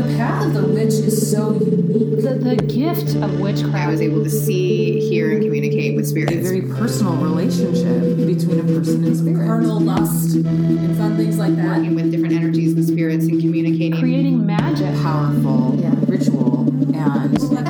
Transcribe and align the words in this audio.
The 0.00 0.16
path 0.16 0.46
of 0.46 0.54
the 0.54 0.66
witch 0.66 0.94
is 0.94 1.30
so 1.30 1.52
unique. 1.52 2.22
The, 2.22 2.34
the 2.34 2.56
gift 2.56 3.16
of 3.16 3.38
witchcraft. 3.38 3.76
I 3.76 3.90
was 3.90 4.00
able 4.00 4.24
to 4.24 4.30
see, 4.30 4.98
hear, 5.10 5.30
and 5.32 5.42
communicate 5.42 5.94
with 5.94 6.08
spirits. 6.08 6.36
A 6.36 6.40
very 6.40 6.62
personal 6.62 7.16
relationship 7.16 8.16
between 8.16 8.60
a 8.60 8.62
person 8.62 9.04
and 9.04 9.14
spirit. 9.14 9.46
Carnal 9.46 9.78
lust 9.78 10.36
and 10.36 10.96
fun 10.96 11.18
things 11.18 11.36
like 11.36 11.54
that. 11.56 11.76
Working 11.76 11.94
with 11.96 12.10
different 12.10 12.34
energies 12.34 12.72
and 12.72 12.84
spirits 12.86 13.26
and 13.26 13.42
communicating. 13.42 14.00
creating 14.00 14.46
magic. 14.46 14.94
Powerful 15.02 15.72
ritual 16.08 16.68
and 16.94 16.96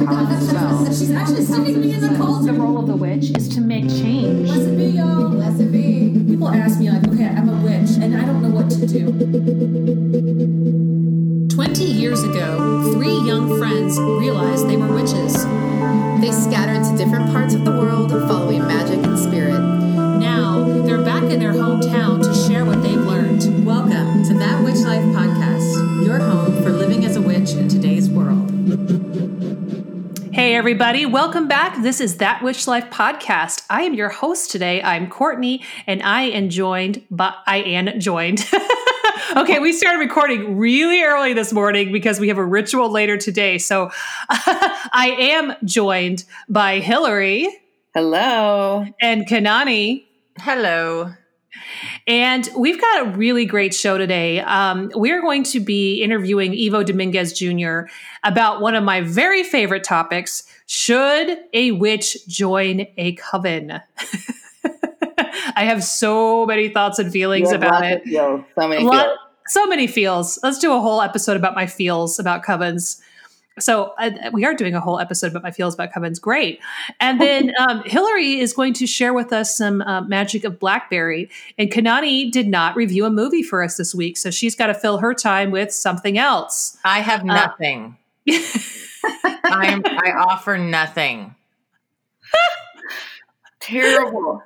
powerful 0.06 0.40
spell. 0.40 0.86
She's 0.86 1.10
actually 1.10 1.44
sticking 1.44 1.80
me 1.80 1.94
in 1.94 2.00
the 2.00 2.10
The 2.10 2.52
role 2.52 2.78
of 2.78 2.86
the 2.86 2.96
witch 2.96 3.36
is 3.36 3.48
to 3.50 3.60
make 3.60 3.88
change. 3.88 4.19
Years 12.10 12.24
ago, 12.24 12.90
three 12.92 13.20
young 13.20 13.56
friends 13.56 13.96
realized 14.00 14.68
they 14.68 14.76
were 14.76 14.92
witches. 14.92 15.44
They 16.20 16.32
scattered 16.32 16.82
to 16.82 16.96
different 16.96 17.30
parts 17.30 17.54
of 17.54 17.64
the 17.64 17.70
world 17.70 18.10
following 18.10 18.66
magic 18.66 18.98
and 19.04 19.16
spirit. 19.16 19.60
Now, 20.18 20.64
they're 20.82 21.04
back 21.04 21.22
in 21.22 21.38
their 21.38 21.52
hometown 21.52 22.20
to 22.20 22.34
share 22.34 22.64
what 22.64 22.82
they've 22.82 22.98
learned. 22.98 23.64
Welcome 23.64 24.24
to 24.24 24.34
That 24.34 24.60
Witch 24.64 24.78
Life 24.78 25.04
podcast, 25.14 26.04
your 26.04 26.18
home 26.18 26.60
for 26.64 26.70
living 26.70 27.04
as 27.04 27.14
a 27.14 27.22
witch 27.22 27.50
in 27.50 27.68
today's 27.68 28.10
world. 28.10 28.50
Hey, 30.32 30.56
everybody, 30.56 31.06
welcome 31.06 31.46
back. 31.46 31.80
This 31.80 32.00
is 32.00 32.16
That 32.16 32.42
Witch 32.42 32.66
Life 32.66 32.90
podcast. 32.90 33.64
I 33.70 33.82
am 33.82 33.94
your 33.94 34.08
host 34.08 34.50
today. 34.50 34.82
I'm 34.82 35.08
Courtney, 35.08 35.62
and 35.86 36.02
I 36.02 36.22
am 36.22 36.48
joined 36.48 37.06
by, 37.08 37.34
I 37.46 37.58
am 37.58 38.00
joined. 38.00 38.44
okay, 39.36 39.58
we 39.58 39.72
started 39.72 39.98
recording 39.98 40.56
really 40.56 41.02
early 41.02 41.32
this 41.32 41.52
morning 41.52 41.92
because 41.92 42.20
we 42.20 42.28
have 42.28 42.38
a 42.38 42.44
ritual 42.44 42.90
later 42.90 43.16
today. 43.16 43.58
So 43.58 43.90
I 44.28 45.16
am 45.18 45.54
joined 45.64 46.24
by 46.48 46.80
Hilary 46.80 47.48
Hello. 47.94 48.86
and 49.00 49.26
Kanani. 49.26 50.04
Hello. 50.38 51.12
And 52.06 52.48
we've 52.56 52.80
got 52.80 53.06
a 53.06 53.10
really 53.10 53.44
great 53.44 53.74
show 53.74 53.98
today. 53.98 54.40
Um, 54.40 54.90
we're 54.94 55.20
going 55.20 55.42
to 55.44 55.60
be 55.60 56.02
interviewing 56.02 56.52
Ivo 56.52 56.82
Dominguez 56.82 57.32
Jr. 57.32 57.82
about 58.22 58.60
one 58.60 58.74
of 58.74 58.84
my 58.84 59.00
very 59.00 59.42
favorite 59.42 59.84
topics 59.84 60.44
Should 60.66 61.38
a 61.52 61.72
witch 61.72 62.16
join 62.26 62.86
a 62.96 63.14
coven? 63.14 63.80
I 65.54 65.64
have 65.64 65.82
so 65.82 66.46
many 66.46 66.68
thoughts 66.68 66.98
and 66.98 67.12
feelings 67.12 67.52
about 67.52 67.84
it. 67.84 68.02
So 68.06 68.68
many 68.68 68.84
Lot- 68.84 69.16
so 69.46 69.66
many 69.66 69.86
feels. 69.86 70.38
Let's 70.42 70.58
do 70.58 70.72
a 70.72 70.80
whole 70.80 71.02
episode 71.02 71.36
about 71.36 71.54
my 71.54 71.66
feels 71.66 72.18
about 72.18 72.44
covens. 72.44 73.00
So 73.58 73.92
uh, 73.98 74.10
we 74.32 74.44
are 74.44 74.54
doing 74.54 74.74
a 74.74 74.80
whole 74.80 75.00
episode 75.00 75.32
about 75.32 75.42
my 75.42 75.50
feels 75.50 75.74
about 75.74 75.92
covens. 75.92 76.20
Great. 76.20 76.60
And 77.00 77.20
then 77.20 77.52
um, 77.58 77.82
Hilary 77.84 78.38
is 78.40 78.52
going 78.52 78.74
to 78.74 78.86
share 78.86 79.12
with 79.12 79.32
us 79.32 79.56
some 79.56 79.82
uh, 79.82 80.02
magic 80.02 80.44
of 80.44 80.58
Blackberry. 80.60 81.28
And 81.58 81.70
Kanani 81.70 82.30
did 82.30 82.48
not 82.48 82.76
review 82.76 83.04
a 83.04 83.10
movie 83.10 83.42
for 83.42 83.62
us 83.62 83.76
this 83.76 83.94
week, 83.94 84.16
so 84.16 84.30
she's 84.30 84.54
got 84.54 84.68
to 84.68 84.74
fill 84.74 84.98
her 84.98 85.14
time 85.14 85.50
with 85.50 85.72
something 85.72 86.16
else. 86.16 86.78
I 86.84 87.00
have 87.00 87.24
nothing. 87.24 87.96
I'm, 89.44 89.82
I 89.84 90.12
offer 90.16 90.56
nothing, 90.56 91.34
Terrible. 93.60 94.42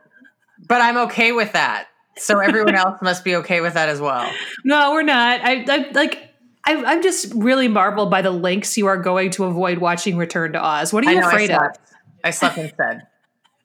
But 0.67 0.81
I'm 0.81 0.97
okay 1.09 1.33
with 1.33 1.53
that. 1.53 1.89
So 2.17 2.39
everyone 2.39 2.75
else 2.75 3.01
must 3.03 3.25
be 3.25 3.37
okay 3.37 3.61
with 3.61 3.75
that 3.75 3.89
as 3.89 4.01
well. 4.01 4.31
No, 4.65 4.93
we're 4.93 5.03
not. 5.03 5.41
I, 5.43 5.65
I 5.69 5.91
like. 5.93 6.31
I, 6.67 6.83
I'm 6.83 7.03
just 7.03 7.33
really 7.35 7.69
marveled 7.69 8.11
by 8.11 8.23
the 8.23 8.31
lengths 8.31 8.79
you 8.79 8.87
are 8.87 8.97
going 8.97 9.31
to 9.33 9.45
avoid 9.45 9.79
watching 9.79 10.17
Return 10.17 10.53
to 10.53 10.65
Oz. 10.65 10.93
What 10.93 11.05
are 11.05 11.13
you 11.13 11.21
know 11.21 11.27
I 11.27 11.31
afraid 11.31 11.51
of? 11.51 11.77
I 12.23 12.31
slept 12.31 12.57
instead. 12.57 13.03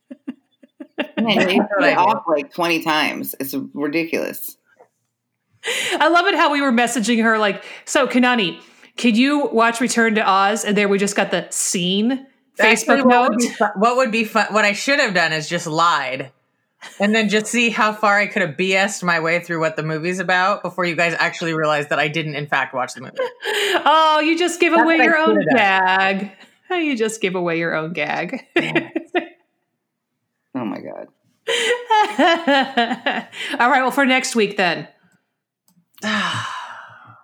Man, 1.17 1.49
you 1.49 1.65
it 1.79 1.97
off 1.97 2.23
like 2.27 2.53
20 2.53 2.83
times. 2.83 3.35
It's 3.39 3.55
ridiculous. 3.73 4.57
I 5.93 6.09
love 6.09 6.27
it 6.27 6.35
how 6.35 6.51
we 6.51 6.61
were 6.61 6.71
messaging 6.71 7.23
her 7.23 7.37
like, 7.37 7.63
so 7.85 8.07
Kanani, 8.07 8.59
could 8.97 9.17
you 9.17 9.47
watch 9.47 9.79
Return 9.79 10.15
to 10.15 10.29
Oz? 10.29 10.65
And 10.65 10.75
there 10.75 10.89
we 10.89 10.97
just 10.97 11.15
got 11.15 11.31
the 11.31 11.47
scene 11.51 12.27
Actually, 12.59 12.97
Facebook 12.97 13.05
what 13.05 13.07
note. 13.07 13.29
would, 13.29 13.39
be 13.39 13.49
fun, 13.49 13.71
what 13.75 13.97
would 13.97 14.11
be 14.11 14.23
fun? 14.25 14.47
What 14.51 14.65
I 14.65 14.73
should 14.73 14.99
have 14.99 15.13
done 15.13 15.31
is 15.31 15.47
just 15.47 15.67
lied, 15.67 16.31
and 16.99 17.13
then 17.15 17.29
just 17.29 17.47
see 17.47 17.69
how 17.69 17.93
far 17.93 18.17
I 18.17 18.27
could 18.27 18.41
have 18.41 18.55
BS'd 18.57 19.03
my 19.03 19.19
way 19.19 19.39
through 19.39 19.59
what 19.59 19.75
the 19.75 19.83
movie's 19.83 20.19
about 20.19 20.61
before 20.63 20.85
you 20.85 20.95
guys 20.95 21.15
actually 21.17 21.53
realized 21.53 21.89
that 21.89 21.99
I 21.99 22.07
didn't, 22.07 22.35
in 22.35 22.47
fact, 22.47 22.73
watch 22.73 22.93
the 22.93 23.01
movie. 23.01 23.17
Oh, 23.85 24.21
you 24.23 24.37
just 24.37 24.59
give 24.59 24.73
That's 24.73 24.83
away 24.83 24.97
your 24.97 25.17
own 25.17 25.35
should've 25.35 25.55
gag. 25.55 26.31
Oh, 26.69 26.75
You 26.77 26.95
just 26.95 27.21
give 27.21 27.35
away 27.35 27.57
your 27.57 27.73
own 27.73 27.93
gag. 27.93 28.45
Oh 30.55 30.65
my 30.65 30.79
God. 30.79 31.07
All 33.59 33.69
right, 33.69 33.81
well, 33.81 33.91
for 33.91 34.05
next 34.05 34.35
week 34.35 34.57
then. 34.57 34.87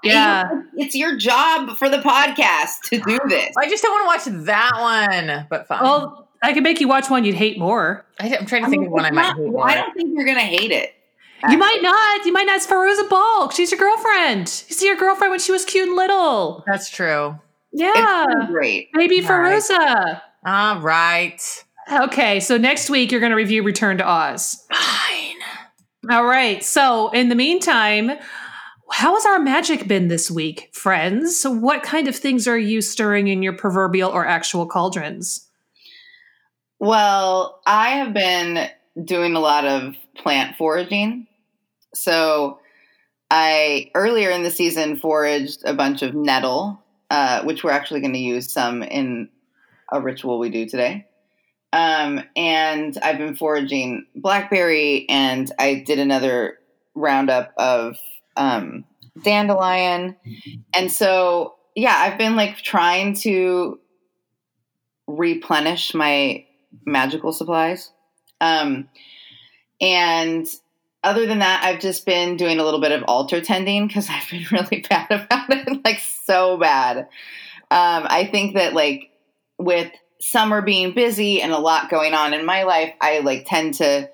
Yeah. 0.04 0.44
It's 0.76 0.94
your 0.94 1.18
job 1.18 1.78
for 1.78 1.90
the 1.90 1.98
podcast 1.98 2.82
to 2.92 3.00
do 3.00 3.18
this. 3.28 3.56
I 3.58 3.68
just 3.68 3.82
don't 3.82 3.92
want 3.92 4.24
to 4.24 4.32
watch 4.32 4.46
that 4.46 4.72
one, 4.80 5.48
but 5.50 5.68
fine. 5.68 5.82
Well, 5.82 6.25
I 6.46 6.54
could 6.54 6.64
make 6.64 6.80
you 6.80 6.88
watch 6.88 7.10
one 7.10 7.26
you'd 7.26 7.36
hate 7.36 7.58
more. 7.58 8.06
I, 8.20 8.28
am 8.28 8.46
trying 8.46 8.64
to 8.64 8.70
think 8.70 8.86
of 8.86 8.92
one 8.92 9.04
I 9.04 9.10
might 9.10 9.36
hate 9.36 9.52
more. 9.52 9.68
I 9.68 9.74
don't 9.74 9.94
think 9.96 10.12
you're 10.16 10.26
going 10.26 10.38
to 10.38 10.44
hate 10.44 10.72
it. 10.72 10.94
You 11.50 11.58
might 11.58 11.80
not. 11.82 12.26
You 12.26 12.32
might 12.32 12.46
not. 12.46 12.58
It's 12.58 12.68
Fairuza 12.68 13.10
Balk. 13.10 13.52
She's 13.52 13.72
your 13.72 13.80
girlfriend. 13.80 14.42
You 14.68 14.76
see 14.76 14.86
your 14.86 14.96
girlfriend 14.96 15.32
when 15.32 15.40
she 15.40 15.52
was 15.52 15.66
cute 15.66 15.88
and 15.88 15.96
little. 15.96 16.64
That's 16.68 16.90
true. 16.90 17.40
Yeah. 17.74 18.26
It's 18.30 18.52
great. 18.52 18.92
Baby 18.94 19.26
All 19.26 19.40
right. 19.40 19.62
Fairuza. 19.62 20.22
All 20.46 20.80
right. 20.82 21.64
Okay, 21.92 22.40
so 22.40 22.58
next 22.58 22.90
week 22.90 23.12
you're 23.12 23.20
going 23.20 23.32
to 23.32 23.36
review 23.36 23.64
Return 23.64 23.98
to 23.98 24.08
Oz. 24.08 24.64
Fine. 24.72 26.16
All 26.16 26.26
right. 26.26 26.64
So 26.64 27.10
in 27.10 27.30
the 27.30 27.36
meantime, 27.36 28.12
how 28.92 29.16
has 29.16 29.26
our 29.26 29.40
magic 29.40 29.88
been 29.88 30.08
this 30.08 30.30
week, 30.30 30.70
friends? 30.74 31.38
So 31.38 31.52
what 31.52 31.84
kind 31.84 32.08
of 32.08 32.16
things 32.16 32.48
are 32.48 32.58
you 32.58 32.82
stirring 32.82 33.28
in 33.28 33.42
your 33.42 33.54
proverbial 33.54 34.12
or 34.12 34.26
actual 34.26 34.68
cauldrons? 34.68 35.48
Well, 36.80 37.62
I 37.66 37.90
have 37.92 38.14
been 38.14 38.70
doing 39.04 39.36
a 39.36 39.40
lot 39.40 39.66
of 39.66 39.96
plant 40.16 40.56
foraging. 40.58 41.28
So 41.94 42.60
I 43.32 43.92
earlier 43.96 44.30
in 44.30 44.44
the 44.44 44.52
season 44.52 44.98
foraged 44.98 45.64
a 45.66 45.74
bunch 45.74 46.02
of 46.02 46.14
nettle, 46.14 46.80
uh, 47.10 47.44
which 47.44 47.64
we're 47.64 47.72
actually 47.72 48.02
going 48.02 48.14
to 48.14 48.20
use 48.20 48.52
some 48.52 48.84
in 48.84 49.30
a 49.92 50.02
ritual 50.02 50.40
we 50.40 50.50
do 50.50 50.66
today. 50.68 51.06
Um, 51.74 52.24
and 52.36 52.98
I've 53.04 53.18
been 53.18 53.36
foraging 53.36 54.06
blackberry, 54.16 55.06
and 55.10 55.52
I 55.60 55.84
did 55.86 56.00
another 56.00 56.58
roundup 56.94 57.54
of 57.58 57.98
um, 58.38 58.86
dandelion. 59.24 60.16
And 60.74 60.90
so, 60.90 61.56
yeah, 61.76 61.96
I've 61.98 62.18
been 62.18 62.38
like 62.38 62.58
trying 62.58 63.16
to 63.16 63.80
replenish 65.08 65.94
my 65.94 66.46
magical 66.86 67.34
supplies. 67.34 67.92
Um, 68.42 68.90
and 69.82 70.48
other 71.04 71.26
than 71.26 71.40
that, 71.40 71.64
I've 71.64 71.80
just 71.80 72.06
been 72.06 72.38
doing 72.38 72.60
a 72.60 72.64
little 72.64 72.82
bit 72.82 72.92
of 72.92 73.04
altar 73.04 73.42
tending 73.42 73.88
because 73.88 74.08
I've 74.12 74.30
been 74.30 74.46
really 74.52 74.86
bad 74.90 75.08
about 75.12 75.50
it, 75.50 75.86
like 75.86 76.00
so 76.00 76.58
bad. 76.58 77.08
Um, 77.72 78.06
I 78.08 78.28
think 78.32 78.56
that 78.56 78.74
like 78.74 79.12
with 79.58 79.92
summer 80.20 80.62
being 80.62 80.94
busy 80.94 81.42
and 81.42 81.52
a 81.52 81.60
lot 81.60 81.90
going 81.90 82.14
on 82.14 82.34
in 82.34 82.46
my 82.46 82.64
life, 82.64 82.94
I 83.02 83.20
like 83.20 83.46
tend 83.46 83.76
to 83.76 84.10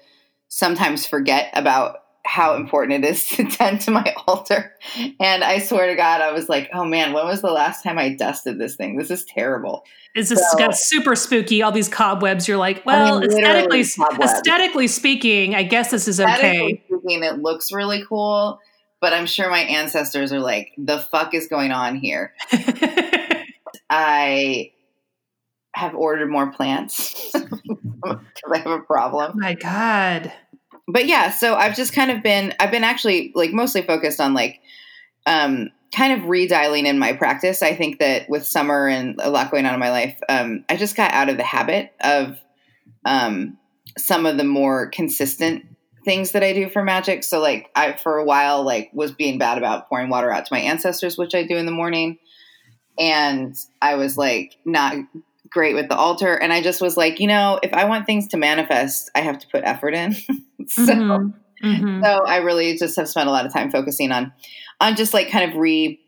sometimes 0.50 1.06
forget 1.06 1.50
about 1.54 2.01
how 2.24 2.56
important 2.56 3.04
it 3.04 3.10
is 3.10 3.26
to 3.30 3.46
tend 3.46 3.82
to 3.82 3.92
my 3.92 4.16
altar. 4.28 4.74
And 5.20 5.44
I 5.44 5.60
swear 5.60 5.88
to 5.88 5.96
God, 5.96 6.22
I 6.22 6.32
was 6.32 6.48
like, 6.50 6.70
oh 6.74 6.86
man, 6.86 7.14
when 7.14 7.26
was 7.26 7.42
the 7.42 7.52
last 7.52 7.84
time 7.84 7.98
I 7.98 8.10
dusted 8.14 8.60
this 8.60 8.76
thing? 8.76 8.98
This 8.98 9.12
is 9.12 9.26
terrible. 9.26 9.84
Is 10.16 10.30
this 10.30 10.40
So- 10.52 10.58
got 10.58 10.76
super 10.76 11.16
spooky? 11.16 11.62
All 11.62 11.72
these 11.72 11.88
cobwebs. 11.90 12.48
You're 12.48 12.58
like, 12.58 12.86
well, 12.86 13.20
mean, 13.22 13.30
aesthetically, 13.30 13.86
cobwebs. 13.86 14.32
aesthetically 14.34 14.88
speaking, 14.88 15.56
I 15.56 15.64
guess 15.64 15.90
this 15.92 16.08
is 16.08 16.20
okay. 16.20 16.84
Speaking, 16.88 17.24
it 17.24 17.40
looks 17.40 17.72
really 17.72 18.04
cool, 18.08 18.60
but 19.00 19.14
I'm 19.14 19.26
sure 19.26 19.50
my 19.50 19.62
ancestors 19.62 20.34
are 20.34 20.40
like, 20.42 20.74
the 20.78 21.00
fuck 21.00 21.34
is 21.34 21.48
going 21.48 21.72
on 21.72 21.96
here? 21.96 22.34
I 23.90 24.72
have 25.74 25.96
ordered 25.96 26.30
more 26.30 26.52
plants 26.52 27.32
because 27.32 28.20
I 28.54 28.58
have 28.58 28.68
a 28.72 28.80
problem. 28.80 29.40
My 29.40 29.54
God. 29.54 30.32
But 30.88 31.08
yeah, 31.08 31.32
so 31.32 31.56
I've 31.56 31.76
just 31.76 31.94
kind 31.94 32.12
of 32.12 32.24
been 32.24 32.54
I've 32.60 32.72
been 32.72 32.84
actually 32.84 33.32
like 33.36 33.52
mostly 33.54 33.82
focused 33.82 34.20
on 34.20 34.34
like 34.34 34.60
um 35.26 35.70
kind 35.96 36.14
of 36.14 36.28
redialing 36.28 36.86
in 36.86 37.00
my 37.00 37.14
practice. 37.14 37.62
I 37.62 37.76
think 37.76 38.00
that 38.00 38.30
with 38.30 38.46
summer 38.46 38.88
and 38.88 39.20
a 39.22 39.30
lot 39.30 39.52
going 39.52 39.66
on 39.66 39.74
in 39.74 39.80
my 39.80 39.92
life, 39.92 40.20
um 40.30 40.66
I 40.70 40.78
just 40.78 40.96
got 40.96 41.12
out 41.14 41.30
of 41.30 41.38
the 41.38 41.44
habit 41.44 41.92
of 42.02 42.38
um 43.06 43.58
some 43.98 44.26
of 44.26 44.38
the 44.38 44.44
more 44.44 44.90
consistent 44.90 45.66
things 46.06 46.32
that 46.32 46.44
I 46.44 46.54
do 46.54 46.70
for 46.70 46.84
magic. 46.84 47.24
So 47.24 47.40
like 47.40 47.70
I 47.76 47.94
for 47.94 48.18
a 48.18 48.26
while 48.26 48.64
like 48.64 48.90
was 48.94 49.12
being 49.12 49.38
bad 49.38 49.58
about 49.58 49.88
pouring 49.90 50.10
water 50.10 50.32
out 50.32 50.46
to 50.46 50.54
my 50.54 50.60
ancestors, 50.60 51.18
which 51.18 51.36
I 51.36 51.44
do 51.46 51.58
in 51.58 51.66
the 51.66 51.72
morning. 51.72 52.18
and 53.00 53.56
I 53.82 53.96
was 53.96 54.18
like 54.18 54.56
not 54.66 54.96
great 55.50 55.76
with 55.76 55.90
the 55.90 55.96
altar. 55.96 56.34
And 56.36 56.54
I 56.54 56.62
just 56.62 56.82
was 56.82 56.96
like, 56.98 57.20
you 57.20 57.28
know, 57.28 57.60
if 57.62 57.74
I 57.74 57.86
want 57.86 58.06
things 58.06 58.28
to 58.30 58.38
manifest, 58.38 59.10
I 59.16 59.20
have 59.22 59.40
to 59.40 59.48
put 59.48 59.64
effort 59.64 59.94
in. 59.94 60.16
so, 60.70 60.82
Mhm. 60.84 61.34
Mhm. 61.64 62.04
so 62.04 62.26
I 62.26 62.38
really 62.38 62.76
just 62.78 62.96
have 62.96 63.08
spent 63.08 63.30
a 63.30 63.32
lot 63.32 63.46
of 63.46 63.54
time 63.54 63.70
focusing 63.72 64.12
on, 64.12 64.32
on 64.80 64.96
just 64.96 65.14
like 65.14 65.30
kind 65.30 65.50
of 65.52 65.58
re, 65.58 66.00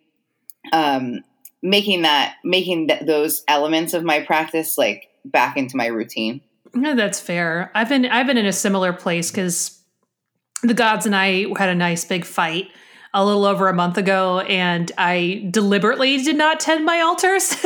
um, 0.72 1.20
making 1.62 2.02
that, 2.02 2.36
making 2.44 2.88
th- 2.88 3.02
those 3.06 3.44
elements 3.48 3.94
of 3.94 4.04
my 4.04 4.20
practice 4.22 4.78
like 4.78 5.10
back 5.26 5.56
into 5.58 5.78
my 5.78 5.86
routine. 5.88 6.42
No, 6.74 6.96
that's 6.96 7.20
fair. 7.20 7.72
I've 7.76 7.88
been 7.90 8.06
I've 8.08 8.26
been 8.26 8.38
in 8.38 8.48
a 8.48 8.52
similar 8.54 8.94
place 8.94 9.30
because 9.30 9.80
the 10.64 10.74
gods 10.74 11.06
and 11.06 11.16
I 11.16 11.46
had 11.58 11.70
a 11.70 11.76
nice 11.76 12.04
big 12.04 12.26
fight 12.26 12.68
a 13.14 13.24
little 13.24 13.46
over 13.46 13.68
a 13.68 13.74
month 13.74 13.98
ago, 14.00 14.40
and 14.40 14.92
I 14.98 15.48
deliberately 15.52 16.18
did 16.24 16.36
not 16.36 16.60
tend 16.60 16.84
my 16.84 17.00
altars. 17.02 17.56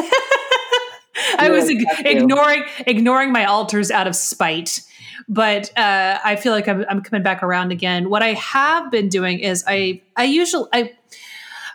I 1.40 1.50
was 1.50 1.70
ig- 1.70 1.86
ignoring 2.06 2.64
ignoring 2.86 3.32
my 3.32 3.46
altars 3.46 3.90
out 3.92 4.08
of 4.08 4.16
spite. 4.16 4.82
But 5.28 5.78
uh, 5.78 6.20
I 6.24 6.36
feel 6.36 6.54
like 6.54 6.68
I'm, 6.68 6.86
I'm 6.90 7.02
coming 7.02 7.24
back 7.24 7.44
around 7.44 7.72
again. 7.72 8.10
What 8.10 8.22
I 8.24 8.34
have 8.34 8.92
been 8.92 9.10
doing 9.10 9.40
is 9.40 9.64
I 9.68 10.02
I 10.16 10.24
usually 10.26 10.70
I 10.74 10.94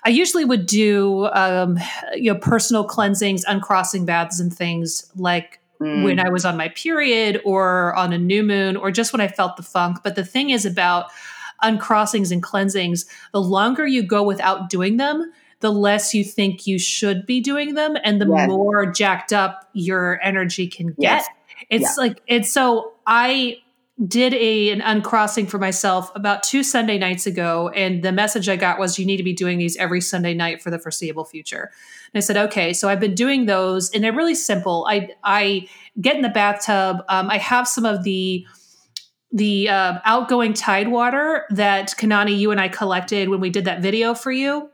I 0.04 0.08
usually 0.10 0.44
would 0.44 0.66
do 0.66 1.26
um, 1.32 1.78
you 2.14 2.32
know 2.32 2.38
personal 2.38 2.84
cleansings, 2.84 3.44
uncrossing 3.44 4.04
baths, 4.04 4.40
and 4.40 4.52
things 4.52 5.10
like 5.16 5.58
Mm. 5.80 6.04
when 6.04 6.20
I 6.20 6.28
was 6.28 6.44
on 6.44 6.56
my 6.56 6.68
period 6.68 7.40
or 7.44 7.92
on 7.96 8.12
a 8.12 8.18
new 8.18 8.44
moon 8.44 8.76
or 8.76 8.92
just 8.92 9.12
when 9.12 9.20
I 9.20 9.26
felt 9.26 9.56
the 9.56 9.64
funk. 9.64 9.98
But 10.04 10.14
the 10.14 10.24
thing 10.24 10.50
is 10.50 10.64
about 10.64 11.06
uncrossings 11.60 12.30
and 12.30 12.40
cleansings, 12.40 13.04
the 13.32 13.40
longer 13.40 13.84
you 13.84 14.04
go 14.04 14.22
without 14.22 14.68
doing 14.68 14.96
them, 14.98 15.32
the 15.58 15.72
less 15.72 16.14
you 16.14 16.22
think 16.22 16.68
you 16.68 16.78
should 16.78 17.26
be 17.26 17.40
doing 17.40 17.74
them 17.74 17.96
and 18.04 18.20
the 18.20 18.28
Yes. 18.28 18.48
more 18.48 18.86
jacked 18.86 19.32
up 19.32 19.68
your 19.72 20.20
energy 20.22 20.68
can 20.68 20.88
get. 20.88 20.96
Yes. 20.98 21.26
It's 21.72 21.96
like 21.96 22.22
it's 22.26 22.52
so 22.52 22.92
I 23.06 23.58
did 24.06 24.34
a 24.34 24.70
an 24.70 24.80
uncrossing 24.80 25.46
for 25.46 25.58
myself 25.58 26.10
about 26.14 26.42
two 26.42 26.62
Sunday 26.62 26.98
nights 26.98 27.26
ago 27.26 27.68
and 27.70 28.02
the 28.02 28.10
message 28.10 28.48
I 28.48 28.56
got 28.56 28.78
was 28.78 28.98
you 28.98 29.06
need 29.06 29.18
to 29.18 29.22
be 29.22 29.32
doing 29.32 29.58
these 29.58 29.76
every 29.76 30.00
Sunday 30.00 30.34
night 30.34 30.62
for 30.62 30.70
the 30.70 30.78
foreseeable 30.78 31.24
future. 31.24 31.70
And 32.12 32.18
I 32.18 32.20
said, 32.20 32.36
okay. 32.36 32.72
So 32.72 32.88
I've 32.88 33.00
been 33.00 33.14
doing 33.14 33.46
those, 33.46 33.90
and 33.90 34.02
they're 34.02 34.12
really 34.12 34.34
simple. 34.34 34.86
I 34.88 35.10
I 35.24 35.68
get 36.00 36.16
in 36.16 36.22
the 36.22 36.28
bathtub. 36.28 37.04
Um, 37.08 37.30
I 37.30 37.38
have 37.38 37.68
some 37.68 37.84
of 37.84 38.02
the 38.04 38.46
the 39.32 39.68
uh, 39.68 39.98
outgoing 40.04 40.52
tide 40.52 40.88
water 40.88 41.46
that 41.50 41.94
Kanani, 41.98 42.38
you 42.38 42.50
and 42.50 42.60
I 42.60 42.68
collected 42.68 43.30
when 43.30 43.40
we 43.40 43.48
did 43.48 43.64
that 43.64 43.80
video 43.80 44.14
for 44.14 44.30
you. 44.30 44.68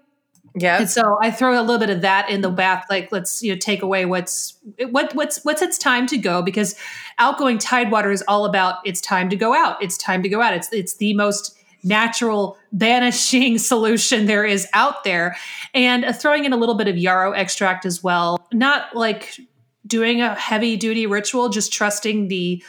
Yeah. 0.60 0.78
And 0.78 0.90
so 0.90 1.18
I 1.20 1.30
throw 1.30 1.58
a 1.58 1.62
little 1.62 1.78
bit 1.78 1.90
of 1.90 2.00
that 2.02 2.28
in 2.30 2.40
the 2.40 2.50
bath, 2.50 2.86
like 2.90 3.10
let's 3.12 3.42
you 3.42 3.52
know 3.52 3.58
take 3.58 3.82
away 3.82 4.04
what's 4.04 4.58
what 4.90 5.14
what's 5.14 5.44
what's 5.44 5.62
its 5.62 5.78
time 5.78 6.06
to 6.08 6.18
go 6.18 6.42
because 6.42 6.74
outgoing 7.18 7.58
tide 7.58 7.90
water 7.90 8.10
is 8.10 8.22
all 8.28 8.44
about 8.44 8.76
it's 8.84 9.00
time 9.00 9.28
to 9.30 9.36
go 9.36 9.54
out. 9.54 9.82
It's 9.82 9.96
time 9.96 10.22
to 10.22 10.28
go 10.28 10.40
out. 10.40 10.54
It's 10.54 10.72
it's 10.72 10.96
the 10.96 11.14
most 11.14 11.56
natural 11.84 12.58
banishing 12.72 13.58
solution 13.58 14.26
there 14.26 14.44
is 14.44 14.66
out 14.74 15.04
there, 15.04 15.36
and 15.74 16.04
uh, 16.04 16.12
throwing 16.12 16.44
in 16.44 16.52
a 16.52 16.56
little 16.56 16.76
bit 16.76 16.88
of 16.88 16.96
yarrow 16.96 17.32
extract 17.32 17.86
as 17.86 18.02
well. 18.02 18.38
Not 18.52 18.94
like 18.94 19.38
doing 19.86 20.20
a 20.20 20.34
heavy 20.34 20.76
duty 20.76 21.06
ritual, 21.06 21.48
just 21.48 21.72
trusting 21.72 22.28
the 22.28 22.62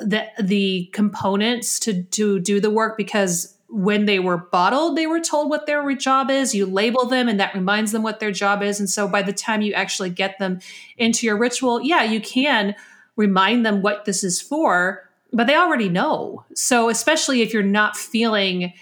the 0.00 0.26
the 0.40 0.90
components 0.92 1.80
to 1.80 2.02
to 2.04 2.38
do 2.40 2.60
the 2.60 2.70
work 2.70 2.96
because 2.96 3.57
when 3.70 4.06
they 4.06 4.18
were 4.18 4.38
bottled 4.38 4.96
they 4.96 5.06
were 5.06 5.20
told 5.20 5.50
what 5.50 5.66
their 5.66 5.94
job 5.94 6.30
is 6.30 6.54
you 6.54 6.64
label 6.64 7.04
them 7.04 7.28
and 7.28 7.38
that 7.38 7.54
reminds 7.54 7.92
them 7.92 8.02
what 8.02 8.18
their 8.18 8.32
job 8.32 8.62
is 8.62 8.80
and 8.80 8.88
so 8.88 9.06
by 9.06 9.20
the 9.20 9.32
time 9.32 9.60
you 9.60 9.72
actually 9.74 10.08
get 10.08 10.38
them 10.38 10.58
into 10.96 11.26
your 11.26 11.36
ritual 11.36 11.80
yeah 11.82 12.02
you 12.02 12.18
can 12.20 12.74
remind 13.16 13.66
them 13.66 13.82
what 13.82 14.06
this 14.06 14.24
is 14.24 14.40
for 14.40 15.06
but 15.34 15.46
they 15.46 15.54
already 15.54 15.90
know 15.90 16.42
so 16.54 16.88
especially 16.88 17.42
if 17.42 17.52
you're 17.52 17.62
not 17.62 17.94
feeling 17.94 18.72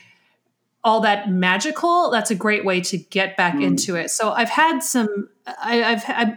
all 0.85 1.01
that 1.01 1.29
magical 1.29 2.11
that's 2.13 2.31
a 2.31 2.35
great 2.37 2.65
way 2.65 2.81
to 2.81 2.97
get 2.97 3.37
back 3.37 3.55
Mm. 3.57 3.65
into 3.65 3.97
it 3.97 4.09
so 4.09 4.31
i've 4.31 4.51
had 4.51 4.81
some 4.85 5.29
I, 5.61 5.83
I've, 5.83 6.05
I've 6.09 6.35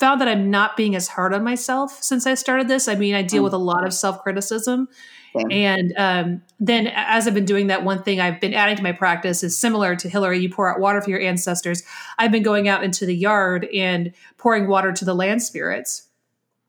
found 0.00 0.20
that 0.20 0.26
i'm 0.26 0.50
not 0.50 0.76
being 0.76 0.96
as 0.96 1.06
hard 1.06 1.32
on 1.32 1.44
myself 1.44 2.02
since 2.02 2.26
i 2.26 2.34
started 2.34 2.66
this 2.66 2.88
i 2.88 2.96
mean 2.96 3.14
i 3.14 3.22
deal 3.22 3.42
Mm. 3.42 3.44
with 3.44 3.52
a 3.52 3.58
lot 3.58 3.86
of 3.86 3.94
self-criticism 3.94 4.88
Same. 4.88 4.96
And 5.50 5.94
um, 5.96 6.42
then 6.60 6.86
as 6.88 7.26
i've 7.26 7.34
been 7.34 7.44
doing 7.44 7.66
that 7.66 7.82
one 7.84 8.02
thing 8.02 8.20
i've 8.20 8.40
been 8.40 8.54
adding 8.54 8.76
to 8.76 8.82
my 8.82 8.92
practice 8.92 9.42
is 9.42 9.58
similar 9.58 9.96
to 9.96 10.08
hilary 10.08 10.38
you 10.38 10.48
pour 10.48 10.72
out 10.72 10.78
water 10.78 11.00
for 11.00 11.10
your 11.10 11.20
ancestors 11.20 11.82
i've 12.18 12.30
been 12.30 12.42
going 12.42 12.68
out 12.68 12.84
into 12.84 13.04
the 13.04 13.16
yard 13.16 13.64
and 13.74 14.12
pouring 14.36 14.68
water 14.68 14.92
to 14.92 15.04
the 15.04 15.14
land 15.14 15.42
spirits 15.42 16.08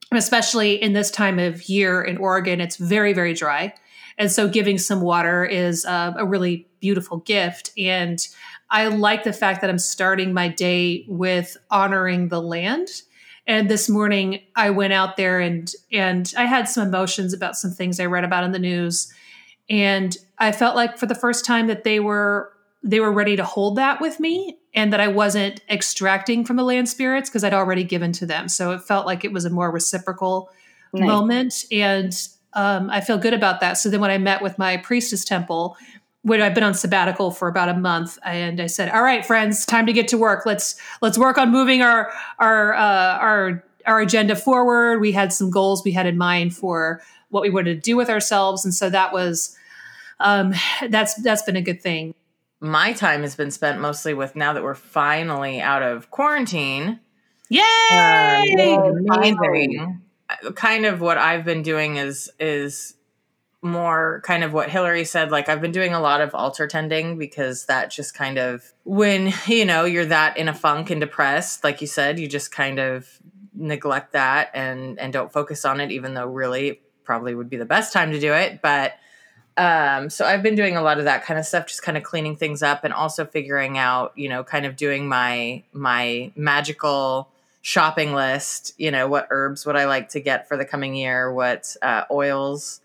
and 0.09 0.17
especially 0.17 0.81
in 0.81 0.93
this 0.93 1.11
time 1.11 1.37
of 1.37 1.69
year 1.69 2.01
in 2.01 2.17
oregon 2.17 2.59
it's 2.59 2.77
very 2.77 3.13
very 3.13 3.33
dry 3.33 3.71
and 4.17 4.31
so 4.31 4.47
giving 4.47 4.77
some 4.77 5.01
water 5.01 5.45
is 5.45 5.85
uh, 5.85 6.13
a 6.17 6.25
really 6.25 6.67
beautiful 6.79 7.17
gift. 7.17 7.71
And 7.77 8.25
I 8.69 8.87
like 8.87 9.23
the 9.23 9.33
fact 9.33 9.61
that 9.61 9.69
I'm 9.69 9.79
starting 9.79 10.33
my 10.33 10.47
day 10.47 11.05
with 11.07 11.57
honoring 11.71 12.29
the 12.29 12.41
land. 12.41 12.89
And 13.45 13.69
this 13.69 13.89
morning 13.89 14.41
I 14.55 14.69
went 14.69 14.93
out 14.93 15.17
there 15.17 15.39
and 15.39 15.71
and 15.91 16.31
I 16.37 16.45
had 16.45 16.69
some 16.69 16.87
emotions 16.87 17.33
about 17.33 17.57
some 17.57 17.71
things 17.71 17.99
I 17.99 18.05
read 18.05 18.23
about 18.23 18.43
in 18.43 18.51
the 18.51 18.59
news. 18.59 19.11
And 19.69 20.15
I 20.39 20.51
felt 20.51 20.75
like 20.75 20.97
for 20.97 21.05
the 21.05 21.15
first 21.15 21.45
time 21.45 21.67
that 21.67 21.83
they 21.83 21.99
were 21.99 22.51
they 22.83 22.99
were 22.99 23.11
ready 23.11 23.35
to 23.35 23.45
hold 23.45 23.77
that 23.77 24.01
with 24.01 24.19
me 24.19 24.57
and 24.75 24.91
that 24.91 24.99
I 24.99 25.07
wasn't 25.07 25.61
extracting 25.69 26.43
from 26.45 26.57
the 26.57 26.63
land 26.63 26.89
spirits 26.89 27.29
because 27.29 27.43
I'd 27.43 27.53
already 27.53 27.83
given 27.83 28.11
to 28.13 28.25
them. 28.25 28.49
So 28.49 28.71
it 28.71 28.81
felt 28.81 29.05
like 29.05 29.23
it 29.23 29.31
was 29.31 29.45
a 29.45 29.49
more 29.49 29.71
reciprocal 29.71 30.49
Nice. 30.93 31.07
moment 31.07 31.65
and 31.71 32.27
um, 32.53 32.91
i 32.91 33.01
feel 33.01 33.17
good 33.17 33.33
about 33.33 33.61
that 33.61 33.73
so 33.73 33.89
then 33.89 33.99
when 33.99 34.11
i 34.11 34.19
met 34.19 34.43
with 34.43 34.59
my 34.59 34.77
priestess 34.77 35.25
temple 35.25 35.75
when 36.23 36.41
i've 36.41 36.55
been 36.55 36.63
on 36.63 36.73
sabbatical 36.73 37.31
for 37.31 37.47
about 37.47 37.69
a 37.69 37.73
month 37.73 38.17
and 38.25 38.59
i 38.59 38.67
said 38.67 38.89
all 38.89 39.03
right 39.03 39.25
friends 39.25 39.65
time 39.65 39.85
to 39.85 39.93
get 39.93 40.07
to 40.09 40.17
work. 40.17 40.45
Let's 40.45 40.75
let's 41.01 41.17
work 41.17 41.37
on 41.37 41.51
moving 41.51 41.81
our 41.81 42.11
our 42.39 42.73
uh, 42.73 43.17
our 43.17 43.63
our 43.85 43.99
agenda 43.99 44.35
forward. 44.35 45.01
We 45.01 45.11
had 45.11 45.33
some 45.33 45.49
goals 45.49 45.83
we 45.83 45.91
had 45.91 46.05
in 46.05 46.17
mind 46.17 46.55
for 46.55 47.01
what 47.29 47.41
we 47.41 47.49
wanted 47.49 47.75
to 47.75 47.81
do 47.81 47.97
with 47.97 48.09
ourselves 48.09 48.63
and 48.63 48.73
so 48.73 48.89
that 48.89 49.11
was 49.11 49.57
um, 50.19 50.53
that's 50.89 51.15
that's 51.15 51.41
been 51.43 51.55
a 51.55 51.61
good 51.61 51.81
thing. 51.81 52.13
My 52.59 52.93
time 52.93 53.23
has 53.23 53.35
been 53.35 53.51
spent 53.51 53.81
mostly 53.81 54.13
with 54.13 54.35
now 54.35 54.53
that 54.53 54.63
we're 54.63 54.75
finally 54.75 55.59
out 55.59 55.83
of 55.83 56.09
quarantine. 56.11 56.99
yay! 57.49 58.75
Um, 58.77 59.05
amazing. 59.11 60.01
Kind 60.55 60.85
of 60.85 61.01
what 61.01 61.17
I've 61.17 61.43
been 61.43 61.61
doing 61.61 61.97
is 61.97 62.31
is 62.39 62.95
more 63.63 64.21
kind 64.25 64.43
of 64.43 64.51
what 64.51 64.69
Hilary 64.69 65.05
said. 65.05 65.31
Like 65.31 65.47
I've 65.47 65.61
been 65.61 65.71
doing 65.71 65.93
a 65.93 65.99
lot 66.01 66.21
of 66.21 66.35
altar 66.35 66.67
tending 66.67 67.17
because 67.17 67.65
that 67.65 67.89
just 67.89 68.13
kind 68.13 68.37
of 68.37 68.73
when 68.83 69.33
you 69.47 69.65
know 69.65 69.85
you're 69.85 70.05
that 70.05 70.37
in 70.37 70.49
a 70.49 70.53
funk 70.53 70.89
and 70.89 71.01
depressed, 71.01 71.63
like 71.63 71.81
you 71.81 71.87
said, 71.87 72.19
you 72.19 72.27
just 72.27 72.51
kind 72.51 72.79
of 72.79 73.07
neglect 73.55 74.13
that 74.13 74.51
and 74.53 74.99
and 74.99 75.13
don't 75.13 75.31
focus 75.31 75.65
on 75.65 75.79
it, 75.79 75.91
even 75.91 76.13
though 76.13 76.27
really 76.27 76.81
probably 77.03 77.33
would 77.33 77.49
be 77.49 77.57
the 77.57 77.65
best 77.65 77.93
time 77.93 78.11
to 78.11 78.19
do 78.19 78.33
it. 78.33 78.61
But 78.61 78.93
um, 79.55 80.09
so 80.09 80.25
I've 80.25 80.43
been 80.43 80.55
doing 80.55 80.75
a 80.75 80.81
lot 80.81 80.97
of 80.97 81.05
that 81.05 81.23
kind 81.23 81.39
of 81.39 81.45
stuff, 81.45 81.67
just 81.67 81.83
kind 81.83 81.97
of 81.97 82.03
cleaning 82.03 82.35
things 82.35 82.63
up 82.63 82.83
and 82.83 82.93
also 82.93 83.25
figuring 83.25 83.77
out, 83.77 84.17
you 84.17 84.27
know, 84.27 84.43
kind 84.43 84.65
of 84.65 84.75
doing 84.75 85.07
my 85.07 85.63
my 85.71 86.31
magical 86.35 87.29
shopping 87.61 88.13
list. 88.13 88.73
You 88.77 88.91
know, 88.91 89.07
what 89.07 89.27
herbs 89.29 89.65
would 89.65 89.75
I 89.75 89.85
like 89.85 90.09
to 90.09 90.19
get 90.19 90.47
for 90.47 90.57
the 90.57 90.65
coming 90.65 90.95
year? 90.95 91.31
What 91.31 91.75
uh, 91.81 92.03
oils? 92.11 92.81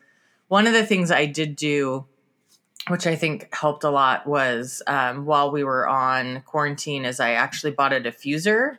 One 0.48 0.66
of 0.66 0.72
the 0.72 0.84
things 0.84 1.10
I 1.10 1.26
did 1.26 1.56
do, 1.56 2.06
which 2.88 3.06
I 3.06 3.16
think 3.16 3.54
helped 3.54 3.84
a 3.84 3.90
lot, 3.90 4.26
was 4.26 4.82
um, 4.86 5.26
while 5.26 5.50
we 5.50 5.62
were 5.62 5.86
on 5.88 6.42
quarantine, 6.42 7.04
is 7.04 7.20
I 7.20 7.32
actually 7.32 7.72
bought 7.72 7.92
a 7.92 8.00
diffuser 8.00 8.78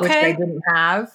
which 0.00 0.10
I 0.12 0.32
didn't 0.32 0.62
have. 0.68 1.12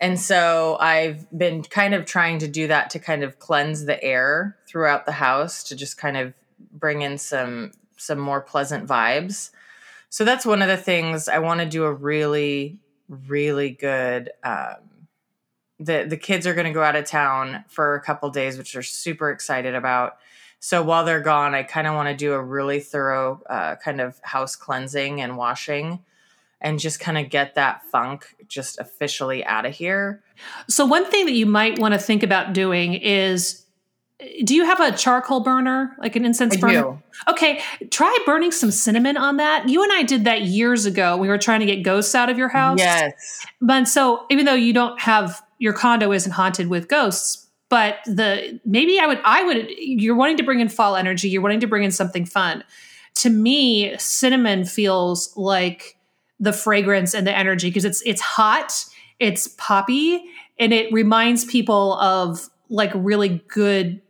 And 0.00 0.20
so 0.20 0.76
I've 0.78 1.26
been 1.36 1.62
kind 1.62 1.94
of 1.94 2.04
trying 2.04 2.38
to 2.40 2.48
do 2.48 2.66
that 2.68 2.90
to 2.90 2.98
kind 2.98 3.22
of 3.22 3.38
cleanse 3.38 3.84
the 3.84 4.02
air 4.02 4.56
throughout 4.66 5.06
the 5.06 5.12
house 5.12 5.62
to 5.64 5.76
just 5.76 5.96
kind 5.96 6.16
of 6.16 6.34
bring 6.72 7.02
in 7.02 7.18
some 7.18 7.72
some 7.96 8.18
more 8.18 8.42
pleasant 8.42 8.86
vibes. 8.86 9.50
So 10.10 10.24
that's 10.24 10.44
one 10.44 10.60
of 10.60 10.68
the 10.68 10.76
things 10.76 11.28
I 11.28 11.38
want 11.38 11.60
to 11.60 11.66
do 11.66 11.84
a 11.84 11.92
really 11.92 12.78
really 13.08 13.70
good 13.70 14.30
um 14.42 14.76
the 15.78 16.06
the 16.08 16.16
kids 16.16 16.46
are 16.46 16.54
going 16.54 16.66
to 16.66 16.72
go 16.72 16.82
out 16.82 16.96
of 16.96 17.04
town 17.04 17.64
for 17.68 17.94
a 17.94 18.00
couple 18.00 18.28
days 18.30 18.56
which 18.58 18.72
they're 18.72 18.82
super 18.82 19.30
excited 19.30 19.74
about. 19.74 20.18
So 20.58 20.82
while 20.82 21.04
they're 21.04 21.20
gone, 21.20 21.54
I 21.54 21.62
kind 21.62 21.86
of 21.86 21.94
want 21.94 22.08
to 22.08 22.14
do 22.16 22.32
a 22.32 22.42
really 22.42 22.80
thorough 22.80 23.42
uh, 23.48 23.76
kind 23.76 24.00
of 24.00 24.18
house 24.22 24.56
cleansing 24.56 25.20
and 25.20 25.36
washing 25.36 26.00
and 26.60 26.78
just 26.78 26.98
kind 26.98 27.18
of 27.18 27.28
get 27.28 27.54
that 27.54 27.84
funk 27.84 28.34
just 28.48 28.78
officially 28.78 29.44
out 29.44 29.66
of 29.66 29.74
here. 29.74 30.22
So 30.68 30.86
one 30.86 31.08
thing 31.10 31.26
that 31.26 31.34
you 31.34 31.46
might 31.46 31.78
want 31.78 31.92
to 31.94 31.98
think 32.00 32.22
about 32.22 32.54
doing 32.54 32.94
is 32.94 33.66
do 34.44 34.54
you 34.54 34.64
have 34.64 34.80
a 34.80 34.96
charcoal 34.96 35.40
burner, 35.40 35.94
like 35.98 36.16
an 36.16 36.24
incense 36.24 36.56
I 36.56 36.60
burner? 36.60 36.82
do. 36.82 37.02
Okay, 37.28 37.60
try 37.90 38.16
burning 38.24 38.50
some 38.50 38.70
cinnamon 38.70 39.18
on 39.18 39.36
that. 39.36 39.68
You 39.68 39.82
and 39.82 39.92
I 39.92 40.04
did 40.04 40.24
that 40.24 40.42
years 40.42 40.86
ago. 40.86 41.18
We 41.18 41.28
were 41.28 41.36
trying 41.36 41.60
to 41.60 41.66
get 41.66 41.82
ghosts 41.82 42.14
out 42.14 42.30
of 42.30 42.38
your 42.38 42.48
house. 42.48 42.78
Yes. 42.78 43.44
But 43.60 43.88
so 43.88 44.24
even 44.30 44.46
though 44.46 44.54
you 44.54 44.72
don't 44.72 44.98
have 45.00 45.42
your 45.58 45.72
condo 45.72 46.12
isn't 46.12 46.32
haunted 46.32 46.68
with 46.68 46.88
ghosts, 46.88 47.46
but 47.68 47.96
the 48.06 48.60
maybe 48.64 48.98
I 48.98 49.06
would 49.06 49.20
I 49.24 49.42
would 49.42 49.68
you're 49.78 50.14
wanting 50.16 50.36
to 50.38 50.42
bring 50.42 50.60
in 50.60 50.68
fall 50.68 50.96
energy, 50.96 51.28
you're 51.28 51.42
wanting 51.42 51.60
to 51.60 51.66
bring 51.66 51.84
in 51.84 51.90
something 51.90 52.24
fun. 52.24 52.64
To 53.16 53.30
me, 53.30 53.96
cinnamon 53.98 54.64
feels 54.64 55.34
like 55.36 55.96
the 56.38 56.52
fragrance 56.52 57.14
and 57.14 57.26
the 57.26 57.36
energy 57.36 57.68
because 57.68 57.84
it's 57.84 58.02
it's 58.04 58.20
hot, 58.20 58.84
it's 59.18 59.48
poppy, 59.48 60.22
and 60.58 60.72
it 60.72 60.92
reminds 60.92 61.44
people 61.44 61.94
of 61.94 62.48
like 62.68 62.92
really 62.94 63.42
good 63.48 64.00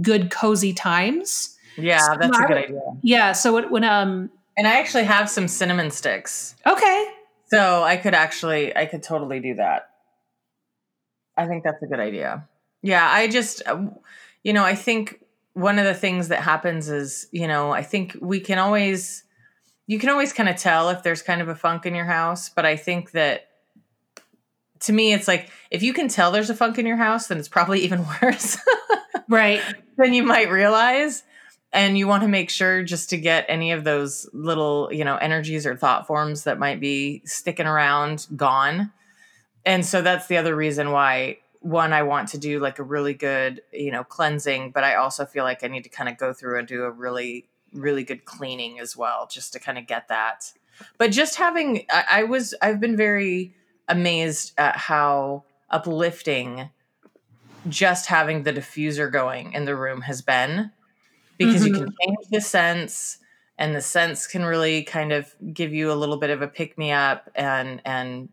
good 0.00 0.30
cozy 0.30 0.72
times. 0.72 1.56
Yeah, 1.76 2.16
that's 2.20 2.36
I 2.38 2.44
a 2.44 2.46
good 2.46 2.56
idea. 2.58 2.80
Yeah, 3.02 3.32
so 3.32 3.54
when, 3.54 3.70
when 3.70 3.84
um 3.84 4.30
And 4.56 4.66
I 4.66 4.78
actually 4.78 5.04
have 5.04 5.30
some 5.30 5.48
cinnamon 5.48 5.90
sticks. 5.90 6.54
okay, 6.66 7.06
So 7.46 7.82
I 7.82 7.96
could 7.96 8.14
actually, 8.14 8.76
I 8.76 8.86
could 8.86 9.02
totally 9.02 9.40
do 9.40 9.54
that. 9.54 9.89
I 11.36 11.46
think 11.46 11.64
that's 11.64 11.82
a 11.82 11.86
good 11.86 12.00
idea. 12.00 12.48
Yeah, 12.82 13.06
I 13.08 13.28
just, 13.28 13.62
uh, 13.66 13.86
you 14.42 14.52
know, 14.52 14.64
I 14.64 14.74
think 14.74 15.20
one 15.54 15.78
of 15.78 15.84
the 15.84 15.94
things 15.94 16.28
that 16.28 16.42
happens 16.42 16.88
is, 16.88 17.28
you 17.32 17.46
know, 17.46 17.72
I 17.72 17.82
think 17.82 18.16
we 18.20 18.40
can 18.40 18.58
always, 18.58 19.24
you 19.86 19.98
can 19.98 20.08
always 20.08 20.32
kind 20.32 20.48
of 20.48 20.56
tell 20.56 20.88
if 20.90 21.02
there's 21.02 21.22
kind 21.22 21.42
of 21.42 21.48
a 21.48 21.54
funk 21.54 21.86
in 21.86 21.94
your 21.94 22.04
house, 22.04 22.48
but 22.48 22.64
I 22.64 22.76
think 22.76 23.12
that 23.12 23.48
to 24.80 24.92
me, 24.92 25.12
it's 25.12 25.28
like 25.28 25.50
if 25.70 25.82
you 25.82 25.92
can 25.92 26.08
tell 26.08 26.32
there's 26.32 26.50
a 26.50 26.54
funk 26.54 26.78
in 26.78 26.86
your 26.86 26.96
house, 26.96 27.28
then 27.28 27.38
it's 27.38 27.48
probably 27.48 27.80
even 27.84 28.04
worse 28.22 28.58
right. 29.28 29.60
than 29.96 30.14
you 30.14 30.22
might 30.22 30.50
realize. 30.50 31.22
And 31.72 31.96
you 31.96 32.08
want 32.08 32.22
to 32.24 32.28
make 32.28 32.50
sure 32.50 32.82
just 32.82 33.10
to 33.10 33.16
get 33.16 33.44
any 33.48 33.70
of 33.70 33.84
those 33.84 34.28
little, 34.32 34.88
you 34.92 35.04
know, 35.04 35.16
energies 35.16 35.66
or 35.66 35.76
thought 35.76 36.06
forms 36.06 36.42
that 36.44 36.58
might 36.58 36.80
be 36.80 37.22
sticking 37.24 37.66
around 37.66 38.26
gone. 38.34 38.90
And 39.64 39.84
so 39.84 40.02
that's 40.02 40.26
the 40.26 40.36
other 40.36 40.56
reason 40.56 40.90
why 40.90 41.38
one 41.60 41.92
I 41.92 42.02
want 42.02 42.28
to 42.30 42.38
do 42.38 42.58
like 42.58 42.78
a 42.78 42.82
really 42.82 43.14
good, 43.14 43.60
you 43.72 43.92
know, 43.92 44.02
cleansing, 44.02 44.70
but 44.70 44.82
I 44.82 44.94
also 44.94 45.26
feel 45.26 45.44
like 45.44 45.62
I 45.62 45.68
need 45.68 45.84
to 45.84 45.90
kind 45.90 46.08
of 46.08 46.16
go 46.16 46.32
through 46.32 46.58
and 46.58 46.66
do 46.66 46.84
a 46.84 46.90
really 46.90 47.46
really 47.72 48.02
good 48.02 48.24
cleaning 48.24 48.80
as 48.80 48.96
well 48.96 49.28
just 49.30 49.52
to 49.52 49.60
kind 49.60 49.78
of 49.78 49.86
get 49.86 50.08
that. 50.08 50.52
But 50.98 51.12
just 51.12 51.36
having 51.36 51.84
I, 51.90 52.04
I 52.10 52.22
was 52.24 52.54
I've 52.62 52.80
been 52.80 52.96
very 52.96 53.54
amazed 53.88 54.52
at 54.58 54.76
how 54.76 55.44
uplifting 55.68 56.70
just 57.68 58.06
having 58.06 58.42
the 58.42 58.52
diffuser 58.52 59.12
going 59.12 59.52
in 59.52 59.66
the 59.66 59.76
room 59.76 60.00
has 60.02 60.22
been 60.22 60.70
because 61.36 61.66
you 61.66 61.72
can 61.74 61.82
mm-hmm. 61.84 62.08
change 62.08 62.26
the 62.30 62.40
sense 62.40 63.18
and 63.58 63.74
the 63.74 63.80
sense 63.80 64.26
can 64.26 64.44
really 64.44 64.82
kind 64.82 65.12
of 65.12 65.34
give 65.52 65.72
you 65.72 65.92
a 65.92 65.94
little 65.94 66.16
bit 66.16 66.30
of 66.30 66.40
a 66.40 66.48
pick 66.48 66.78
me 66.78 66.90
up 66.90 67.28
and 67.34 67.82
and 67.84 68.30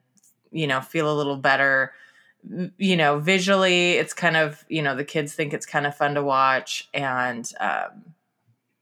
you 0.57 0.67
know 0.67 0.81
feel 0.81 1.11
a 1.11 1.15
little 1.15 1.37
better 1.37 1.93
you 2.77 2.97
know 2.97 3.19
visually 3.19 3.93
it's 3.93 4.13
kind 4.13 4.35
of 4.35 4.65
you 4.69 4.81
know 4.81 4.95
the 4.95 5.03
kids 5.03 5.33
think 5.33 5.53
it's 5.53 5.65
kind 5.65 5.85
of 5.85 5.95
fun 5.95 6.15
to 6.15 6.23
watch 6.23 6.89
and 6.93 7.53
um 7.59 8.13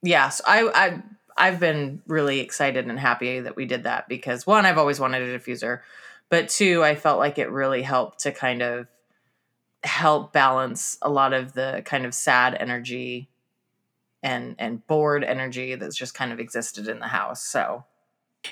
yeah 0.02 0.30
so 0.30 0.44
i 0.48 0.86
i 0.86 1.04
i've 1.38 1.60
been 1.60 2.02
really 2.08 2.40
excited 2.40 2.86
and 2.88 3.00
happy 3.00 3.40
that 3.40 3.56
we 3.56 3.66
did 3.66 3.84
that 3.84 4.08
because 4.08 4.48
one 4.48 4.66
i've 4.66 4.78
always 4.78 5.00
wanted 5.00 5.22
a 5.22 5.38
diffuser 5.38 5.82
but 6.30 6.48
two 6.48 6.84
i 6.84 6.96
felt 6.96 7.20
like 7.20 7.38
it 7.38 7.50
really 7.50 7.82
helped 7.82 8.20
to 8.20 8.32
kind 8.32 8.62
of 8.62 8.88
help 9.84 10.32
balance 10.32 10.98
a 11.02 11.10
lot 11.10 11.34
of 11.34 11.54
the 11.54 11.82
kind 11.86 12.06
of 12.06 12.14
sad 12.14 12.56
energy 12.56 13.30
and 14.24 14.56
and 14.58 14.86
bored 14.88 15.24
energy 15.24 15.76
that's 15.76 15.96
just 15.96 16.14
kind 16.14 16.32
of 16.32 16.40
existed 16.40 16.88
in 16.88 17.00
the 17.00 17.08
house 17.08 17.44
so. 17.44 17.84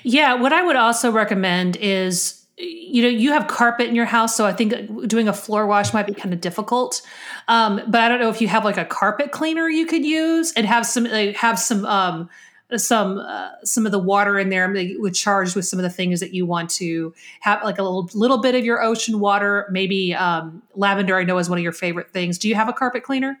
Yeah, 0.02 0.34
what 0.34 0.52
I 0.52 0.62
would 0.62 0.76
also 0.76 1.12
recommend 1.12 1.76
is 1.76 2.43
you 2.56 3.02
know 3.02 3.08
you 3.08 3.32
have 3.32 3.48
carpet 3.48 3.88
in 3.88 3.94
your 3.94 4.04
house 4.04 4.36
so 4.36 4.46
i 4.46 4.52
think 4.52 5.08
doing 5.08 5.26
a 5.26 5.32
floor 5.32 5.66
wash 5.66 5.92
might 5.92 6.06
be 6.06 6.14
kind 6.14 6.32
of 6.32 6.40
difficult. 6.40 7.02
Um, 7.48 7.80
but 7.88 8.00
i 8.00 8.08
don't 8.08 8.20
know 8.20 8.30
if 8.30 8.40
you 8.40 8.48
have 8.48 8.64
like 8.64 8.76
a 8.76 8.84
carpet 8.84 9.32
cleaner 9.32 9.68
you 9.68 9.86
could 9.86 10.04
use 10.04 10.52
and 10.52 10.66
have 10.66 10.86
some 10.86 11.04
like, 11.04 11.36
have 11.36 11.58
some 11.58 11.84
um, 11.84 12.30
some 12.76 13.18
uh, 13.18 13.50
some 13.64 13.86
of 13.86 13.92
the 13.92 13.98
water 13.98 14.38
in 14.38 14.48
there 14.48 14.72
with 14.98 15.14
charged 15.14 15.56
with 15.56 15.66
some 15.66 15.78
of 15.78 15.82
the 15.82 15.90
things 15.90 16.20
that 16.20 16.32
you 16.32 16.46
want 16.46 16.70
to 16.70 17.12
have 17.40 17.62
like 17.62 17.78
a 17.78 17.82
little 17.82 18.08
little 18.14 18.38
bit 18.38 18.54
of 18.54 18.64
your 18.64 18.82
ocean 18.82 19.20
water 19.20 19.66
maybe 19.70 20.14
um, 20.14 20.62
lavender 20.74 21.16
i 21.16 21.24
know 21.24 21.38
is 21.38 21.48
one 21.48 21.58
of 21.58 21.62
your 21.62 21.72
favorite 21.72 22.12
things. 22.12 22.38
Do 22.38 22.48
you 22.48 22.54
have 22.54 22.68
a 22.68 22.72
carpet 22.72 23.02
cleaner? 23.02 23.38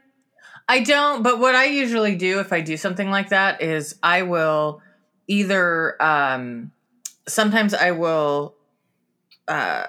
I 0.66 0.80
don't, 0.80 1.22
but 1.22 1.38
what 1.38 1.54
I 1.54 1.66
usually 1.66 2.16
do 2.16 2.40
if 2.40 2.50
I 2.52 2.62
do 2.62 2.78
something 2.78 3.10
like 3.10 3.28
that 3.28 3.60
is 3.60 3.96
I 4.02 4.22
will 4.22 4.80
either 5.26 6.02
um 6.02 6.72
sometimes 7.26 7.74
I 7.74 7.92
will 7.92 8.54
uh 9.48 9.86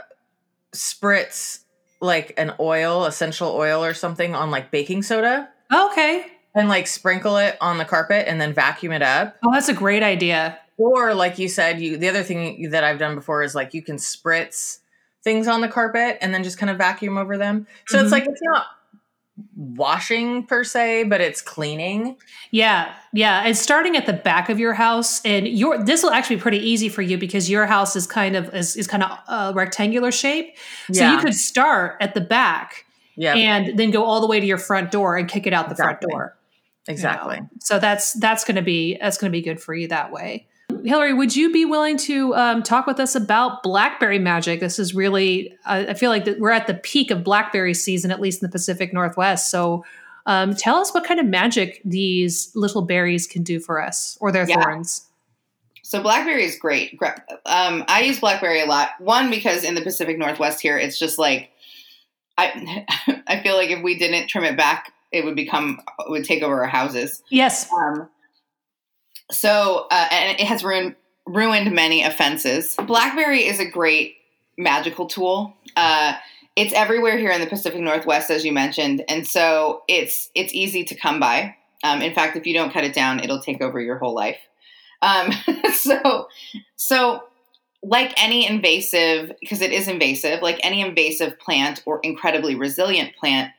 spritz 0.73 1.59
like 2.01 2.33
an 2.37 2.53
oil, 2.59 3.05
essential 3.05 3.49
oil 3.51 3.83
or 3.83 3.93
something 3.93 4.35
on 4.35 4.51
like 4.51 4.69
baking 4.69 5.01
soda 5.01 5.49
okay 5.73 6.25
and 6.53 6.67
like 6.69 6.85
sprinkle 6.87 7.37
it 7.37 7.57
on 7.61 7.77
the 7.77 7.85
carpet 7.85 8.25
and 8.27 8.39
then 8.39 8.53
vacuum 8.53 8.91
it 8.91 9.01
up. 9.01 9.37
oh 9.43 9.51
that's 9.53 9.69
a 9.69 9.73
great 9.73 10.03
idea 10.03 10.59
Or 10.77 11.13
like 11.13 11.39
you 11.39 11.47
said, 11.47 11.79
you 11.79 11.97
the 11.97 12.09
other 12.09 12.21
thing 12.23 12.69
that 12.71 12.83
I've 12.83 12.99
done 12.99 13.15
before 13.15 13.43
is 13.43 13.55
like 13.55 13.73
you 13.73 13.81
can 13.81 13.95
spritz 13.95 14.79
things 15.23 15.47
on 15.47 15.61
the 15.61 15.67
carpet 15.69 16.17
and 16.21 16.33
then 16.33 16.43
just 16.43 16.57
kind 16.57 16.69
of 16.69 16.77
vacuum 16.77 17.17
over 17.17 17.37
them. 17.37 17.65
So 17.87 17.97
Mhm. 17.97 18.03
it's 18.03 18.11
like 18.11 18.27
it's 18.27 18.41
not 18.43 18.65
washing 19.55 20.45
per 20.45 20.63
se, 20.63 21.03
but 21.05 21.19
it's 21.21 21.41
cleaning. 21.41 22.17
Yeah, 22.51 22.93
yeah. 23.13 23.43
And 23.45 23.57
starting 23.57 23.95
at 23.97 24.05
the 24.05 24.13
back 24.13 24.49
of 24.49 24.59
your 24.59 24.73
house, 24.73 25.21
and 25.25 25.47
your 25.47 25.83
this 25.83 26.03
will 26.03 26.11
actually 26.11 26.37
be 26.37 26.41
pretty 26.41 26.59
easy 26.59 26.89
for 26.89 27.01
you 27.01 27.17
because 27.17 27.49
your 27.49 27.65
house 27.65 27.95
is 27.95 28.07
kind 28.07 28.35
of 28.35 28.53
is, 28.53 28.75
is 28.75 28.87
kind 28.87 29.03
of 29.03 29.09
a 29.11 29.31
uh, 29.31 29.51
rectangular 29.53 30.11
shape. 30.11 30.55
So 30.91 31.01
Yeah. 31.03 31.15
you 31.15 31.19
could 31.21 31.33
start 31.35 31.97
at 31.99 32.13
the 32.13 32.21
back 32.21 32.85
Yeah, 33.17 33.35
and 33.35 33.77
then 33.77 33.91
go 33.91 34.05
all 34.05 34.21
the 34.21 34.27
way 34.27 34.39
to 34.39 34.45
your 34.45 34.57
front 34.57 34.91
door 34.91 35.17
and 35.17 35.27
kick 35.27 35.45
it 35.47 35.53
out 35.53 35.65
the 35.67 35.71
Exactly. 35.73 36.07
front 36.11 36.11
door. 36.11 36.37
you 36.87 36.91
know. 36.91 36.93
exactly. 36.93 37.39
So 37.59 37.79
that's 37.79 38.13
that's 38.13 38.45
going 38.45 38.55
to 38.55 38.61
be 38.61 38.97
that's 39.01 39.17
going 39.17 39.31
to 39.31 39.35
be 39.37 39.41
good 39.41 39.59
for 39.61 39.73
you 39.73 39.87
that 39.89 40.11
way. 40.11 40.47
Hilary, 40.85 41.13
would 41.13 41.35
you 41.35 41.51
be 41.51 41.65
willing 41.65 41.97
to 41.97 42.33
um, 42.35 42.63
talk 42.63 42.85
with 42.87 42.99
us 42.99 43.15
about 43.15 43.63
blackberry 43.63 44.19
magic? 44.19 44.59
This 44.59 44.79
is 44.79 44.93
really, 44.95 45.55
I 45.65 45.87
I 45.87 45.93
feel 45.93 46.09
like 46.09 46.27
we're 46.37 46.51
at 46.51 46.67
the 46.67 46.75
peak 46.75 47.11
of 47.11 47.23
blackberry 47.23 47.73
season, 47.73 48.11
at 48.11 48.19
least 48.21 48.41
in 48.41 48.47
the 48.47 48.51
Pacific 48.51 48.93
Northwest. 48.93 49.49
So, 49.49 49.83
um, 50.25 50.55
tell 50.55 50.77
us 50.77 50.93
what 50.93 51.03
kind 51.03 51.19
of 51.19 51.25
magic 51.25 51.81
these 51.85 52.51
little 52.55 52.81
berries 52.81 53.27
can 53.27 53.43
do 53.43 53.59
for 53.59 53.81
us, 53.81 54.17
or 54.21 54.31
their 54.31 54.47
Yeah. 54.47 54.61
thorns. 54.61 55.07
So 55.83 56.01
blackberry 56.01 56.43
is 56.45 56.57
great. 56.57 56.97
Um, 57.45 57.85
I 57.87 58.01
use 58.01 58.19
blackberry 58.19 58.59
a 58.59 58.65
lot. 58.65 58.89
One 58.99 59.29
because 59.29 59.63
in 59.63 59.75
the 59.75 59.81
Pacific 59.81 60.17
Northwest 60.17 60.59
here, 60.61 60.79
it's 60.79 60.97
just 60.97 61.19
like 61.19 61.51
I 62.39 62.85
I 63.27 63.41
feel 63.41 63.55
like 63.55 63.69
if 63.69 63.83
we 63.83 63.97
didn't 63.97 64.27
trim 64.27 64.43
it 64.45 64.57
back, 64.57 64.91
it 65.11 65.23
would 65.23 65.35
become 65.35 65.79
it 65.99 66.09
would 66.09 66.25
take 66.25 66.41
over 66.41 66.61
our 66.61 66.67
houses. 66.67 67.21
Yes. 67.29 67.71
Um, 67.71 68.09
so 69.31 69.87
uh, 69.91 70.07
and 70.11 70.39
it 70.39 70.45
has 70.45 70.63
ruined 70.63 70.95
ruined 71.25 71.71
many 71.71 72.03
offenses. 72.03 72.75
Blackberry 72.85 73.45
is 73.45 73.59
a 73.59 73.65
great 73.65 74.15
magical 74.57 75.07
tool. 75.07 75.55
Uh, 75.75 76.13
it's 76.55 76.73
everywhere 76.73 77.17
here 77.17 77.31
in 77.31 77.41
the 77.41 77.47
Pacific 77.47 77.81
Northwest, 77.81 78.31
as 78.31 78.45
you 78.45 78.51
mentioned, 78.51 79.03
and 79.07 79.27
so 79.27 79.83
it's 79.87 80.29
it's 80.35 80.53
easy 80.53 80.83
to 80.85 80.95
come 80.95 81.19
by. 81.19 81.55
Um, 81.83 82.01
in 82.01 82.13
fact, 82.13 82.35
if 82.35 82.47
you 82.47 82.53
don't 82.53 82.73
cut 82.73 82.83
it 82.83 82.93
down, 82.93 83.19
it'll 83.19 83.41
take 83.41 83.61
over 83.61 83.79
your 83.79 83.97
whole 83.97 84.15
life. 84.15 84.39
Um, 85.01 85.31
so, 85.73 86.27
so 86.75 87.23
like 87.83 88.11
any 88.21 88.47
invasive, 88.47 89.31
because 89.39 89.61
it 89.61 89.71
is 89.71 89.87
invasive, 89.87 90.41
like 90.41 90.59
any 90.63 90.81
invasive 90.81 91.37
plant 91.39 91.83
or 91.85 91.99
incredibly 92.01 92.55
resilient 92.55 93.15
plant, 93.15 93.51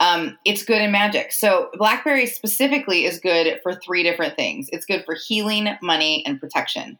um, 0.00 0.38
it's 0.46 0.64
good 0.64 0.80
in 0.80 0.90
magic. 0.90 1.30
So, 1.30 1.70
blackberry 1.74 2.26
specifically 2.26 3.04
is 3.04 3.20
good 3.20 3.60
for 3.62 3.74
three 3.74 4.02
different 4.02 4.34
things. 4.34 4.68
It's 4.72 4.86
good 4.86 5.04
for 5.04 5.14
healing, 5.14 5.68
money, 5.82 6.24
and 6.26 6.40
protection. 6.40 6.98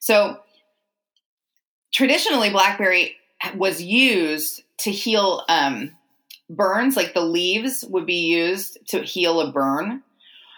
So, 0.00 0.38
traditionally, 1.92 2.50
blackberry 2.50 3.16
was 3.54 3.82
used 3.82 4.62
to 4.78 4.90
heal 4.90 5.44
um, 5.48 5.92
burns. 6.48 6.96
Like 6.96 7.12
the 7.12 7.20
leaves 7.20 7.84
would 7.90 8.06
be 8.06 8.26
used 8.26 8.78
to 8.88 9.02
heal 9.02 9.40
a 9.40 9.52
burn 9.52 10.02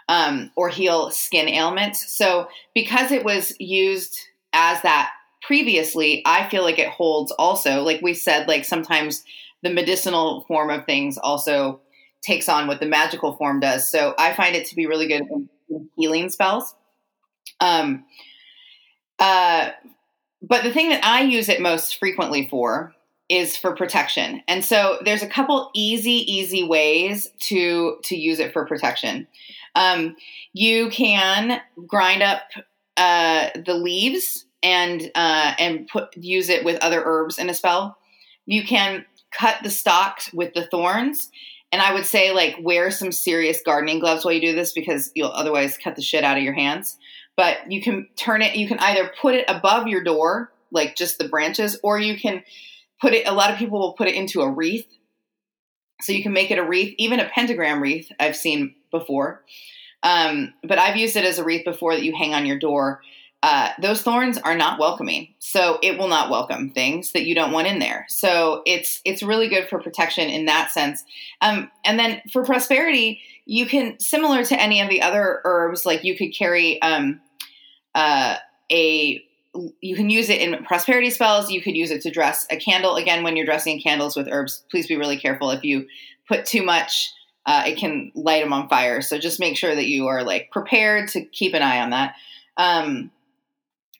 um, 0.07 0.49
or 0.55 0.69
heal 0.69 1.11
skin 1.11 1.49
ailments. 1.49 2.09
So, 2.13 2.47
because 2.73 3.11
it 3.11 3.25
was 3.25 3.53
used 3.59 4.17
as 4.53 4.81
that 4.83 5.11
previously, 5.41 6.21
I 6.25 6.47
feel 6.47 6.63
like 6.63 6.79
it 6.79 6.87
holds 6.87 7.31
also, 7.33 7.81
like 7.81 8.01
we 8.01 8.13
said, 8.13 8.47
like 8.47 8.63
sometimes 8.63 9.25
the 9.63 9.69
medicinal 9.69 10.45
form 10.47 10.69
of 10.69 10.85
things 10.85 11.17
also 11.17 11.81
takes 12.21 12.47
on 12.47 12.67
what 12.67 12.79
the 12.79 12.85
magical 12.85 13.33
form 13.37 13.59
does. 13.59 13.89
So, 13.91 14.13
I 14.17 14.33
find 14.33 14.55
it 14.55 14.67
to 14.67 14.75
be 14.75 14.87
really 14.87 15.07
good 15.07 15.23
in 15.29 15.49
in 15.71 15.89
healing 15.95 16.29
spells. 16.29 16.75
Um, 17.59 18.05
uh, 19.19 19.71
but 20.41 20.63
the 20.63 20.71
thing 20.71 20.89
that 20.89 21.05
I 21.05 21.21
use 21.21 21.49
it 21.49 21.61
most 21.61 21.97
frequently 21.97 22.47
for 22.47 22.93
is 23.29 23.55
for 23.55 23.75
protection. 23.75 24.41
And 24.47 24.65
so 24.65 24.99
there's 25.05 25.23
a 25.23 25.27
couple 25.27 25.69
easy, 25.73 26.31
easy 26.31 26.63
ways 26.63 27.29
to 27.39 27.97
to 28.03 28.15
use 28.15 28.39
it 28.39 28.51
for 28.51 28.65
protection. 28.65 29.27
Um, 29.75 30.17
you 30.53 30.89
can 30.89 31.61
grind 31.87 32.23
up 32.23 32.41
uh, 32.97 33.49
the 33.65 33.75
leaves 33.75 34.45
and 34.61 35.09
uh, 35.15 35.53
and 35.57 35.87
put 35.87 36.15
use 36.17 36.49
it 36.49 36.65
with 36.65 36.83
other 36.83 37.01
herbs 37.05 37.37
in 37.37 37.49
a 37.49 37.53
spell. 37.53 37.97
You 38.45 38.63
can 38.63 39.05
cut 39.31 39.57
the 39.63 39.69
stalks 39.69 40.31
with 40.33 40.53
the 40.53 40.67
thorns. 40.67 41.31
And 41.71 41.81
I 41.81 41.93
would 41.93 42.05
say 42.05 42.31
like 42.31 42.57
wear 42.61 42.91
some 42.91 43.11
serious 43.11 43.61
gardening 43.65 43.99
gloves 43.99 44.25
while 44.25 44.33
you 44.33 44.41
do 44.41 44.55
this 44.55 44.73
because 44.73 45.11
you'll 45.15 45.29
otherwise 45.29 45.77
cut 45.77 45.95
the 45.95 46.01
shit 46.01 46.23
out 46.23 46.37
of 46.37 46.43
your 46.43 46.53
hands. 46.53 46.97
But 47.37 47.71
you 47.71 47.81
can 47.81 48.09
turn 48.17 48.41
it. 48.41 48.55
You 48.55 48.67
can 48.67 48.79
either 48.79 49.11
put 49.21 49.35
it 49.35 49.45
above 49.47 49.87
your 49.87 50.03
door, 50.03 50.51
like 50.71 50.95
just 50.95 51.17
the 51.17 51.29
branches, 51.29 51.79
or 51.81 51.97
you 51.99 52.19
can 52.19 52.43
put 52.99 53.13
it. 53.13 53.25
A 53.25 53.33
lot 53.33 53.51
of 53.51 53.57
people 53.57 53.79
will 53.79 53.93
put 53.93 54.09
it 54.09 54.15
into 54.15 54.41
a 54.41 54.49
wreath. 54.49 54.87
So 56.01 56.11
you 56.11 56.23
can 56.23 56.33
make 56.33 56.51
it 56.51 56.57
a 56.57 56.63
wreath, 56.63 56.93
even 56.97 57.19
a 57.19 57.29
pentagram 57.29 57.81
wreath. 57.81 58.11
I've 58.19 58.35
seen 58.35 58.75
before. 58.91 59.43
Um, 60.03 60.53
but 60.63 60.79
I've 60.79 60.97
used 60.97 61.15
it 61.15 61.25
as 61.25 61.39
a 61.39 61.43
wreath 61.43 61.63
before 61.63 61.95
that 61.95 62.03
you 62.03 62.13
hang 62.15 62.33
on 62.33 62.45
your 62.45 62.59
door. 62.59 63.01
Uh, 63.43 63.69
those 63.81 64.03
thorns 64.03 64.37
are 64.37 64.55
not 64.55 64.79
welcoming, 64.79 65.33
so 65.39 65.79
it 65.81 65.97
will 65.97 66.07
not 66.07 66.29
welcome 66.29 66.69
things 66.69 67.11
that 67.13 67.25
you 67.25 67.33
don't 67.33 67.51
want 67.51 67.67
in 67.67 67.79
there. 67.79 68.05
So 68.07 68.61
it's 68.65 69.01
it's 69.03 69.23
really 69.23 69.49
good 69.49 69.67
for 69.67 69.79
protection 69.79 70.29
in 70.29 70.45
that 70.45 70.71
sense. 70.71 71.03
Um, 71.41 71.71
and 71.83 71.97
then 71.97 72.21
for 72.31 72.45
prosperity, 72.45 73.19
you 73.45 73.65
can 73.65 73.99
similar 73.99 74.43
to 74.45 74.61
any 74.61 74.79
of 74.81 74.89
the 74.89 75.01
other 75.01 75.41
herbs, 75.43 75.85
like 75.85 76.03
you 76.03 76.15
could 76.15 76.35
carry 76.35 76.79
um, 76.83 77.19
uh, 77.95 78.35
a 78.71 79.23
you 79.81 79.95
can 79.95 80.09
use 80.09 80.29
it 80.29 80.39
in 80.39 80.63
prosperity 80.63 81.09
spells. 81.09 81.49
You 81.49 81.61
could 81.61 81.75
use 81.75 81.89
it 81.91 82.03
to 82.03 82.11
dress 82.11 82.45
a 82.51 82.57
candle. 82.57 82.95
Again, 82.95 83.23
when 83.23 83.35
you're 83.35 83.45
dressing 83.45 83.81
candles 83.81 84.15
with 84.15 84.29
herbs, 84.31 84.63
please 84.69 84.87
be 84.87 84.95
really 84.95 85.17
careful. 85.17 85.49
If 85.49 85.63
you 85.63 85.87
put 86.27 86.45
too 86.45 86.63
much 86.63 87.11
uh, 87.45 87.63
it 87.65 87.77
can 87.77 88.11
light 88.13 88.43
them 88.43 88.53
on 88.53 88.69
fire. 88.69 89.01
So 89.01 89.17
just 89.17 89.39
make 89.39 89.57
sure 89.57 89.73
that 89.73 89.87
you 89.87 90.07
are 90.07 90.23
like 90.23 90.51
prepared 90.51 91.09
to 91.09 91.25
keep 91.25 91.53
an 91.53 91.61
eye 91.61 91.79
on 91.79 91.89
that. 91.89 92.15
Um, 92.57 93.11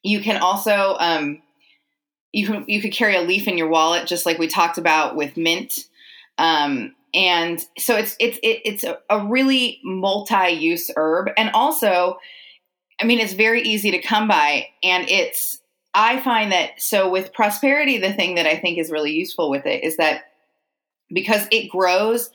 you 0.03 0.21
can 0.21 0.41
also 0.41 0.95
um, 0.99 1.41
you 2.31 2.47
can 2.47 2.65
you 2.67 2.81
could 2.81 2.93
carry 2.93 3.15
a 3.15 3.21
leaf 3.21 3.47
in 3.47 3.57
your 3.57 3.67
wallet, 3.67 4.07
just 4.07 4.25
like 4.25 4.37
we 4.37 4.47
talked 4.47 4.77
about 4.77 5.15
with 5.15 5.37
mint. 5.37 5.85
Um, 6.37 6.95
and 7.13 7.59
so 7.77 7.95
it's 7.97 8.15
it's 8.19 8.37
it, 8.37 8.61
it's 8.63 8.83
a, 8.83 8.97
a 9.09 9.25
really 9.25 9.79
multi-use 9.83 10.89
herb, 10.95 11.29
and 11.37 11.51
also, 11.53 12.17
I 12.99 13.05
mean, 13.05 13.19
it's 13.19 13.33
very 13.33 13.61
easy 13.61 13.91
to 13.91 14.01
come 14.01 14.27
by, 14.27 14.69
and 14.81 15.09
it's 15.09 15.61
I 15.93 16.21
find 16.21 16.51
that 16.51 16.81
so 16.81 17.09
with 17.09 17.33
prosperity, 17.33 17.97
the 17.97 18.13
thing 18.13 18.35
that 18.35 18.45
I 18.45 18.57
think 18.57 18.77
is 18.77 18.91
really 18.91 19.11
useful 19.11 19.49
with 19.49 19.65
it 19.65 19.83
is 19.83 19.97
that 19.97 20.23
because 21.13 21.47
it 21.51 21.69
grows 21.69 22.29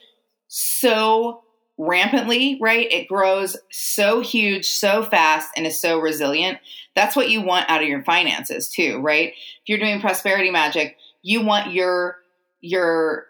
so 0.49 1.43
rampantly, 1.79 2.59
right? 2.61 2.91
It 2.91 3.09
grows 3.09 3.57
so 3.71 4.21
huge, 4.21 4.69
so 4.69 5.03
fast, 5.03 5.51
and 5.57 5.67
is 5.67 5.81
so 5.81 5.99
resilient. 5.99 6.59
That's 6.95 7.17
what 7.17 7.29
you 7.29 7.43
want 7.43 7.69
out 7.69 7.83
of 7.83 7.89
your 7.89 8.03
finances 8.03 8.71
too, 8.71 9.01
right? 9.01 9.29
If 9.29 9.69
you're 9.69 9.79
doing 9.79 10.01
prosperity 10.01 10.51
magic, 10.51 10.97
you 11.23 11.45
want 11.45 11.73
your 11.73 12.19
your 12.61 13.27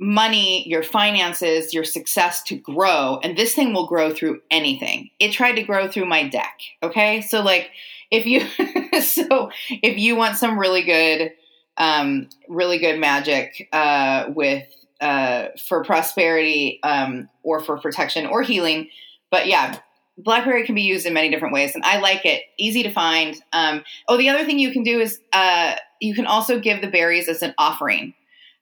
money, 0.00 0.68
your 0.68 0.82
finances, 0.82 1.74
your 1.74 1.84
success 1.84 2.42
to 2.44 2.56
grow, 2.56 3.18
and 3.22 3.36
this 3.36 3.54
thing 3.54 3.72
will 3.72 3.86
grow 3.86 4.12
through 4.12 4.40
anything. 4.50 5.10
It 5.18 5.32
tried 5.32 5.54
to 5.54 5.62
grow 5.62 5.88
through 5.88 6.06
my 6.06 6.28
deck, 6.28 6.58
okay? 6.82 7.20
So 7.20 7.42
like 7.42 7.70
if 8.10 8.26
you 8.26 8.40
so 9.00 9.50
if 9.70 9.98
you 9.98 10.16
want 10.16 10.36
some 10.36 10.58
really 10.58 10.82
good 10.82 11.32
um 11.76 12.28
really 12.48 12.78
good 12.78 12.98
magic 12.98 13.68
uh 13.72 14.24
with 14.34 14.66
uh, 15.00 15.48
for 15.68 15.84
prosperity 15.84 16.80
um, 16.82 17.28
or 17.42 17.60
for 17.60 17.78
protection 17.78 18.26
or 18.26 18.42
healing. 18.42 18.88
But 19.30 19.46
yeah, 19.46 19.78
blackberry 20.16 20.64
can 20.64 20.74
be 20.74 20.82
used 20.82 21.06
in 21.06 21.14
many 21.14 21.30
different 21.30 21.54
ways, 21.54 21.74
and 21.74 21.84
I 21.84 21.98
like 21.98 22.24
it. 22.24 22.42
Easy 22.58 22.82
to 22.82 22.90
find. 22.90 23.40
Um, 23.52 23.84
oh, 24.08 24.16
the 24.16 24.28
other 24.28 24.44
thing 24.44 24.58
you 24.58 24.72
can 24.72 24.82
do 24.82 25.00
is 25.00 25.20
uh, 25.32 25.76
you 26.00 26.14
can 26.14 26.26
also 26.26 26.58
give 26.58 26.80
the 26.80 26.88
berries 26.88 27.28
as 27.28 27.42
an 27.42 27.54
offering. 27.58 28.14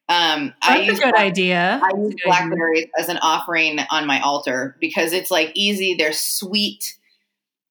Um, 0.08 0.54
That's 0.62 0.78
I 0.78 0.78
a 0.78 0.84
use 0.84 1.00
good 1.00 1.10
black- 1.12 1.24
idea. 1.24 1.80
I 1.82 1.96
use 1.96 2.14
blackberries 2.24 2.86
as 2.98 3.08
an 3.08 3.18
offering 3.18 3.80
on 3.90 4.06
my 4.06 4.20
altar 4.20 4.76
because 4.80 5.12
it's 5.12 5.30
like 5.30 5.50
easy. 5.54 5.94
They're 5.94 6.12
sweet. 6.12 6.96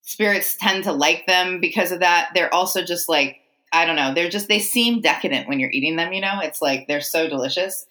Spirits 0.02 0.56
tend 0.60 0.84
to 0.84 0.92
like 0.92 1.26
them 1.28 1.60
because 1.62 1.92
of 1.92 2.02
that. 2.02 2.32
They're 2.34 2.54
also 2.54 2.84
just 2.84 3.08
like 3.08 3.38
I 3.72 3.86
don't 3.86 3.96
know. 3.96 4.14
They're 4.14 4.30
just 4.30 4.48
they 4.48 4.60
seem 4.60 5.02
decadent 5.02 5.48
when 5.48 5.60
you're 5.60 5.72
eating 5.72 5.96
them. 5.96 6.14
You 6.14 6.22
know, 6.22 6.40
it's 6.42 6.62
like 6.62 6.88
they're 6.88 7.02
so 7.02 7.28
delicious. 7.28 7.86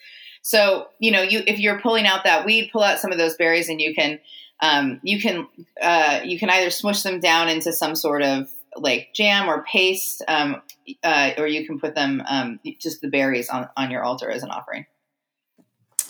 So 0.44 0.88
you 0.98 1.10
know, 1.10 1.22
you 1.22 1.42
if 1.46 1.58
you're 1.58 1.80
pulling 1.80 2.06
out 2.06 2.24
that 2.24 2.44
weed, 2.44 2.68
pull 2.70 2.82
out 2.82 3.00
some 3.00 3.10
of 3.10 3.18
those 3.18 3.34
berries, 3.34 3.70
and 3.70 3.80
you 3.80 3.94
can 3.94 4.20
um, 4.60 5.00
you 5.02 5.18
can 5.18 5.48
uh, 5.82 6.20
you 6.22 6.38
can 6.38 6.50
either 6.50 6.70
smush 6.70 7.02
them 7.02 7.18
down 7.18 7.48
into 7.48 7.72
some 7.72 7.96
sort 7.96 8.22
of 8.22 8.50
like 8.76 9.08
jam 9.14 9.48
or 9.48 9.64
paste, 9.64 10.22
um, 10.28 10.60
uh, 11.02 11.30
or 11.38 11.46
you 11.46 11.66
can 11.66 11.80
put 11.80 11.94
them 11.94 12.22
um, 12.28 12.60
just 12.78 13.00
the 13.00 13.08
berries 13.08 13.48
on 13.48 13.68
on 13.76 13.90
your 13.90 14.04
altar 14.04 14.30
as 14.30 14.42
an 14.42 14.50
offering. 14.50 14.84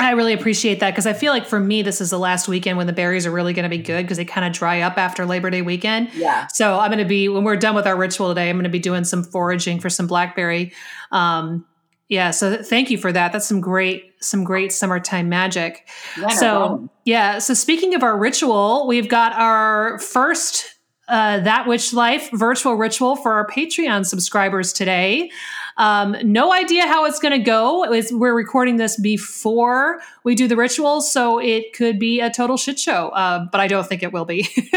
I 0.01 0.11
really 0.11 0.33
appreciate 0.33 0.81
that 0.81 0.91
because 0.91 1.07
I 1.07 1.13
feel 1.13 1.33
like 1.33 1.47
for 1.47 1.61
me, 1.61 1.83
this 1.83 2.01
is 2.01 2.11
the 2.11 2.19
last 2.19 2.49
weekend 2.49 2.77
when 2.77 2.89
the 2.89 2.93
berries 2.93 3.27
are 3.27 3.31
really 3.31 3.53
going 3.53 3.63
to 3.63 3.69
be 3.69 3.79
good 3.79 4.03
because 4.03 4.17
they 4.17 4.25
kind 4.25 4.45
of 4.45 4.53
dry 4.53 4.81
up 4.81 4.99
after 4.99 5.25
Labor 5.25 5.51
Day 5.51 5.63
weekend. 5.63 6.13
Yeah. 6.13 6.49
So 6.49 6.81
I'm 6.81 6.91
going 6.91 6.99
to 6.99 7.09
be 7.09 7.29
when 7.29 7.45
we're 7.45 7.55
done 7.55 7.77
with 7.77 7.87
our 7.87 7.97
ritual 7.97 8.29
today. 8.29 8.51
I'm 8.51 8.57
going 8.57 8.65
to 8.65 8.71
be 8.71 8.81
doing 8.81 9.05
some 9.05 9.23
foraging 9.23 9.79
for 9.79 9.89
some 9.89 10.09
blackberry. 10.09 10.73
Um, 11.13 11.65
yeah. 12.09 12.31
So 12.31 12.63
thank 12.63 12.91
you 12.91 12.99
for 12.99 13.13
that. 13.13 13.33
That's 13.33 13.47
some 13.47 13.61
great 13.61 14.13
some 14.21 14.45
great 14.45 14.73
summertime 14.73 15.29
magic. 15.29 15.89
Yeah, 16.17 16.27
no 16.27 16.35
so 16.35 16.59
problem. 16.59 16.91
yeah. 17.05 17.39
So 17.39 17.55
speaking 17.55 17.95
of 17.95 18.03
our 18.03 18.19
ritual, 18.19 18.87
we've 18.87 19.09
got 19.09 19.33
our 19.35 19.99
first 19.99 20.75
uh, 21.09 21.41
that 21.41 21.67
witch 21.67 21.93
life 21.93 22.31
virtual 22.33 22.75
ritual 22.75 23.17
for 23.17 23.33
our 23.33 23.47
Patreon 23.47 24.07
subscribers 24.07 24.73
today. 24.73 25.31
Um, 25.77 26.17
no 26.23 26.53
idea 26.53 26.87
how 26.87 27.05
it's 27.05 27.19
going 27.19 27.33
to 27.33 27.45
go. 27.45 27.83
It's, 27.93 28.13
we're 28.13 28.35
recording 28.35 28.77
this 28.77 28.99
before 28.99 30.01
we 30.23 30.35
do 30.35 30.47
the 30.47 30.57
rituals, 30.57 31.11
so 31.11 31.39
it 31.41 31.73
could 31.73 31.99
be 31.99 32.21
a 32.21 32.31
total 32.31 32.57
shit 32.57 32.79
show. 32.79 33.09
Uh, 33.09 33.47
but 33.51 33.61
I 33.61 33.67
don't 33.67 33.87
think 33.87 34.03
it 34.03 34.13
will 34.13 34.25
be. 34.25 34.49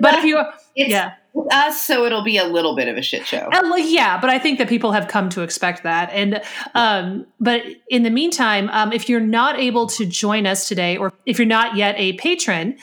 but 0.00 0.14
if 0.14 0.24
you, 0.24 0.42
yeah. 0.74 1.14
With 1.34 1.52
us, 1.52 1.82
so 1.82 2.04
it'll 2.04 2.24
be 2.24 2.36
a 2.36 2.44
little 2.44 2.76
bit 2.76 2.88
of 2.88 2.96
a 2.96 3.02
shit 3.02 3.26
show. 3.26 3.48
Uh, 3.52 3.76
yeah, 3.76 4.20
but 4.20 4.30
I 4.30 4.38
think 4.38 4.58
that 4.58 4.68
people 4.68 4.92
have 4.92 5.08
come 5.08 5.28
to 5.30 5.42
expect 5.42 5.82
that. 5.82 6.10
And 6.12 6.42
um, 6.74 7.26
but 7.40 7.62
in 7.88 8.02
the 8.02 8.10
meantime, 8.10 8.68
um, 8.70 8.92
if 8.92 9.08
you're 9.08 9.20
not 9.20 9.58
able 9.58 9.86
to 9.88 10.06
join 10.06 10.46
us 10.46 10.68
today, 10.68 10.96
or 10.96 11.12
if 11.26 11.38
you're 11.38 11.46
not 11.46 11.76
yet 11.76 11.94
a 11.98 12.14
patron. 12.14 12.76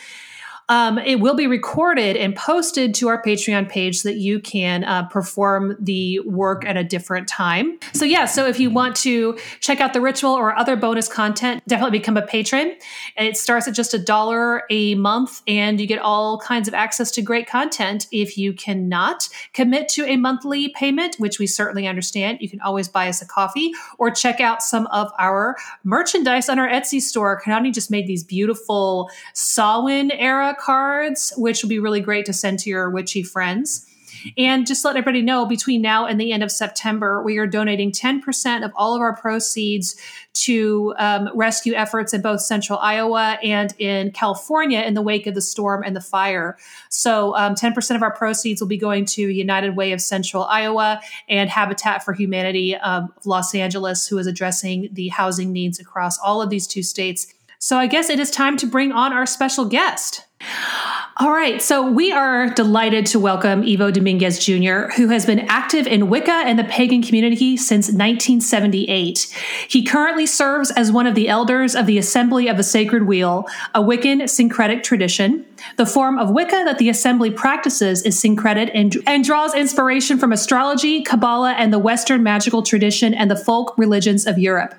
Um, 0.69 0.99
it 0.99 1.19
will 1.19 1.35
be 1.35 1.47
recorded 1.47 2.15
and 2.15 2.35
posted 2.35 2.93
to 2.95 3.07
our 3.07 3.21
Patreon 3.21 3.67
page 3.67 3.99
so 4.01 4.09
that 4.09 4.17
you 4.17 4.39
can 4.39 4.83
uh, 4.83 5.07
perform 5.07 5.75
the 5.79 6.19
work 6.21 6.63
at 6.63 6.77
a 6.77 6.83
different 6.83 7.27
time. 7.27 7.79
So, 7.93 8.05
yeah, 8.05 8.25
so 8.25 8.45
if 8.45 8.59
you 8.59 8.69
want 8.69 8.95
to 8.97 9.37
check 9.59 9.81
out 9.81 9.93
the 9.93 10.01
ritual 10.01 10.31
or 10.31 10.55
other 10.55 10.75
bonus 10.75 11.07
content, 11.07 11.63
definitely 11.67 11.97
become 11.97 12.17
a 12.17 12.21
patron. 12.21 12.75
It 13.17 13.35
starts 13.35 13.67
at 13.67 13.73
just 13.73 13.95
a 13.95 13.99
dollar 13.99 14.63
a 14.69 14.93
month, 14.95 15.41
and 15.47 15.81
you 15.81 15.87
get 15.87 15.99
all 15.99 16.39
kinds 16.39 16.67
of 16.67 16.75
access 16.75 17.09
to 17.11 17.21
great 17.23 17.47
content. 17.47 18.07
If 18.11 18.37
you 18.37 18.53
cannot 18.53 19.27
commit 19.53 19.89
to 19.89 20.05
a 20.05 20.17
monthly 20.17 20.69
payment, 20.69 21.15
which 21.17 21.39
we 21.39 21.47
certainly 21.47 21.87
understand, 21.87 22.37
you 22.41 22.49
can 22.49 22.61
always 22.61 22.87
buy 22.87 23.09
us 23.09 23.21
a 23.21 23.25
coffee 23.25 23.73
or 23.97 24.11
check 24.11 24.39
out 24.39 24.61
some 24.61 24.85
of 24.87 25.11
our 25.17 25.57
merchandise 25.83 26.47
on 26.47 26.59
our 26.59 26.67
Etsy 26.67 27.01
store. 27.01 27.41
Kanani 27.41 27.73
just 27.73 27.89
made 27.89 28.05
these 28.05 28.23
beautiful 28.23 29.09
Samhain 29.33 30.11
era 30.11 30.55
cards, 30.59 31.33
which 31.37 31.63
will 31.63 31.69
be 31.69 31.79
really 31.79 32.01
great 32.01 32.25
to 32.25 32.33
send 32.33 32.59
to 32.59 32.69
your 32.69 32.89
witchy 32.89 33.23
friends. 33.23 33.85
And 34.37 34.67
just 34.67 34.83
let 34.85 34.95
everybody 34.95 35.21
know 35.21 35.45
between 35.45 35.81
now 35.81 36.05
and 36.05 36.19
the 36.19 36.31
end 36.31 36.43
of 36.43 36.51
September, 36.51 37.23
we 37.23 37.37
are 37.37 37.47
donating 37.47 37.91
10% 37.91 38.65
of 38.65 38.71
all 38.75 38.95
of 38.95 39.01
our 39.01 39.15
proceeds 39.15 39.95
to 40.33 40.93
um, 40.97 41.29
rescue 41.35 41.73
efforts 41.73 42.13
in 42.13 42.21
both 42.21 42.41
central 42.41 42.79
Iowa 42.79 43.37
and 43.43 43.73
in 43.77 44.11
California 44.11 44.81
in 44.81 44.93
the 44.93 45.01
wake 45.01 45.27
of 45.27 45.35
the 45.35 45.41
storm 45.41 45.83
and 45.83 45.95
the 45.95 46.01
fire. 46.01 46.57
So, 46.89 47.35
um, 47.35 47.55
10% 47.55 47.95
of 47.95 48.03
our 48.03 48.13
proceeds 48.13 48.61
will 48.61 48.67
be 48.67 48.77
going 48.77 49.05
to 49.05 49.21
United 49.21 49.75
Way 49.75 49.91
of 49.91 50.01
Central 50.01 50.43
Iowa 50.45 51.01
and 51.27 51.49
Habitat 51.49 52.03
for 52.03 52.13
Humanity 52.13 52.75
um, 52.75 53.13
of 53.17 53.25
Los 53.25 53.53
Angeles, 53.55 54.07
who 54.07 54.17
is 54.17 54.27
addressing 54.27 54.89
the 54.91 55.09
housing 55.09 55.51
needs 55.51 55.79
across 55.79 56.17
all 56.19 56.41
of 56.41 56.49
these 56.49 56.67
two 56.67 56.83
states. 56.83 57.33
So, 57.61 57.77
I 57.77 57.87
guess 57.87 58.09
it 58.09 58.21
is 58.21 58.31
time 58.31 58.55
to 58.57 58.65
bring 58.65 58.93
on 58.93 59.11
our 59.11 59.25
special 59.25 59.65
guest. 59.65 60.23
All 61.17 61.31
right, 61.31 61.61
so 61.61 61.91
we 61.91 62.13
are 62.13 62.47
delighted 62.47 63.05
to 63.07 63.19
welcome 63.19 63.63
Ivo 63.63 63.91
Dominguez 63.91 64.39
Jr., 64.39 64.87
who 64.95 65.09
has 65.09 65.25
been 65.25 65.39
active 65.49 65.85
in 65.85 66.09
Wicca 66.09 66.31
and 66.31 66.57
the 66.57 66.63
pagan 66.63 67.01
community 67.01 67.57
since 67.57 67.87
1978. 67.87 69.35
He 69.67 69.83
currently 69.83 70.25
serves 70.25 70.71
as 70.71 70.93
one 70.93 71.05
of 71.05 71.15
the 71.15 71.27
elders 71.27 71.75
of 71.75 71.85
the 71.87 71.97
Assembly 71.97 72.47
of 72.47 72.55
the 72.55 72.63
Sacred 72.63 73.03
Wheel, 73.03 73.45
a 73.75 73.81
Wiccan 73.81 74.29
syncretic 74.29 74.81
tradition. 74.81 75.45
The 75.75 75.85
form 75.85 76.17
of 76.17 76.31
Wicca 76.31 76.63
that 76.63 76.77
the 76.77 76.87
Assembly 76.87 77.31
practices 77.31 78.03
is 78.03 78.17
syncretic 78.17 78.71
and, 78.73 78.95
and 79.05 79.25
draws 79.25 79.53
inspiration 79.53 80.17
from 80.17 80.31
astrology, 80.31 81.01
Kabbalah, 81.01 81.51
and 81.51 81.73
the 81.73 81.79
Western 81.79 82.23
magical 82.23 82.63
tradition 82.63 83.13
and 83.13 83.29
the 83.29 83.35
folk 83.35 83.77
religions 83.77 84.25
of 84.25 84.39
Europe. 84.39 84.73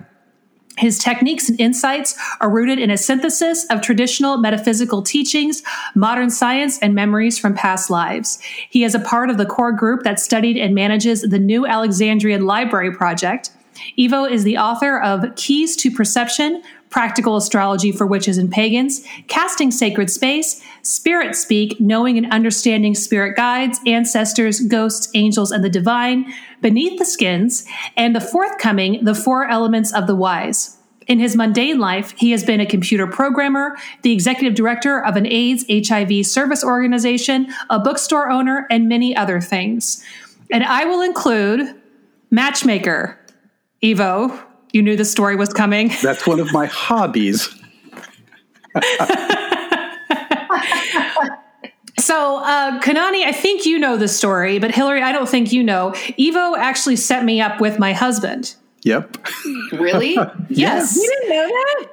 His 0.81 0.99
techniques 0.99 1.51
and 1.51 1.61
insights 1.61 2.19
are 2.41 2.49
rooted 2.49 2.79
in 2.79 2.91
a 2.91 2.97
synthesis 2.97 3.67
of 3.67 3.83
traditional 3.83 4.39
metaphysical 4.39 5.03
teachings, 5.03 5.63
modern 5.95 6.31
science, 6.31 6.79
and 6.79 6.95
memories 6.95 7.39
from 7.39 7.53
past 7.53 7.91
lives. 7.91 8.41
He 8.71 8.83
is 8.83 8.95
a 8.95 8.99
part 8.99 9.29
of 9.29 9.37
the 9.37 9.45
core 9.45 9.73
group 9.73 10.05
that 10.05 10.19
studied 10.19 10.57
and 10.57 10.75
manages 10.75 11.21
the 11.21 11.39
New 11.39 11.67
Alexandrian 11.67 12.47
Library 12.47 12.93
Project. 12.93 13.51
Ivo 13.99 14.25
is 14.25 14.43
the 14.43 14.57
author 14.57 14.99
of 14.99 15.37
Keys 15.37 15.77
to 15.77 15.91
Perception, 15.91 16.63
Practical 16.91 17.37
Astrology 17.37 17.93
for 17.93 18.07
Witches 18.07 18.37
and 18.37 18.51
Pagans, 18.51 19.05
Casting 19.29 19.71
Sacred 19.71 20.11
Space, 20.11 20.63
Spirit 20.83 21.37
Speak, 21.37 21.81
Knowing 21.81 22.19
and 22.19 22.31
Understanding 22.33 22.95
Spirit 22.95 23.37
Guides, 23.37 23.79
Ancestors, 23.87 24.61
Ghosts, 24.61 25.09
Angels, 25.15 25.53
and 25.53 25.65
the 25.65 25.71
Divine, 25.71 26.33
Beneath 26.61 26.99
the 26.99 27.05
Skins, 27.05 27.65
and 27.97 28.15
the 28.15 28.21
forthcoming 28.21 29.05
The 29.05 29.15
Four 29.15 29.49
Elements 29.49 29.95
of 29.95 30.07
the 30.07 30.17
Wise. 30.17 30.77
In 31.07 31.19
his 31.19 31.37
mundane 31.37 31.79
life, 31.79 32.15
he 32.17 32.31
has 32.33 32.45
been 32.45 32.61
a 32.61 32.67
computer 32.67 33.07
programmer, 33.07 33.77
the 34.03 34.13
executive 34.13 34.55
director 34.55 35.03
of 35.05 35.17
an 35.17 35.27
AIDS 35.27 35.65
HIV 35.69 36.27
service 36.27 36.63
organization, 36.63 37.53
a 37.69 37.79
bookstore 37.79 38.31
owner, 38.31 38.67
and 38.71 38.89
many 38.89 39.17
other 39.17 39.41
things. 39.41 40.05
And 40.53 40.63
I 40.65 40.85
will 40.85 41.03
include 41.03 41.75
matchmaker. 42.31 43.19
Ivo, 43.83 44.39
you 44.73 44.83
knew 44.83 44.97
the 44.97 45.05
story 45.05 45.37
was 45.37 45.53
coming. 45.53 45.91
That's 46.03 46.27
one 46.27 46.41
of 46.41 46.53
my 46.53 46.67
hobbies. 46.67 47.49
So, 52.11 52.39
uh, 52.39 52.81
Kanani, 52.81 53.25
I 53.25 53.31
think 53.31 53.67
you 53.67 53.79
know 53.79 53.97
the 53.97 54.09
story, 54.09 54.59
but 54.59 54.75
Hilary, 54.75 55.01
I 55.01 55.13
don't 55.13 55.29
think 55.29 55.53
you 55.53 55.63
know. 55.63 55.95
Ivo 56.19 56.57
actually 56.57 56.97
set 56.97 57.25
me 57.25 57.41
up 57.41 57.61
with 57.61 57.79
my 57.79 57.93
husband. 57.93 58.57
Yep. 58.83 59.17
Really? 59.73 60.19
Yes. 60.49 60.97
You 60.97 61.09
didn't 61.09 61.29
know 61.29 61.47
that? 61.47 61.87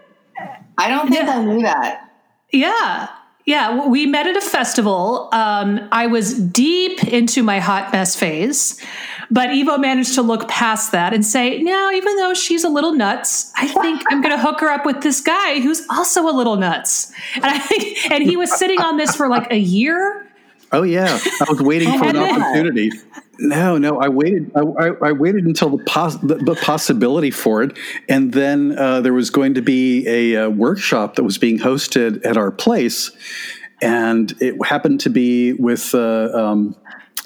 I 0.79 0.89
don't 0.89 1.09
think 1.09 1.29
I 1.29 1.43
knew 1.43 1.61
that. 1.61 2.09
Yeah. 2.51 3.09
Yeah. 3.45 3.87
We 3.87 4.07
met 4.07 4.25
at 4.25 4.35
a 4.35 4.41
festival. 4.41 5.29
Um, 5.31 5.87
I 5.91 6.07
was 6.07 6.33
deep 6.33 7.03
into 7.03 7.43
my 7.43 7.59
hot 7.59 7.91
mess 7.93 8.15
phase, 8.15 8.83
but 9.29 9.49
Ivo 9.49 9.77
managed 9.77 10.15
to 10.15 10.21
look 10.21 10.47
past 10.47 10.91
that 10.91 11.13
and 11.13 11.25
say, 11.25 11.61
no, 11.61 11.91
even 11.91 12.15
though 12.17 12.33
she's 12.33 12.63
a 12.63 12.69
little 12.69 12.93
nuts, 12.93 13.51
I 13.55 13.67
think 13.67 14.01
I'm 14.09 14.21
going 14.21 14.35
to 14.35 14.41
hook 14.41 14.59
her 14.61 14.69
up 14.69 14.85
with 14.85 15.01
this 15.01 15.21
guy 15.21 15.59
who's 15.59 15.85
also 15.89 16.29
a 16.29 16.31
little 16.31 16.55
nuts. 16.55 17.11
And 17.35 17.45
I 17.45 17.59
think, 17.59 18.11
and 18.11 18.23
he 18.23 18.37
was 18.37 18.51
sitting 18.57 18.79
on 18.81 18.97
this 18.97 19.15
for 19.15 19.27
like 19.27 19.51
a 19.51 19.57
year. 19.57 20.27
Oh 20.71 20.83
yeah, 20.83 21.17
I 21.41 21.45
was 21.49 21.61
waiting 21.61 21.89
for 21.99 22.05
an 22.05 22.15
then- 22.15 22.41
opportunity. 22.41 22.91
No, 23.39 23.77
no, 23.77 23.99
I 23.99 24.09
waited. 24.09 24.51
I, 24.55 24.61
I, 24.61 24.87
I 25.09 25.11
waited 25.11 25.45
until 25.45 25.77
the, 25.77 25.83
pos- 25.83 26.17
the, 26.17 26.35
the 26.35 26.55
possibility 26.55 27.29
for 27.29 27.61
it, 27.61 27.77
and 28.09 28.33
then 28.33 28.77
uh, 28.77 29.01
there 29.01 29.13
was 29.13 29.29
going 29.29 29.53
to 29.53 29.61
be 29.61 30.07
a, 30.07 30.45
uh 30.45 30.49
workshop 30.49 31.15
that 31.15 31.23
was 31.23 31.37
being 31.37 31.59
hosted 31.59 32.25
at 32.25 32.35
our 32.35 32.49
place, 32.49 33.11
and 33.79 34.33
it 34.41 34.55
happened 34.65 35.01
to 35.01 35.11
be 35.11 35.53
with 35.53 35.93
uh, 35.93 36.31
um, 36.33 36.75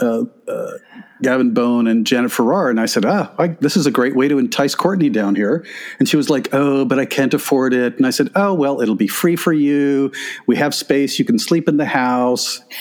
uh, 0.01 0.25
uh, 0.49 0.71
Gavin 1.21 1.53
Bone 1.53 1.87
and 1.87 2.05
Janet 2.05 2.31
Farrar. 2.31 2.69
And 2.69 2.79
I 2.79 2.85
said, 2.85 3.05
"Ah, 3.05 3.31
I, 3.37 3.49
this 3.59 3.77
is 3.77 3.85
a 3.85 3.91
great 3.91 4.15
way 4.15 4.27
to 4.27 4.37
entice 4.37 4.75
Courtney 4.75 5.09
down 5.09 5.35
here." 5.35 5.65
And 5.99 6.07
she 6.07 6.17
was 6.17 6.29
like, 6.29 6.49
"Oh, 6.53 6.85
but 6.85 6.99
I 6.99 7.05
can't 7.05 7.33
afford 7.33 7.73
it." 7.73 7.97
And 7.97 8.05
I 8.05 8.09
said, 8.09 8.29
"Oh, 8.35 8.53
well, 8.53 8.81
it'll 8.81 8.95
be 8.95 9.07
free 9.07 9.35
for 9.35 9.53
you. 9.53 10.11
We 10.47 10.55
have 10.57 10.73
space. 10.73 11.19
You 11.19 11.25
can 11.25 11.39
sleep 11.39 11.67
in 11.67 11.77
the 11.77 11.85
house." 11.85 12.61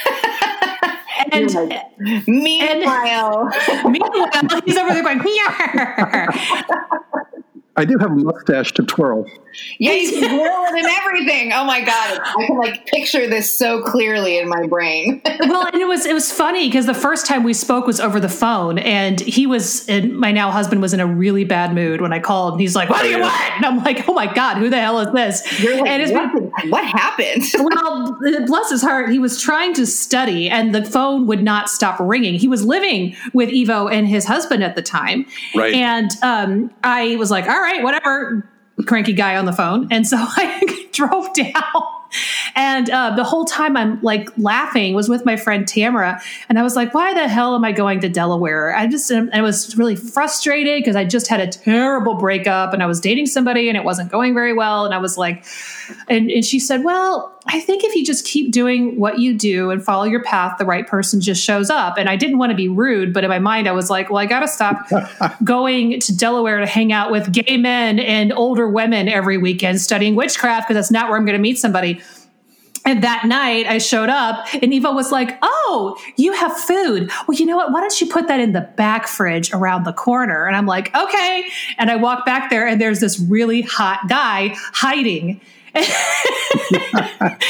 And 1.33 1.53
Meanwhile, 2.27 3.51
meanwhile, 3.85 4.31
he's 4.65 4.77
over 4.77 4.93
there 4.95 5.03
going, 5.03 5.23
"Yeah." 5.25 6.27
I 7.77 7.85
do 7.85 7.97
have 7.99 8.11
a 8.11 8.15
mustache 8.15 8.73
to 8.73 8.83
twirl. 8.83 9.25
Yeah, 9.79 9.93
he's 9.93 10.11
grilling 10.19 10.79
and 10.79 10.87
everything. 11.03 11.53
Oh 11.53 11.65
my 11.65 11.81
god, 11.81 12.21
I 12.23 12.47
can 12.47 12.59
like 12.59 12.87
picture 12.87 13.27
this 13.27 13.57
so 13.57 13.83
clearly 13.83 14.39
in 14.39 14.49
my 14.49 14.67
brain. 14.67 15.23
well, 15.41 15.67
and 15.67 15.77
it 15.77 15.87
was 15.87 16.07
it 16.07 16.15
was 16.15 16.31
funny 16.31 16.69
because 16.69 16.87
the 16.87 16.95
first 16.95 17.27
time 17.27 17.43
we 17.43 17.55
spoke 17.55 17.87
was 17.87 18.01
over 18.01 18.21
the 18.21 18.29
phone, 18.29 18.79
and 18.79 19.21
he 19.21 19.47
was 19.47 19.89
and 19.89 20.17
my 20.17 20.33
now 20.33 20.51
husband 20.51 20.83
was 20.83 20.93
in 20.93 21.01
a 21.01 21.07
really 21.07 21.45
bad 21.45 21.75
mood 21.75 22.01
when 22.01 22.13
I 22.13 22.21
called, 22.21 22.55
and 22.55 22.61
he's 22.61 22.77
like, 22.77 22.89
"What 22.91 23.03
do 23.03 23.09
you 23.09 23.21
want?" 23.21 23.53
And 23.57 23.67
I'm 23.67 23.79
like, 23.83 24.09
"Oh 24.09 24.15
my 24.15 24.33
god, 24.33 24.59
who 24.59 24.69
the 24.69 24.81
hell 24.81 25.01
is 25.01 25.13
this?" 25.13 25.61
You're 25.61 25.81
like, 25.81 25.91
and 25.91 26.03
it's 26.03 26.13
what, 26.13 26.33
been, 26.35 26.71
what 26.71 26.85
happened? 26.85 27.45
well, 27.59 28.19
bless 28.47 28.71
his 28.71 28.83
heart, 28.83 29.11
he 29.11 29.19
was 29.19 29.41
trying 29.41 29.75
to 29.75 29.87
study, 29.87 30.49
and 30.49 30.75
the 30.75 30.85
phone 30.85 31.27
would 31.27 31.43
not 31.43 31.69
stop 31.69 31.99
ringing. 32.01 32.35
He 32.35 32.49
was 32.49 32.65
living 32.65 33.17
with 33.33 33.51
Ivo 33.53 33.89
and 33.89 34.07
his 34.09 34.25
husband 34.25 34.63
at 34.63 34.77
the 34.77 34.83
time, 34.83 35.27
Right. 35.55 35.75
And 35.75 36.11
um, 36.23 36.71
I 36.83 37.17
was 37.17 37.31
like, 37.31 37.47
"All 37.47 37.61
right, 37.61 37.83
whatever." 37.83 38.49
Cranky 38.87 39.13
guy 39.13 39.37
on 39.37 39.45
the 39.45 39.53
phone, 39.53 39.89
and 39.91 40.07
so 40.07 40.17
I 40.21 40.89
drove 40.93 41.33
down. 41.35 41.83
And 42.57 42.91
uh, 42.91 43.15
the 43.15 43.23
whole 43.23 43.45
time 43.45 43.77
I'm 43.77 44.01
like 44.03 44.29
laughing 44.37 44.95
was 44.95 45.09
with 45.09 45.25
my 45.25 45.37
friend 45.37 45.67
Tamara, 45.67 46.21
and 46.49 46.59
I 46.59 46.63
was 46.63 46.75
like, 46.75 46.93
"Why 46.93 47.15
the 47.15 47.29
hell 47.29 47.55
am 47.55 47.65
I 47.65 47.73
going 47.73 48.01
to 48.01 48.09
Delaware?" 48.09 48.75
I 48.75 48.87
just 48.87 49.13
I 49.13 49.41
was 49.41 49.77
really 49.77 49.97
frustrated 49.97 50.81
because 50.81 50.97
I 50.97 51.05
just 51.05 51.29
had 51.29 51.41
a 51.41 51.47
terrible 51.47 52.15
breakup, 52.15 52.75
and 52.75 52.83
I 52.83 52.87
was 52.87 53.01
dating 53.01 53.27
somebody, 53.27 53.69
and 53.69 53.77
it 53.77 53.85
wasn't 53.85 54.11
going 54.11 54.35
very 54.35 54.53
well. 54.53 54.85
And 54.85 54.93
I 54.93 54.99
was 54.99 55.17
like, 55.17 55.45
and, 56.09 56.31
and 56.31 56.45
she 56.45 56.59
said, 56.59 56.85
"Well, 56.85 57.39
I 57.47 57.61
think 57.61 57.85
if 57.85 57.95
you 57.95 58.05
just 58.05 58.25
keep 58.25 58.53
doing 58.53 58.99
what 58.99 59.19
you 59.19 59.37
do 59.37 59.71
and 59.71 59.83
follow 59.83 60.05
your 60.05 60.23
path, 60.23 60.59
the 60.59 60.65
right 60.65 60.87
person 60.87 61.21
just 61.21 61.43
shows 61.43 61.71
up." 61.71 61.99
And 61.99 62.09
I 62.09 62.17
didn't 62.17 62.39
want 62.39 62.51
to 62.51 62.57
be 62.57 62.69
rude, 62.69 63.13
but 63.13 63.25
in 63.25 63.31
my 63.31 63.39
mind, 63.39 63.69
I 63.69 63.73
was 63.73 63.91
like, 63.91 64.11
"Well, 64.11 64.19
I 64.19 64.27
got 64.27 64.41
to 64.41 64.49
stop 64.49 64.89
going 65.45 66.01
to 66.01 66.17
Delaware 66.17 66.61
to 66.61 66.67
hang 66.67 66.93
out 66.93 67.11
with 67.11 67.33
gay 67.33 67.57
men 67.57 67.99
and 67.99 68.33
older 68.33 68.69
women 68.69 69.09
every 69.09 69.39
weekend 69.39 69.81
studying 69.81 70.15
witchcraft 70.15 70.69
because 70.69 70.77
that's 70.77 70.91
not 70.91 71.09
where 71.09 71.19
I'm 71.19 71.25
going 71.25 71.39
to 71.39 71.43
meet 71.43 71.59
somebody." 71.59 72.01
And 72.85 73.05
that 73.05 73.25
night 73.27 73.67
I 73.67 73.79
showed 73.79 74.09
up 74.09 74.47
and 74.55 74.73
Ivo 74.73 74.93
was 74.93 75.13
like, 75.13 75.39
Oh, 75.43 75.99
you 76.17 76.33
have 76.33 76.57
food. 76.57 77.11
Well, 77.27 77.39
you 77.39 77.45
know 77.45 77.57
what? 77.57 77.73
Why 77.73 77.81
don't 77.81 78.01
you 78.01 78.07
put 78.07 78.29
that 78.29 78.41
in 78.41 78.53
the 78.53 78.63
back 78.63 79.07
fridge 79.07 79.53
around 79.53 79.85
the 79.85 79.93
corner? 79.93 80.47
And 80.47 80.57
I'm 80.57 80.67
like, 80.67 80.95
Okay. 80.97 81.45
And 81.79 81.91
I 81.91 81.97
walk 81.97 82.25
back 82.25 82.51
there 82.51 82.67
and 82.67 82.81
there's 82.81 83.01
this 83.01 83.21
really 83.21 83.63
hot 83.63 84.09
guy 84.09 84.55
hiding. 84.73 85.41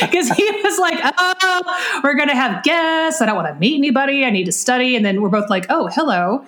Because 0.01 0.31
he 0.31 0.51
was 0.63 0.79
like, 0.79 0.99
Oh, 1.03 2.01
we're 2.03 2.15
going 2.15 2.29
to 2.29 2.35
have 2.35 2.63
guests. 2.65 3.21
I 3.21 3.27
don't 3.27 3.37
want 3.37 3.49
to 3.49 3.55
meet 3.55 3.77
anybody. 3.77 4.25
I 4.25 4.31
need 4.31 4.45
to 4.45 4.53
study. 4.53 4.97
And 4.97 5.05
then 5.05 5.23
we're 5.23 5.29
both 5.29 5.49
like, 5.51 5.67
Oh, 5.69 5.89
hello. 5.89 6.45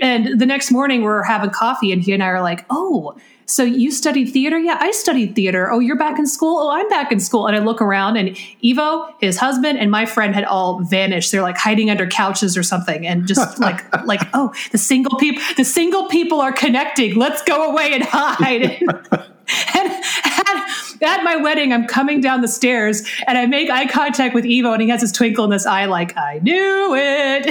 And 0.00 0.40
the 0.40 0.46
next 0.46 0.70
morning 0.70 1.02
we're 1.02 1.22
having 1.22 1.50
coffee 1.50 1.92
and 1.92 2.02
he 2.02 2.12
and 2.12 2.22
I 2.22 2.26
are 2.26 2.42
like, 2.42 2.64
Oh, 2.70 3.16
so 3.50 3.64
you 3.64 3.90
studied 3.90 4.26
theater? 4.26 4.58
Yeah, 4.58 4.78
I 4.80 4.92
studied 4.92 5.34
theater. 5.34 5.70
Oh, 5.72 5.80
you're 5.80 5.96
back 5.96 6.20
in 6.20 6.26
school? 6.26 6.58
Oh, 6.58 6.70
I'm 6.70 6.88
back 6.88 7.10
in 7.10 7.18
school. 7.18 7.48
And 7.48 7.56
I 7.56 7.58
look 7.58 7.82
around 7.82 8.16
and 8.16 8.38
Ivo, 8.64 9.12
his 9.20 9.38
husband, 9.38 9.78
and 9.78 9.90
my 9.90 10.06
friend 10.06 10.34
had 10.36 10.44
all 10.44 10.84
vanished. 10.84 11.32
They're 11.32 11.42
like 11.42 11.58
hiding 11.58 11.90
under 11.90 12.06
couches 12.06 12.56
or 12.56 12.62
something. 12.62 13.04
And 13.06 13.26
just 13.26 13.58
like 13.60 13.82
like, 14.06 14.20
oh, 14.34 14.54
the 14.70 14.78
single 14.78 15.18
people 15.18 15.42
the 15.56 15.64
single 15.64 16.06
people 16.08 16.40
are 16.40 16.52
connecting. 16.52 17.16
Let's 17.16 17.42
go 17.42 17.72
away 17.72 17.92
and 17.92 18.04
hide. 18.04 18.82
and 19.74 19.92
at, 20.24 20.69
at 21.02 21.22
my 21.22 21.36
wedding, 21.36 21.72
I'm 21.72 21.86
coming 21.86 22.20
down 22.20 22.40
the 22.40 22.48
stairs 22.48 23.02
and 23.26 23.38
I 23.38 23.46
make 23.46 23.70
eye 23.70 23.86
contact 23.86 24.34
with 24.34 24.44
Ivo 24.44 24.72
and 24.72 24.82
he 24.82 24.88
has 24.88 25.00
this 25.00 25.12
twinkle 25.12 25.44
in 25.44 25.50
his 25.52 25.66
eye, 25.66 25.86
like, 25.86 26.16
I 26.16 26.40
knew 26.42 26.94
it. 26.96 27.46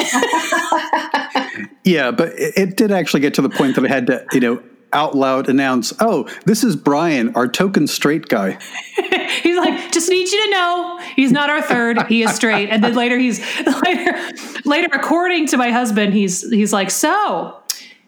Yeah, 1.89 2.11
but 2.11 2.29
it, 2.33 2.53
it 2.55 2.77
did 2.77 2.91
actually 2.91 3.21
get 3.21 3.33
to 3.35 3.41
the 3.41 3.49
point 3.49 3.75
that 3.75 3.85
I 3.85 3.87
had 3.87 4.07
to, 4.07 4.25
you 4.31 4.39
know, 4.39 4.63
out 4.93 5.15
loud 5.15 5.49
announce, 5.49 5.93
"Oh, 5.99 6.27
this 6.45 6.63
is 6.63 6.75
Brian, 6.75 7.33
our 7.35 7.47
token 7.47 7.87
straight 7.87 8.27
guy." 8.27 8.59
he's 9.41 9.57
like, 9.57 9.91
just 9.91 10.09
need 10.09 10.27
you 10.29 10.45
to 10.45 10.51
know 10.51 10.99
he's 11.15 11.31
not 11.31 11.49
our 11.49 11.61
third. 11.61 12.01
He 12.07 12.23
is 12.23 12.31
straight. 12.31 12.69
And 12.69 12.83
then 12.83 12.95
later 12.95 13.17
he's 13.17 13.39
later 13.83 14.17
later 14.65 14.89
according 14.93 15.47
to 15.47 15.57
my 15.57 15.71
husband, 15.71 16.13
he's 16.13 16.47
he's 16.49 16.73
like, 16.73 16.91
so 16.91 17.59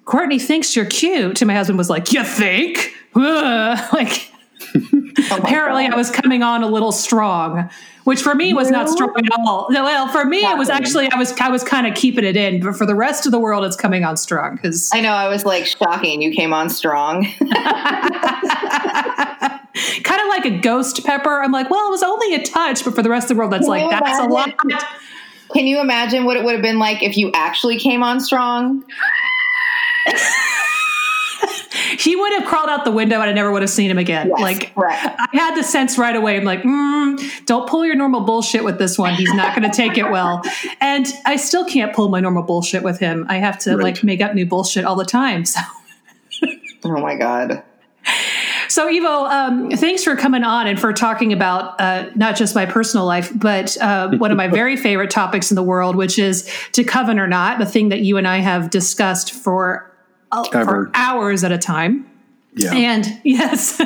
Courtney 0.06 0.39
thinks 0.39 0.75
you're 0.75 0.86
cute. 0.86 1.41
And 1.41 1.47
my 1.47 1.56
husband 1.56 1.77
was 1.77 1.89
like, 1.89 2.12
you 2.13 2.23
think? 2.23 2.93
Ugh. 3.15 3.89
Like 3.93 4.30
Oh 4.73 5.38
apparently 5.38 5.86
I 5.86 5.95
was 5.95 6.10
coming 6.10 6.43
on 6.43 6.63
a 6.63 6.67
little 6.67 6.91
strong, 6.91 7.69
which 8.05 8.21
for 8.21 8.34
me 8.34 8.53
was 8.53 8.71
not 8.71 8.89
strong 8.89 9.13
at 9.17 9.31
all. 9.39 9.67
No, 9.69 9.84
Well, 9.84 10.07
for 10.07 10.25
me 10.25 10.39
it 10.39 10.57
was 10.57 10.69
actually 10.69 11.10
I 11.12 11.17
was 11.17 11.34
I 11.39 11.49
was 11.49 11.63
kind 11.63 11.88
of 11.88 11.95
keeping 11.95 12.23
it 12.23 12.36
in, 12.36 12.62
but 12.62 12.75
for 12.75 12.86
the 12.86 12.95
rest 12.95 13.25
of 13.25 13.31
the 13.31 13.39
world 13.39 13.65
it's 13.65 13.75
coming 13.75 14.03
on 14.03 14.17
strong 14.17 14.55
because 14.55 14.89
I 14.93 15.01
know 15.01 15.12
I 15.12 15.27
was 15.27 15.45
like 15.45 15.65
shocking. 15.65 16.21
You 16.21 16.31
came 16.31 16.53
on 16.53 16.69
strong. 16.69 17.23
kind 20.03 20.21
of 20.21 20.27
like 20.27 20.45
a 20.45 20.60
ghost 20.62 21.05
pepper. 21.05 21.41
I'm 21.41 21.51
like, 21.51 21.69
well, 21.69 21.88
it 21.88 21.91
was 21.91 22.03
only 22.03 22.36
a 22.36 22.43
touch, 22.43 22.84
but 22.84 22.95
for 22.95 23.01
the 23.01 23.10
rest 23.10 23.25
of 23.25 23.36
the 23.36 23.39
world, 23.39 23.51
that's 23.51 23.67
Can 23.67 23.88
like 23.88 23.89
that's 23.89 24.19
a 24.19 24.25
lot. 24.25 24.55
Can 25.53 25.67
you 25.67 25.81
imagine 25.81 26.23
what 26.25 26.38
it 26.38 26.45
would 26.45 26.53
have 26.53 26.62
been 26.62 26.79
like 26.79 27.03
if 27.03 27.17
you 27.17 27.29
actually 27.34 27.77
came 27.77 28.03
on 28.03 28.19
strong? 28.21 28.84
He 32.01 32.15
would 32.15 32.33
have 32.33 32.45
crawled 32.45 32.69
out 32.69 32.83
the 32.85 32.91
window, 32.91 33.21
and 33.21 33.29
I 33.29 33.33
never 33.33 33.51
would 33.51 33.61
have 33.61 33.69
seen 33.69 33.91
him 33.91 33.97
again. 33.97 34.29
Yes, 34.29 34.39
like 34.39 34.73
correct. 34.75 35.05
I 35.19 35.27
had 35.37 35.55
the 35.55 35.63
sense 35.63 35.97
right 35.97 36.15
away. 36.15 36.35
I'm 36.37 36.43
like, 36.43 36.63
mm, 36.63 37.45
don't 37.45 37.69
pull 37.69 37.85
your 37.85 37.95
normal 37.95 38.21
bullshit 38.21 38.63
with 38.63 38.77
this 38.79 38.97
one. 38.97 39.13
He's 39.13 39.33
not 39.33 39.55
going 39.55 39.69
to 39.69 39.75
take 39.75 39.97
it 39.97 40.09
well. 40.09 40.41
And 40.81 41.05
I 41.25 41.35
still 41.35 41.63
can't 41.65 41.93
pull 41.95 42.09
my 42.09 42.19
normal 42.19 42.43
bullshit 42.43 42.81
with 42.83 42.99
him. 42.99 43.25
I 43.29 43.37
have 43.37 43.57
to 43.59 43.75
Right. 43.75 43.83
like 43.83 44.03
make 44.03 44.19
up 44.21 44.33
new 44.33 44.45
bullshit 44.45 44.83
all 44.85 44.95
the 44.95 45.05
time. 45.05 45.43
So. 45.53 45.59
Oh 46.85 46.99
my 47.01 47.15
god. 47.15 47.61
So, 48.67 48.87
Ivo, 48.87 49.25
um, 49.25 49.69
thanks 49.71 50.03
for 50.03 50.15
coming 50.15 50.43
on 50.43 50.65
and 50.65 50.79
for 50.79 50.93
talking 50.93 51.31
about 51.33 51.79
uh, 51.79 52.09
not 52.15 52.35
just 52.37 52.55
my 52.55 52.65
personal 52.65 53.05
life, 53.05 53.31
but 53.35 53.77
uh, 53.81 54.09
one 54.17 54.31
of 54.31 54.37
my 54.37 54.47
very 54.47 54.75
favorite 54.77 55.11
topics 55.11 55.51
in 55.51 55.55
the 55.55 55.61
world, 55.63 55.95
which 55.95 56.17
is 56.17 56.49
to 56.71 56.83
coven 56.83 57.19
or 57.19 57.27
not, 57.27 57.59
the 57.59 57.65
thing 57.65 57.89
that 57.89 57.99
you 57.99 58.17
and 58.17 58.27
I 58.27 58.37
have 58.37 58.69
discussed 58.71 59.33
for, 59.33 59.90
uh, 60.31 60.43
for 60.49 60.91
hours 60.93 61.43
at 61.43 61.51
a 61.51 61.57
time. 61.57 62.09
Yeah. 62.55 62.73
And 62.73 63.21
yes. 63.23 63.79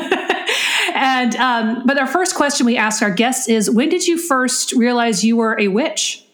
and, 0.94 1.36
um, 1.36 1.84
but 1.86 1.98
our 1.98 2.08
first 2.08 2.36
question 2.36 2.66
we 2.66 2.78
ask 2.78 3.02
our 3.02 3.12
guests 3.12 3.48
is 3.48 3.70
when 3.70 3.90
did 3.90 4.08
you 4.08 4.18
first 4.18 4.74
realize 4.74 5.24
you 5.24 5.38
were 5.38 5.60
a 5.60 5.68
witch? 5.68 6.26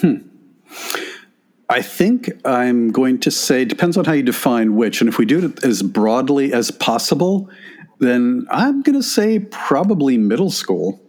Hmm. 0.00 0.16
I 1.68 1.80
think 1.80 2.30
I'm 2.44 2.90
going 2.90 3.18
to 3.20 3.30
say 3.30 3.64
depends 3.64 3.96
on 3.96 4.04
how 4.04 4.12
you 4.12 4.22
define 4.22 4.76
witch, 4.76 5.00
and 5.00 5.08
if 5.08 5.18
we 5.18 5.24
do 5.24 5.46
it 5.46 5.64
as 5.64 5.82
broadly 5.82 6.52
as 6.52 6.70
possible, 6.70 7.48
then 8.00 8.46
I'm 8.50 8.82
going 8.82 8.96
to 8.96 9.02
say 9.02 9.38
probably 9.38 10.18
middle 10.18 10.50
school. 10.50 11.00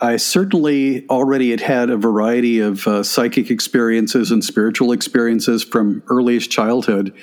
I 0.00 0.18
certainly 0.18 1.08
already 1.08 1.50
had 1.50 1.60
had 1.60 1.90
a 1.90 1.96
variety 1.96 2.60
of 2.60 2.86
uh, 2.86 3.02
psychic 3.02 3.50
experiences 3.50 4.30
and 4.30 4.44
spiritual 4.44 4.92
experiences 4.92 5.64
from 5.64 6.02
earliest 6.08 6.50
childhood, 6.50 7.14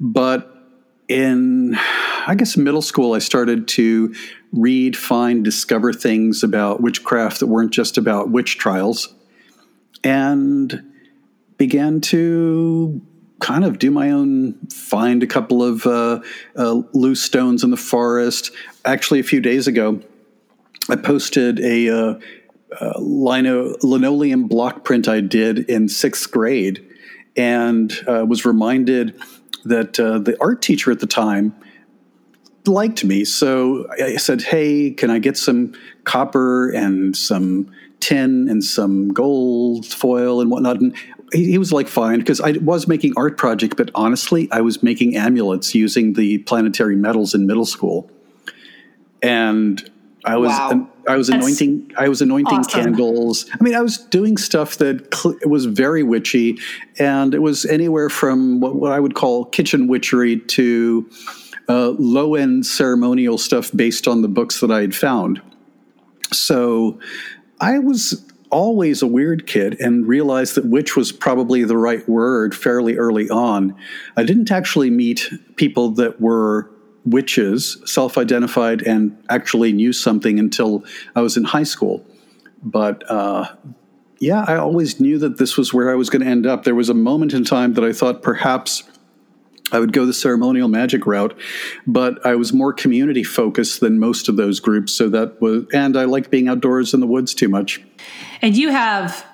but 0.00 0.52
in 1.08 1.76
I 2.26 2.34
guess 2.34 2.56
middle 2.56 2.82
school, 2.82 3.12
I 3.12 3.18
started 3.18 3.68
to 3.68 4.14
read, 4.50 4.96
find, 4.96 5.44
discover 5.44 5.92
things 5.92 6.42
about 6.42 6.80
witchcraft 6.80 7.40
that 7.40 7.46
weren't 7.46 7.72
just 7.72 7.98
about 7.98 8.30
witch 8.30 8.56
trials, 8.56 9.14
and 10.02 10.92
began 11.58 12.00
to 12.00 13.00
kind 13.40 13.64
of 13.64 13.78
do 13.78 13.90
my 13.90 14.10
own 14.10 14.54
find 14.70 15.22
a 15.22 15.26
couple 15.26 15.62
of 15.62 15.86
uh, 15.86 16.20
uh, 16.56 16.80
loose 16.94 17.22
stones 17.22 17.62
in 17.62 17.70
the 17.70 17.76
forest. 17.76 18.50
Actually 18.86 19.20
a 19.20 19.24
few 19.24 19.42
days 19.42 19.66
ago 19.66 20.00
i 20.88 20.96
posted 20.96 21.60
a 21.60 21.88
uh, 21.88 22.18
uh, 22.80 22.92
lino, 22.98 23.74
linoleum 23.82 24.48
block 24.48 24.84
print 24.84 25.08
i 25.08 25.20
did 25.20 25.58
in 25.70 25.88
sixth 25.88 26.30
grade 26.30 26.84
and 27.36 27.92
uh, 28.08 28.24
was 28.26 28.44
reminded 28.44 29.18
that 29.64 30.00
uh, 30.00 30.18
the 30.18 30.36
art 30.40 30.62
teacher 30.62 30.90
at 30.90 31.00
the 31.00 31.06
time 31.06 31.54
liked 32.66 33.04
me. 33.04 33.24
So 33.24 33.86
I 33.92 34.16
said, 34.16 34.42
Hey, 34.42 34.90
can 34.90 35.10
I 35.10 35.18
get 35.18 35.36
some 35.36 35.74
copper 36.04 36.70
and 36.70 37.16
some 37.16 37.70
tin 38.00 38.48
and 38.48 38.62
some 38.62 39.08
gold 39.08 39.86
foil 39.86 40.40
and 40.40 40.50
whatnot? 40.50 40.80
And 40.80 40.96
he, 41.32 41.52
he 41.52 41.58
was 41.58 41.72
like, 41.72 41.88
Fine, 41.88 42.20
because 42.20 42.40
I 42.40 42.52
was 42.52 42.88
making 42.88 43.14
art 43.16 43.36
projects, 43.36 43.74
but 43.76 43.90
honestly, 43.94 44.48
I 44.50 44.60
was 44.60 44.82
making 44.82 45.16
amulets 45.16 45.74
using 45.74 46.14
the 46.14 46.38
planetary 46.38 46.96
metals 46.96 47.34
in 47.34 47.46
middle 47.46 47.66
school. 47.66 48.10
And 49.22 49.90
I 50.26 50.36
was 50.36 50.50
Wow. 50.50 50.88
I 51.08 51.16
was 51.16 51.28
That's 51.28 51.36
anointing 51.38 51.92
I 51.96 52.08
was 52.08 52.20
anointing 52.20 52.58
awesome. 52.58 52.82
candles. 52.82 53.46
I 53.58 53.62
mean, 53.62 53.74
I 53.76 53.80
was 53.80 53.98
doing 53.98 54.36
stuff 54.36 54.76
that 54.78 55.14
cl- 55.14 55.38
was 55.46 55.66
very 55.66 56.02
witchy, 56.02 56.58
and 56.98 57.32
it 57.32 57.38
was 57.38 57.64
anywhere 57.64 58.10
from 58.10 58.60
what, 58.60 58.74
what 58.74 58.92
I 58.92 58.98
would 58.98 59.14
call 59.14 59.44
kitchen 59.44 59.86
witchery 59.86 60.40
to 60.40 61.08
uh, 61.68 61.90
low 61.90 62.34
end 62.34 62.66
ceremonial 62.66 63.38
stuff 63.38 63.70
based 63.74 64.08
on 64.08 64.22
the 64.22 64.28
books 64.28 64.60
that 64.60 64.70
I 64.70 64.80
had 64.80 64.96
found. 64.96 65.40
So 66.32 66.98
I 67.60 67.78
was 67.78 68.24
always 68.50 69.02
a 69.02 69.06
weird 69.06 69.46
kid 69.46 69.78
and 69.80 70.06
realized 70.06 70.54
that 70.54 70.66
witch 70.66 70.96
was 70.96 71.12
probably 71.12 71.62
the 71.64 71.76
right 71.76 72.08
word 72.08 72.54
fairly 72.54 72.96
early 72.96 73.28
on. 73.28 73.76
I 74.16 74.24
didn't 74.24 74.50
actually 74.50 74.90
meet 74.90 75.30
people 75.56 75.90
that 75.92 76.20
were 76.20 76.70
witches, 77.06 77.78
self 77.84 78.18
identified, 78.18 78.82
and 78.82 79.16
actually 79.30 79.72
knew 79.72 79.92
something 79.92 80.38
until 80.38 80.84
I 81.14 81.22
was 81.22 81.36
in 81.36 81.44
high 81.44 81.62
school. 81.62 82.04
But 82.62 83.08
uh, 83.10 83.54
yeah, 84.18 84.44
I 84.46 84.56
always 84.56 85.00
knew 85.00 85.18
that 85.18 85.38
this 85.38 85.56
was 85.56 85.72
where 85.72 85.90
I 85.90 85.94
was 85.94 86.10
going 86.10 86.22
to 86.22 86.28
end 86.28 86.46
up. 86.46 86.64
There 86.64 86.74
was 86.74 86.88
a 86.88 86.94
moment 86.94 87.32
in 87.32 87.44
time 87.44 87.74
that 87.74 87.84
I 87.84 87.92
thought 87.92 88.22
perhaps 88.22 88.82
I 89.72 89.80
would 89.80 89.92
go 89.92 90.06
the 90.06 90.12
ceremonial 90.12 90.68
magic 90.68 91.06
route, 91.06 91.36
but 91.86 92.24
I 92.24 92.36
was 92.36 92.52
more 92.52 92.72
community 92.72 93.24
focused 93.24 93.80
than 93.80 93.98
most 93.98 94.28
of 94.28 94.36
those 94.36 94.60
groups. 94.60 94.92
So 94.92 95.08
that 95.08 95.40
was, 95.40 95.64
and 95.72 95.96
I 95.96 96.04
like 96.04 96.30
being 96.30 96.48
outdoors 96.48 96.94
in 96.94 97.00
the 97.00 97.06
woods 97.06 97.34
too 97.34 97.48
much. 97.48 97.82
And 98.42 98.56
you 98.56 98.70
have 98.70 99.26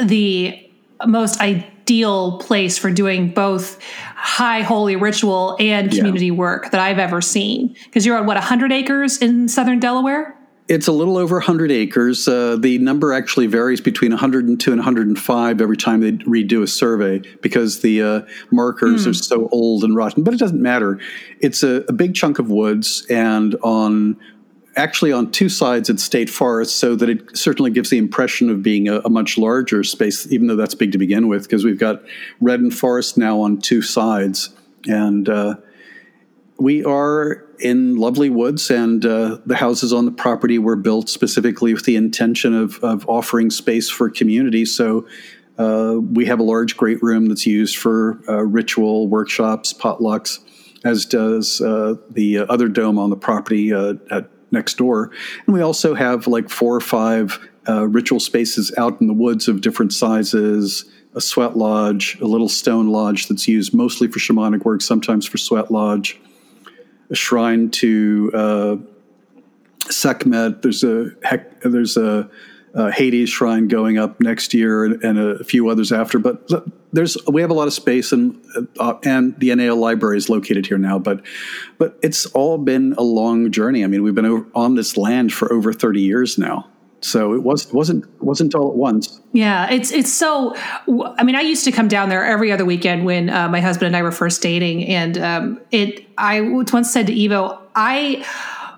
the 0.00 0.70
most 1.06 1.40
ideal 1.40 2.38
place 2.38 2.76
for 2.76 2.90
doing 2.90 3.30
both 3.30 3.80
high 4.20 4.62
holy 4.62 4.96
ritual 4.96 5.56
and 5.60 5.92
Yeah. 5.92 5.98
community 6.00 6.30
work 6.30 6.70
that 6.72 6.80
I've 6.80 6.98
ever 6.98 7.20
seen. 7.20 7.74
Because 7.84 8.04
you're 8.04 8.18
on 8.18 8.26
what, 8.26 8.36
100 8.36 8.72
acres 8.72 9.18
in 9.18 9.48
southern 9.48 9.78
Delaware? 9.78 10.34
It's 10.66 10.86
a 10.86 10.92
little 10.92 11.16
over 11.16 11.36
100 11.36 11.70
acres. 11.70 12.28
Uh, 12.28 12.56
the 12.60 12.76
number 12.78 13.14
actually 13.14 13.46
varies 13.46 13.80
between 13.80 14.10
102 14.10 14.70
and 14.70 14.78
105 14.80 15.60
every 15.62 15.76
time 15.78 16.00
they 16.00 16.12
redo 16.24 16.62
a 16.62 16.66
survey 16.66 17.22
because 17.40 17.80
the 17.80 18.02
uh, 18.02 18.20
markers 18.50 19.06
are 19.06 19.14
so 19.14 19.48
old 19.50 19.82
and 19.82 19.96
rotten. 19.96 20.24
But 20.24 20.34
it 20.34 20.40
doesn't 20.40 20.60
matter. 20.60 20.98
It's 21.40 21.62
a, 21.62 21.84
a 21.88 21.92
big 21.94 22.14
chunk 22.14 22.38
of 22.38 22.50
woods, 22.50 23.06
and 23.08 23.54
on 23.62 24.16
actually 24.78 25.12
on 25.12 25.30
two 25.30 25.48
sides 25.48 25.90
it's 25.90 26.02
state 26.02 26.30
forest, 26.30 26.76
so 26.76 26.96
that 26.96 27.08
it 27.10 27.36
certainly 27.36 27.70
gives 27.70 27.90
the 27.90 27.98
impression 27.98 28.48
of 28.48 28.62
being 28.62 28.88
a, 28.88 29.00
a 29.00 29.10
much 29.10 29.36
larger 29.36 29.84
space, 29.84 30.26
even 30.32 30.46
though 30.46 30.56
that's 30.56 30.74
big 30.74 30.92
to 30.92 30.98
begin 30.98 31.28
with, 31.28 31.42
because 31.42 31.64
we've 31.64 31.78
got 31.78 32.02
redden 32.40 32.70
forest 32.70 33.18
now 33.18 33.40
on 33.40 33.60
two 33.60 33.82
sides, 33.82 34.50
and. 34.86 35.28
Uh, 35.28 35.56
we 36.60 36.84
are 36.84 37.46
in 37.60 37.96
lovely 37.96 38.30
woods, 38.30 38.70
and 38.70 39.06
uh, 39.06 39.38
the 39.46 39.54
houses 39.54 39.92
on 39.92 40.04
the 40.06 40.10
property 40.10 40.58
were 40.58 40.74
built 40.74 41.08
specifically 41.08 41.72
with 41.72 41.84
the 41.84 41.94
intention 41.94 42.54
of, 42.54 42.78
of 42.82 43.08
offering 43.08 43.50
space 43.50 43.88
for 43.88 44.10
community. 44.10 44.64
So 44.64 45.06
uh, 45.56 45.96
we 46.00 46.26
have 46.26 46.40
a 46.40 46.42
large 46.42 46.76
great 46.76 47.02
room 47.02 47.26
that's 47.26 47.46
used 47.46 47.76
for 47.76 48.20
uh, 48.28 48.42
ritual 48.44 49.08
workshops, 49.08 49.72
potlucks, 49.72 50.38
as 50.84 51.04
does 51.04 51.60
uh, 51.60 51.94
the 52.10 52.38
other 52.38 52.68
dome 52.68 52.98
on 52.98 53.10
the 53.10 53.16
property 53.16 53.72
uh, 53.72 53.94
at 54.10 54.28
next 54.50 54.76
door. 54.76 55.10
And 55.46 55.54
we 55.54 55.60
also 55.60 55.94
have 55.94 56.26
like 56.26 56.48
four 56.48 56.74
or 56.74 56.80
five 56.80 57.38
uh, 57.68 57.86
ritual 57.86 58.20
spaces 58.20 58.72
out 58.78 59.00
in 59.00 59.06
the 59.06 59.14
woods 59.14 59.48
of 59.48 59.60
different 59.60 59.92
sizes. 59.92 60.84
A 61.14 61.20
sweat 61.20 61.56
lodge, 61.56 62.18
a 62.20 62.26
little 62.26 62.48
stone 62.48 62.88
lodge 62.88 63.28
that's 63.28 63.48
used 63.48 63.74
mostly 63.74 64.08
for 64.08 64.18
shamanic 64.18 64.64
work, 64.64 64.82
sometimes 64.82 65.26
for 65.26 65.38
sweat 65.38 65.70
lodge 65.70 66.20
a 67.10 67.14
shrine 67.14 67.70
to 67.70 68.30
uh, 68.34 68.76
Sekhmet. 69.90 70.62
There's 70.62 70.84
a 70.84 71.10
heck, 71.22 71.60
there's 71.62 71.96
a, 71.96 72.30
a 72.78 72.92
Hades 72.92 73.28
shrine 73.28 73.66
going 73.66 73.98
up 73.98 74.20
next 74.20 74.54
year, 74.54 74.84
and, 74.84 75.02
and 75.02 75.18
a 75.18 75.44
few 75.44 75.68
others 75.68 75.92
after. 75.92 76.18
But 76.18 76.48
there's 76.92 77.16
we 77.26 77.40
have 77.40 77.50
a 77.50 77.54
lot 77.54 77.66
of 77.66 77.74
space, 77.74 78.12
and 78.12 78.40
uh, 78.78 78.94
and 79.04 79.38
the 79.40 79.54
NAL 79.54 79.76
library 79.76 80.16
is 80.16 80.28
located 80.30 80.66
here 80.66 80.78
now. 80.78 80.98
But 80.98 81.26
but 81.76 81.98
it's 82.02 82.26
all 82.26 82.56
been 82.56 82.94
a 82.96 83.02
long 83.02 83.50
journey. 83.50 83.82
I 83.82 83.88
mean, 83.88 84.02
we've 84.02 84.14
been 84.14 84.26
over, 84.26 84.46
on 84.54 84.76
this 84.76 84.96
land 84.96 85.32
for 85.32 85.52
over 85.52 85.72
30 85.72 86.00
years 86.00 86.38
now. 86.38 86.68
So 87.00 87.34
it 87.34 87.42
was 87.42 87.72
wasn't 87.72 88.04
wasn't 88.22 88.54
all 88.54 88.70
at 88.70 88.76
once. 88.76 89.20
Yeah, 89.32 89.70
it's 89.70 89.90
it's 89.90 90.12
so. 90.12 90.54
I 90.56 91.24
mean, 91.24 91.34
I 91.34 91.40
used 91.40 91.64
to 91.64 91.72
come 91.72 91.88
down 91.88 92.08
there 92.08 92.24
every 92.24 92.52
other 92.52 92.64
weekend 92.64 93.04
when 93.04 93.28
uh, 93.28 93.48
my 93.48 93.60
husband 93.60 93.88
and 93.88 93.96
I 93.96 94.02
were 94.02 94.12
first 94.12 94.40
dating, 94.40 94.86
and 94.86 95.18
um, 95.18 95.60
it. 95.72 96.06
I 96.16 96.40
once 96.40 96.92
said 96.92 97.08
to 97.08 97.24
Ivo, 97.24 97.60
I 97.74 98.24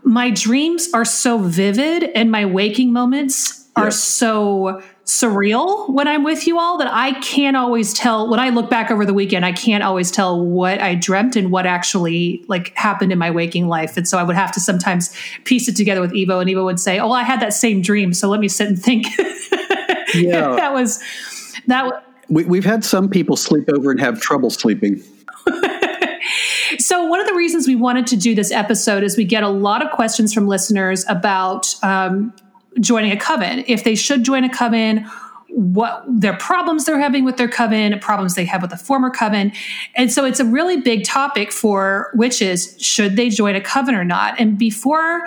my 0.05 0.31
dreams 0.31 0.89
are 0.95 1.05
so 1.05 1.39
vivid, 1.39 2.05
and 2.15 2.31
my 2.31 2.47
waking 2.47 2.93
moments 2.93 3.60
are 3.81 3.91
so 3.91 4.83
surreal 5.05 5.93
when 5.93 6.07
I'm 6.07 6.23
with 6.23 6.47
you 6.47 6.59
all 6.59 6.79
that 6.79 6.87
I 6.93 7.19
can't 7.21 7.57
always 7.57 7.93
tell. 7.93 8.29
When 8.31 8.39
I 8.39 8.51
look 8.51 8.71
back 8.71 8.91
over 8.91 9.05
the 9.05 9.15
weekend, 9.15 9.45
I 9.45 9.53
can't 9.53 9.83
always 9.83 10.11
tell 10.11 10.45
what 10.45 10.81
I 10.81 10.95
dreamt 10.95 11.37
and 11.37 11.51
what 11.51 11.67
actually 11.67 12.45
like 12.49 12.75
happened 12.77 13.13
in 13.13 13.19
my 13.19 13.31
waking 13.31 13.69
life, 13.69 13.97
and 13.97 14.07
so 14.07 14.19
I 14.19 14.23
would 14.23 14.37
have 14.37 14.53
to 14.53 14.61
sometimes 14.61 15.15
piece 15.45 15.69
it 15.69 15.77
together 15.77 16.01
with 16.01 16.15
Ivo, 16.17 16.41
and 16.41 16.49
Ivo 16.49 16.65
would 16.65 16.81
say, 16.81 16.99
"Oh, 16.99 17.13
I 17.13 17.23
had 17.23 17.41
that 17.41 17.53
same 17.53 17.83
dream, 17.83 18.13
so 18.13 18.29
let 18.29 18.41
me 18.41 18.49
sit 18.49 18.69
and 18.69 18.81
think." 18.81 19.07
Yeah. 20.13 20.57
that 20.57 20.73
was 20.73 21.01
that. 21.69 22.05
We, 22.29 22.43
we've 22.43 22.65
had 22.65 22.85
some 22.85 23.09
people 23.09 23.37
sleep 23.37 23.69
over 23.73 23.93
and 23.93 24.01
have 24.01 24.21
trouble 24.21 24.51
sleeping. 24.51 25.01
So, 26.79 27.05
one 27.05 27.21
of 27.21 27.27
the 27.27 27.35
reasons 27.35 27.67
we 27.67 27.75
wanted 27.75 28.07
to 28.09 28.17
do 28.17 28.35
this 28.35 28.53
episode 28.53 29.03
is 29.03 29.17
we 29.17 29.25
get 29.25 29.43
a 29.43 29.49
lot 29.49 29.85
of 29.85 29.91
questions 29.91 30.33
from 30.33 30.47
listeners 30.47 31.05
about 31.09 31.75
um, 31.83 32.33
joining 32.79 33.13
a 33.13 33.17
coven, 33.17 33.65
if 33.67 33.85
they 33.85 33.95
should 33.95 34.23
join 34.25 34.45
a 34.45 34.49
coven, 34.49 35.05
what 35.49 36.05
their 36.07 36.37
problems 36.37 36.85
they're 36.85 37.01
having 37.01 37.25
with 37.25 37.37
their 37.37 37.49
coven, 37.49 37.99
problems 37.99 38.35
they 38.35 38.45
have 38.45 38.63
with 38.63 38.73
a 38.73 38.77
former 38.77 39.11
coven. 39.11 39.53
And 39.97 40.13
so, 40.13 40.25
it's 40.25 40.41
a 40.41 40.45
really 40.45 40.81
big 40.81 41.05
topic 41.05 41.51
for 41.51 42.11
witches 42.15 42.77
should 42.81 43.17
they 43.17 43.31
join 43.31 43.57
a 43.57 43.61
coven 43.61 43.95
or 43.95 44.05
not? 44.05 44.39
And 44.39 44.59
before 44.59 45.23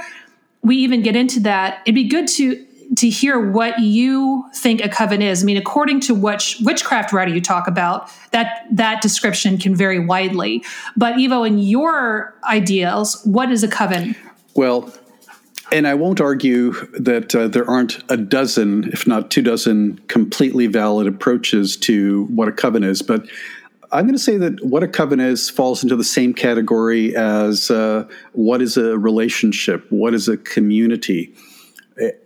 we 0.62 0.78
even 0.78 1.02
get 1.02 1.16
into 1.16 1.42
that, 1.42 1.82
it'd 1.86 1.96
be 1.96 2.08
good 2.08 2.28
to 2.30 2.66
to 2.98 3.10
hear 3.10 3.40
what 3.52 3.80
you 3.80 4.46
think 4.54 4.84
a 4.84 4.90
coven 4.90 5.22
is. 5.22 5.42
I 5.42 5.46
mean, 5.46 5.58
according 5.58 6.00
to 6.02 6.14
which 6.14 6.58
witchcraft 6.62 7.12
writer 7.12 7.34
you 7.34 7.42
talk 7.42 7.68
about, 7.68 8.10
that 8.32 8.68
that 8.72 9.02
description 9.02 9.58
can 9.58 9.76
vary 9.76 10.00
widely. 10.00 10.64
But 10.96 11.16
Ivo, 11.16 11.44
in 11.44 11.58
your 11.60 12.36
ideals, 12.44 13.22
what 13.24 13.52
is 13.52 13.64
a 13.64 13.68
coven? 13.68 14.16
Well, 14.56 14.94
and 15.74 15.88
I 15.88 15.96
won't 15.96 16.22
argue 16.22 16.74
that 17.00 17.34
uh, 17.34 17.48
there 17.48 17.70
aren't 17.70 18.04
a 18.10 18.16
dozen, 18.16 18.90
if 18.94 19.08
not 19.08 19.32
two 19.32 19.42
dozen, 19.42 19.98
completely 20.08 20.68
valid 20.68 21.08
approaches 21.08 21.76
to 21.78 22.26
what 22.26 22.48
a 22.48 22.52
coven 22.52 22.84
is, 22.84 23.02
but 23.02 23.26
I'm 23.92 24.06
going 24.06 24.16
to 24.16 24.20
say 24.20 24.38
that 24.38 24.64
what 24.64 24.84
a 24.84 24.88
coven 24.88 25.20
is 25.20 25.50
falls 25.50 25.84
into 25.84 25.96
the 25.96 26.04
same 26.04 26.34
category 26.34 27.16
as 27.16 27.72
uh, 27.72 28.08
what 28.34 28.62
is 28.62 28.78
a 28.78 28.98
relationship, 28.98 29.86
what 29.90 30.14
is 30.14 30.28
a 30.28 30.38
community? 30.38 31.34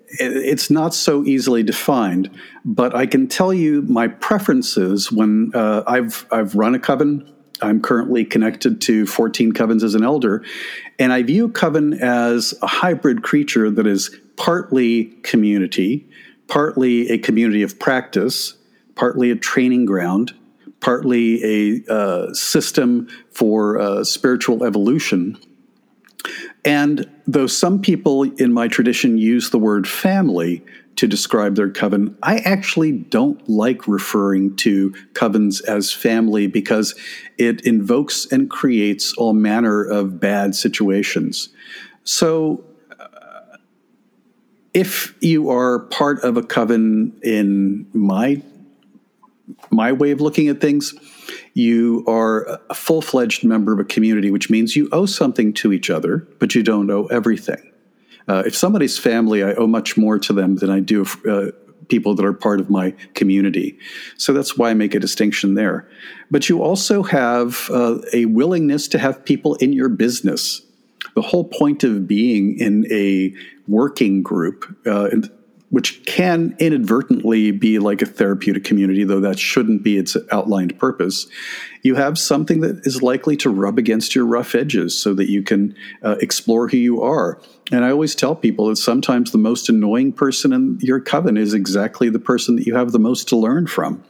It's 0.09 0.69
not 0.69 0.93
so 0.93 1.25
easily 1.25 1.63
defined, 1.63 2.29
but 2.63 2.95
I 2.95 3.05
can 3.05 3.27
tell 3.27 3.53
you 3.53 3.81
my 3.83 4.07
preferences 4.07 5.11
when 5.11 5.51
uh, 5.53 5.83
I've 5.85 6.25
I've 6.31 6.55
run 6.55 6.75
a 6.75 6.79
coven. 6.79 7.29
I'm 7.61 7.81
currently 7.81 8.25
connected 8.25 8.81
to 8.81 9.05
14 9.05 9.51
covens 9.53 9.83
as 9.83 9.95
an 9.95 10.03
elder, 10.03 10.43
and 10.99 11.11
I 11.11 11.23
view 11.23 11.49
coven 11.49 11.93
as 11.93 12.53
a 12.61 12.67
hybrid 12.67 13.23
creature 13.23 13.69
that 13.71 13.87
is 13.87 14.15
partly 14.35 15.05
community, 15.23 16.07
partly 16.47 17.09
a 17.09 17.17
community 17.17 17.63
of 17.63 17.79
practice, 17.79 18.55
partly 18.95 19.31
a 19.31 19.35
training 19.35 19.85
ground, 19.85 20.33
partly 20.79 21.43
a 21.43 21.91
uh, 21.91 22.33
system 22.33 23.07
for 23.31 23.79
uh, 23.79 24.03
spiritual 24.03 24.63
evolution. 24.63 25.37
And 26.65 27.09
though 27.25 27.47
some 27.47 27.81
people 27.81 28.23
in 28.23 28.53
my 28.53 28.67
tradition 28.67 29.17
use 29.17 29.49
the 29.49 29.59
word 29.59 29.87
family 29.87 30.63
to 30.97 31.07
describe 31.07 31.55
their 31.55 31.69
coven, 31.69 32.17
I 32.21 32.39
actually 32.39 32.91
don't 32.91 33.47
like 33.47 33.87
referring 33.87 34.55
to 34.57 34.91
covens 35.13 35.63
as 35.63 35.93
family 35.93 36.47
because 36.47 36.95
it 37.37 37.61
invokes 37.61 38.25
and 38.31 38.49
creates 38.49 39.13
all 39.13 39.33
manner 39.33 39.83
of 39.83 40.19
bad 40.19 40.55
situations. 40.55 41.49
So, 42.03 42.63
uh, 42.99 43.57
if 44.73 45.15
you 45.21 45.49
are 45.49 45.79
part 45.79 46.23
of 46.23 46.35
a 46.35 46.43
coven 46.43 47.19
in 47.23 47.87
my 47.93 48.41
my 49.69 49.91
way 49.91 50.11
of 50.11 50.19
looking 50.19 50.49
at 50.49 50.59
things, 50.59 50.93
you 51.53 52.03
are 52.07 52.59
a 52.69 52.73
full 52.73 53.01
fledged 53.01 53.43
member 53.43 53.71
of 53.71 53.79
a 53.79 53.85
community, 53.85 54.31
which 54.31 54.49
means 54.49 54.75
you 54.75 54.89
owe 54.91 55.05
something 55.05 55.53
to 55.53 55.71
each 55.71 55.89
other, 55.89 56.27
but 56.39 56.55
you 56.55 56.63
don't 56.63 56.89
owe 56.89 57.05
everything. 57.05 57.71
Uh, 58.27 58.43
if 58.45 58.55
somebody's 58.55 58.97
family, 58.97 59.43
I 59.43 59.53
owe 59.53 59.67
much 59.67 59.97
more 59.97 60.19
to 60.19 60.33
them 60.33 60.57
than 60.57 60.69
I 60.69 60.79
do 60.79 61.05
uh, 61.29 61.51
people 61.87 62.15
that 62.15 62.25
are 62.25 62.33
part 62.33 62.59
of 62.59 62.69
my 62.69 62.91
community. 63.13 63.77
So 64.17 64.33
that's 64.33 64.57
why 64.57 64.69
I 64.71 64.73
make 64.73 64.93
a 64.93 64.99
distinction 64.99 65.55
there. 65.55 65.87
But 66.29 66.49
you 66.49 66.61
also 66.61 67.03
have 67.03 67.69
uh, 67.71 67.99
a 68.13 68.25
willingness 68.25 68.87
to 68.89 68.99
have 68.99 69.23
people 69.23 69.55
in 69.55 69.73
your 69.73 69.89
business. 69.89 70.61
The 71.15 71.21
whole 71.21 71.45
point 71.45 71.83
of 71.83 72.07
being 72.07 72.59
in 72.59 72.85
a 72.91 73.33
working 73.67 74.23
group, 74.23 74.65
uh, 74.85 75.09
which 75.69 76.05
can 76.05 76.55
inadvertently 76.59 77.51
be 77.51 77.77
like 77.77 78.01
a 78.01 78.05
therapeutic 78.05 78.63
community, 78.63 79.03
though 79.03 79.19
that 79.19 79.37
shouldn't 79.37 79.83
be 79.83 79.97
its 79.97 80.15
outlined 80.31 80.79
purpose, 80.79 81.27
you 81.83 81.95
have 81.95 82.17
something 82.17 82.61
that 82.61 82.85
is 82.85 83.01
likely 83.01 83.35
to 83.35 83.49
rub 83.49 83.77
against 83.77 84.15
your 84.15 84.25
rough 84.25 84.55
edges 84.55 84.97
so 84.99 85.13
that 85.13 85.29
you 85.29 85.43
can 85.43 85.75
uh, 86.03 86.15
explore 86.21 86.69
who 86.69 86.77
you 86.77 87.01
are. 87.01 87.39
And 87.71 87.83
I 87.83 87.91
always 87.91 88.15
tell 88.15 88.35
people 88.35 88.69
that 88.69 88.77
sometimes 88.77 89.31
the 89.31 89.37
most 89.37 89.67
annoying 89.67 90.13
person 90.13 90.53
in 90.53 90.79
your 90.81 91.01
coven 91.01 91.35
is 91.35 91.53
exactly 91.53 92.09
the 92.09 92.19
person 92.19 92.55
that 92.55 92.65
you 92.65 92.75
have 92.75 92.93
the 92.93 92.99
most 92.99 93.27
to 93.29 93.35
learn 93.35 93.67
from. 93.67 94.03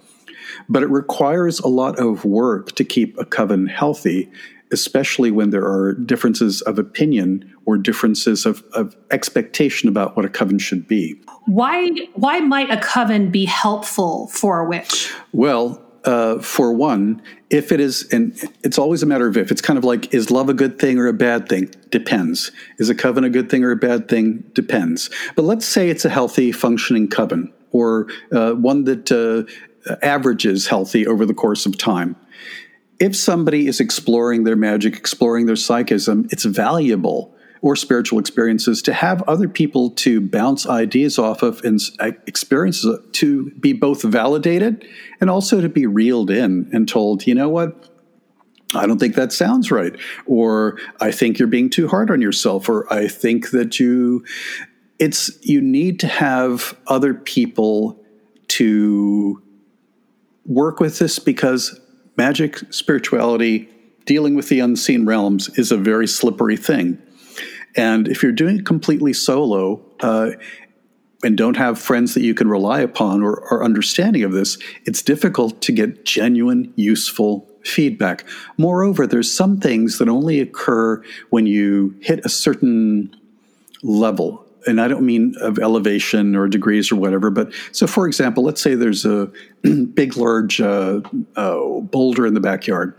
But 0.69 0.83
it 0.83 0.89
requires 0.89 1.59
a 1.59 1.67
lot 1.67 1.97
of 1.97 2.23
work 2.23 2.73
to 2.73 2.83
keep 2.83 3.17
a 3.17 3.25
coven 3.25 3.67
healthy 3.67 4.29
especially 4.71 5.32
when 5.32 5.49
there 5.49 5.65
are 5.65 5.93
differences 5.93 6.62
of 6.62 6.80
opinion 6.80 7.53
or 7.65 7.77
differences 7.77 8.45
of, 8.45 8.63
of 8.73 8.95
expectation 9.12 9.89
about 9.89 10.15
what 10.15 10.25
a 10.25 10.30
coven 10.30 10.60
should 10.60 10.88
be. 10.88 11.19
Why 11.45 11.89
why 12.13 12.39
might 12.39 12.69
a 12.71 12.77
coven 12.77 13.32
be 13.32 13.45
helpful 13.45 14.27
for 14.27 14.60
a 14.60 14.67
witch? 14.67 15.13
Well, 15.32 15.82
uh, 16.03 16.39
for 16.39 16.71
one, 16.71 17.21
if 17.49 17.71
it 17.71 17.80
is, 17.80 18.08
and 18.12 18.34
it's 18.63 18.77
always 18.77 19.03
a 19.03 19.06
matter 19.06 19.27
of 19.27 19.36
if. 19.36 19.51
It's 19.51 19.62
kind 19.62 19.77
of 19.77 19.84
like, 19.84 20.13
is 20.13 20.32
love 20.32 20.47
a 20.47 20.53
good 20.53 20.80
thing 20.80 20.99
or 20.99 21.08
a 21.08 21.13
bad 21.13 21.49
thing? 21.49 21.73
Depends. 21.89 22.51
Is 22.80 22.89
a 22.89 22.95
coven 22.95 23.23
a 23.23 23.30
good 23.30 23.49
thing 23.49 23.63
or 23.63 23.71
a 23.71 23.75
bad 23.75 24.08
thing? 24.08 24.43
Depends. 24.53 25.10
But 25.36 25.43
let's 25.43 25.65
say 25.65 25.89
it's 25.89 26.06
a 26.06 26.10
healthy, 26.10 26.51
functioning 26.53 27.10
coven, 27.10 27.51
or 27.71 28.08
uh, 28.32 28.53
one 28.53 28.86
that 28.86 29.12
uh, 29.12 29.95
averages 30.01 30.67
healthy 30.67 31.06
over 31.06 31.25
the 31.25 31.34
course 31.34 31.65
of 31.65 31.77
time 31.77 32.15
if 32.99 33.15
somebody 33.15 33.67
is 33.67 33.79
exploring 33.79 34.43
their 34.43 34.55
magic, 34.55 34.95
exploring 34.95 35.45
their 35.45 35.55
psychism, 35.55 36.27
it's 36.31 36.45
valuable 36.45 37.36
or 37.62 37.75
spiritual 37.75 38.19
experiences 38.19 38.81
to 38.83 38.93
have 38.93 39.21
other 39.23 39.49
people 39.49 39.89
to 39.89 40.21
bounce 40.21 40.67
ideas 40.67 41.17
off 41.17 41.41
of 41.41 41.63
and 41.63 41.79
uh, 41.99 42.12
experiences 42.27 42.99
to 43.13 43.51
be 43.51 43.73
both 43.73 44.03
validated 44.03 44.86
and 45.19 45.29
also 45.29 45.60
to 45.62 45.69
be 45.69 45.86
reeled 45.86 46.29
in 46.29 46.69
and 46.71 46.88
told, 46.88 47.25
you 47.25 47.33
know 47.33 47.49
what? 47.49 47.89
I 48.75 48.86
don't 48.86 48.99
think 48.99 49.15
that 49.15 49.31
sounds 49.31 49.71
right. 49.71 49.95
Or 50.25 50.77
I 50.99 51.12
think 51.12 51.39
you're 51.39 51.47
being 51.47 51.69
too 51.69 51.88
hard 51.88 52.12
on 52.12 52.21
yourself. 52.21 52.69
Or 52.69 52.91
I 52.93 53.07
think 53.07 53.51
that 53.51 53.79
you, 53.79 54.25
it's, 54.99 55.31
you 55.41 55.62
need 55.62 55.99
to 56.01 56.07
have 56.07 56.77
other 56.86 57.13
people 57.13 58.03
to 58.49 59.41
work 60.45 60.79
with 60.79 60.99
this 60.99 61.17
because 61.17 61.79
magic, 62.17 62.58
spirituality, 62.71 63.69
dealing 64.06 64.36
with 64.36 64.49
the 64.49 64.60
unseen 64.60 65.06
realms 65.06 65.49
is 65.58 65.71
a 65.71 65.77
very 65.77 66.08
slippery 66.08 66.58
thing. 66.58 67.01
And 67.75 68.08
if 68.08 68.23
you're 68.23 68.32
doing 68.32 68.60
it 68.60 68.65
completely 68.65 69.13
solo 69.13 69.82
uh, 69.99 70.32
and 71.23 71.38
don't 71.38 71.58
have 71.58 71.80
friends 71.80 72.15
that 72.15 72.21
you 72.21 72.34
can 72.34 72.49
rely 72.49 72.80
upon 72.80 73.21
or, 73.21 73.36
or 73.51 73.63
understanding 73.63 74.23
of 74.23 74.32
this, 74.32 74.58
it's 74.86 75.01
difficult 75.01 75.62
to 75.62 75.71
get 75.71 76.06
genuine, 76.06 76.73
useful 76.75 77.47
feedback. 77.63 78.25
Moreover, 78.58 79.06
there's 79.06 79.32
some 79.32 79.60
things 79.60 79.99
that 79.99 80.10
only 80.10 80.39
occur 80.39 81.03
when 81.30 81.45
you 81.45 81.95
hit 82.01 82.25
a 82.25 82.30
certain 82.30 83.15
level 83.84 84.46
and 84.67 84.82
I 84.82 84.88
don't 84.88 85.06
mean 85.06 85.34
of 85.41 85.60
elevation 85.60 86.36
or 86.36 86.47
degrees 86.47 86.91
or 86.91 86.95
whatever, 86.97 87.30
but 87.30 87.51
so 87.71 87.88
for 87.88 88.08
example, 88.08 88.43
let's 88.43 88.62
say 88.62 88.75
there's 88.75 89.06
a 89.06 89.32
big, 89.93 90.17
large 90.17 90.62
uh, 90.62 91.01
uh, 91.36 91.60
boulder 91.82 92.25
in 92.25 92.34
the 92.34 92.39
backyard. 92.39 92.93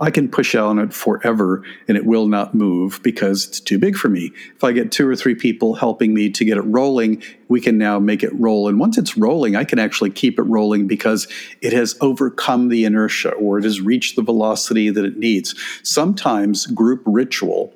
I 0.00 0.10
can 0.10 0.28
push 0.28 0.54
on 0.54 0.78
it 0.78 0.92
forever 0.92 1.62
and 1.86 1.96
it 1.96 2.04
will 2.04 2.26
not 2.26 2.54
move 2.54 3.00
because 3.04 3.46
it's 3.46 3.60
too 3.60 3.78
big 3.78 3.94
for 3.94 4.08
me. 4.08 4.32
If 4.56 4.64
I 4.64 4.72
get 4.72 4.90
two 4.90 5.08
or 5.08 5.14
three 5.14 5.34
people 5.34 5.74
helping 5.74 6.12
me 6.12 6.28
to 6.30 6.44
get 6.44 6.56
it 6.56 6.62
rolling, 6.62 7.22
we 7.48 7.60
can 7.60 7.78
now 7.78 8.00
make 8.00 8.24
it 8.24 8.32
roll. 8.34 8.68
And 8.68 8.80
once 8.80 8.98
it's 8.98 9.16
rolling, 9.16 9.54
I 9.54 9.62
can 9.62 9.78
actually 9.78 10.10
keep 10.10 10.38
it 10.38 10.42
rolling 10.42 10.88
because 10.88 11.28
it 11.60 11.72
has 11.72 11.96
overcome 12.00 12.68
the 12.68 12.84
inertia 12.84 13.30
or 13.30 13.58
it 13.58 13.64
has 13.64 13.80
reached 13.80 14.16
the 14.16 14.22
velocity 14.22 14.90
that 14.90 15.04
it 15.04 15.18
needs. 15.18 15.54
Sometimes 15.84 16.66
group 16.66 17.02
ritual 17.06 17.72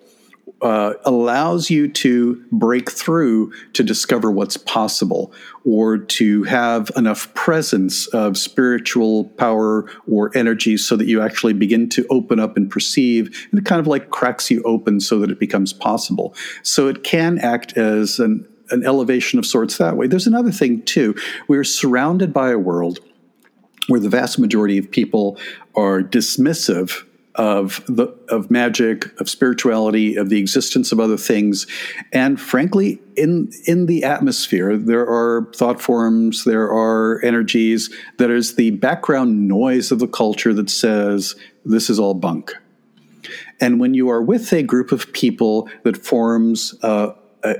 uh, 0.62 0.94
allows 1.04 1.68
you 1.68 1.86
to 1.86 2.42
break 2.50 2.90
through 2.90 3.52
to 3.74 3.82
discover 3.82 4.30
what's 4.30 4.56
possible 4.56 5.32
or 5.64 5.98
to 5.98 6.44
have 6.44 6.90
enough 6.96 7.32
presence 7.34 8.06
of 8.08 8.38
spiritual 8.38 9.24
power 9.24 9.90
or 10.10 10.36
energy 10.36 10.76
so 10.76 10.96
that 10.96 11.06
you 11.06 11.20
actually 11.20 11.52
begin 11.52 11.88
to 11.90 12.06
open 12.08 12.40
up 12.40 12.56
and 12.56 12.70
perceive 12.70 13.46
and 13.50 13.60
it 13.60 13.66
kind 13.66 13.80
of 13.80 13.86
like 13.86 14.10
cracks 14.10 14.50
you 14.50 14.62
open 14.62 14.98
so 14.98 15.18
that 15.18 15.30
it 15.30 15.38
becomes 15.38 15.72
possible. 15.72 16.34
So 16.62 16.88
it 16.88 17.04
can 17.04 17.38
act 17.38 17.76
as 17.76 18.18
an, 18.18 18.48
an 18.70 18.84
elevation 18.84 19.38
of 19.38 19.44
sorts 19.44 19.76
that 19.76 19.96
way. 19.96 20.06
There's 20.06 20.26
another 20.26 20.52
thing 20.52 20.82
too. 20.82 21.14
We're 21.48 21.64
surrounded 21.64 22.32
by 22.32 22.50
a 22.50 22.58
world 22.58 23.00
where 23.88 24.00
the 24.00 24.08
vast 24.08 24.38
majority 24.38 24.78
of 24.78 24.90
people 24.90 25.38
are 25.76 26.00
dismissive 26.00 27.04
of 27.36 27.82
the 27.86 28.06
of 28.28 28.50
magic, 28.50 29.18
of 29.20 29.28
spirituality, 29.28 30.16
of 30.16 30.28
the 30.28 30.38
existence 30.38 30.92
of 30.92 31.00
other 31.00 31.16
things, 31.16 31.66
and 32.12 32.40
frankly, 32.40 33.00
in 33.16 33.50
in 33.66 33.86
the 33.86 34.04
atmosphere, 34.04 34.76
there 34.76 35.06
are 35.06 35.50
thought 35.54 35.80
forms, 35.80 36.44
there 36.44 36.70
are 36.70 37.22
energies 37.24 37.90
that 38.18 38.30
is 38.30 38.56
the 38.56 38.70
background 38.72 39.48
noise 39.48 39.92
of 39.92 39.98
the 39.98 40.08
culture 40.08 40.54
that 40.54 40.70
says 40.70 41.34
this 41.64 41.90
is 41.90 41.98
all 41.98 42.14
bunk. 42.14 42.54
And 43.60 43.80
when 43.80 43.94
you 43.94 44.08
are 44.10 44.22
with 44.22 44.52
a 44.52 44.62
group 44.62 44.92
of 44.92 45.12
people 45.12 45.68
that 45.84 45.96
forms 45.96 46.74
uh, 46.82 47.12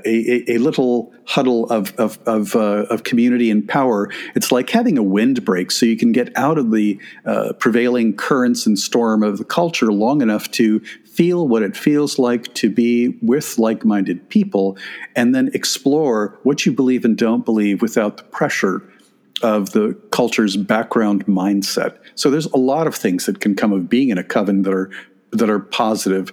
a, 0.05 0.51
a, 0.53 0.57
little 0.57 1.13
huddle 1.25 1.69
of 1.69 1.93
of 1.97 2.19
of, 2.25 2.55
uh, 2.55 2.85
of, 2.89 3.03
community 3.03 3.49
and 3.51 3.67
power. 3.67 4.09
It's 4.35 4.51
like 4.51 4.69
having 4.69 4.97
a 4.97 5.03
windbreak, 5.03 5.71
so 5.71 5.85
you 5.85 5.97
can 5.97 6.11
get 6.11 6.35
out 6.35 6.57
of 6.57 6.71
the 6.71 6.99
uh, 7.25 7.53
prevailing 7.53 8.15
currents 8.15 8.65
and 8.65 8.77
storm 8.77 9.23
of 9.23 9.37
the 9.37 9.45
culture 9.45 9.91
long 9.91 10.21
enough 10.21 10.49
to 10.51 10.79
feel 11.05 11.47
what 11.47 11.63
it 11.63 11.75
feels 11.75 12.19
like 12.19 12.53
to 12.53 12.69
be 12.69 13.17
with 13.21 13.57
like-minded 13.57 14.29
people, 14.29 14.77
and 15.15 15.33
then 15.33 15.49
explore 15.53 16.39
what 16.43 16.65
you 16.65 16.71
believe 16.71 17.05
and 17.05 17.17
don't 17.17 17.45
believe 17.45 17.81
without 17.81 18.17
the 18.17 18.23
pressure 18.23 18.83
of 19.41 19.71
the 19.71 19.93
culture's 20.11 20.57
background 20.57 21.25
mindset. 21.25 21.97
So 22.15 22.29
there's 22.29 22.47
a 22.47 22.57
lot 22.57 22.87
of 22.87 22.95
things 22.95 23.25
that 23.25 23.39
can 23.39 23.55
come 23.55 23.71
of 23.71 23.89
being 23.89 24.09
in 24.09 24.17
a 24.17 24.23
coven 24.23 24.63
that 24.63 24.73
are 24.73 24.89
that 25.31 25.49
are 25.49 25.59
positive. 25.59 26.31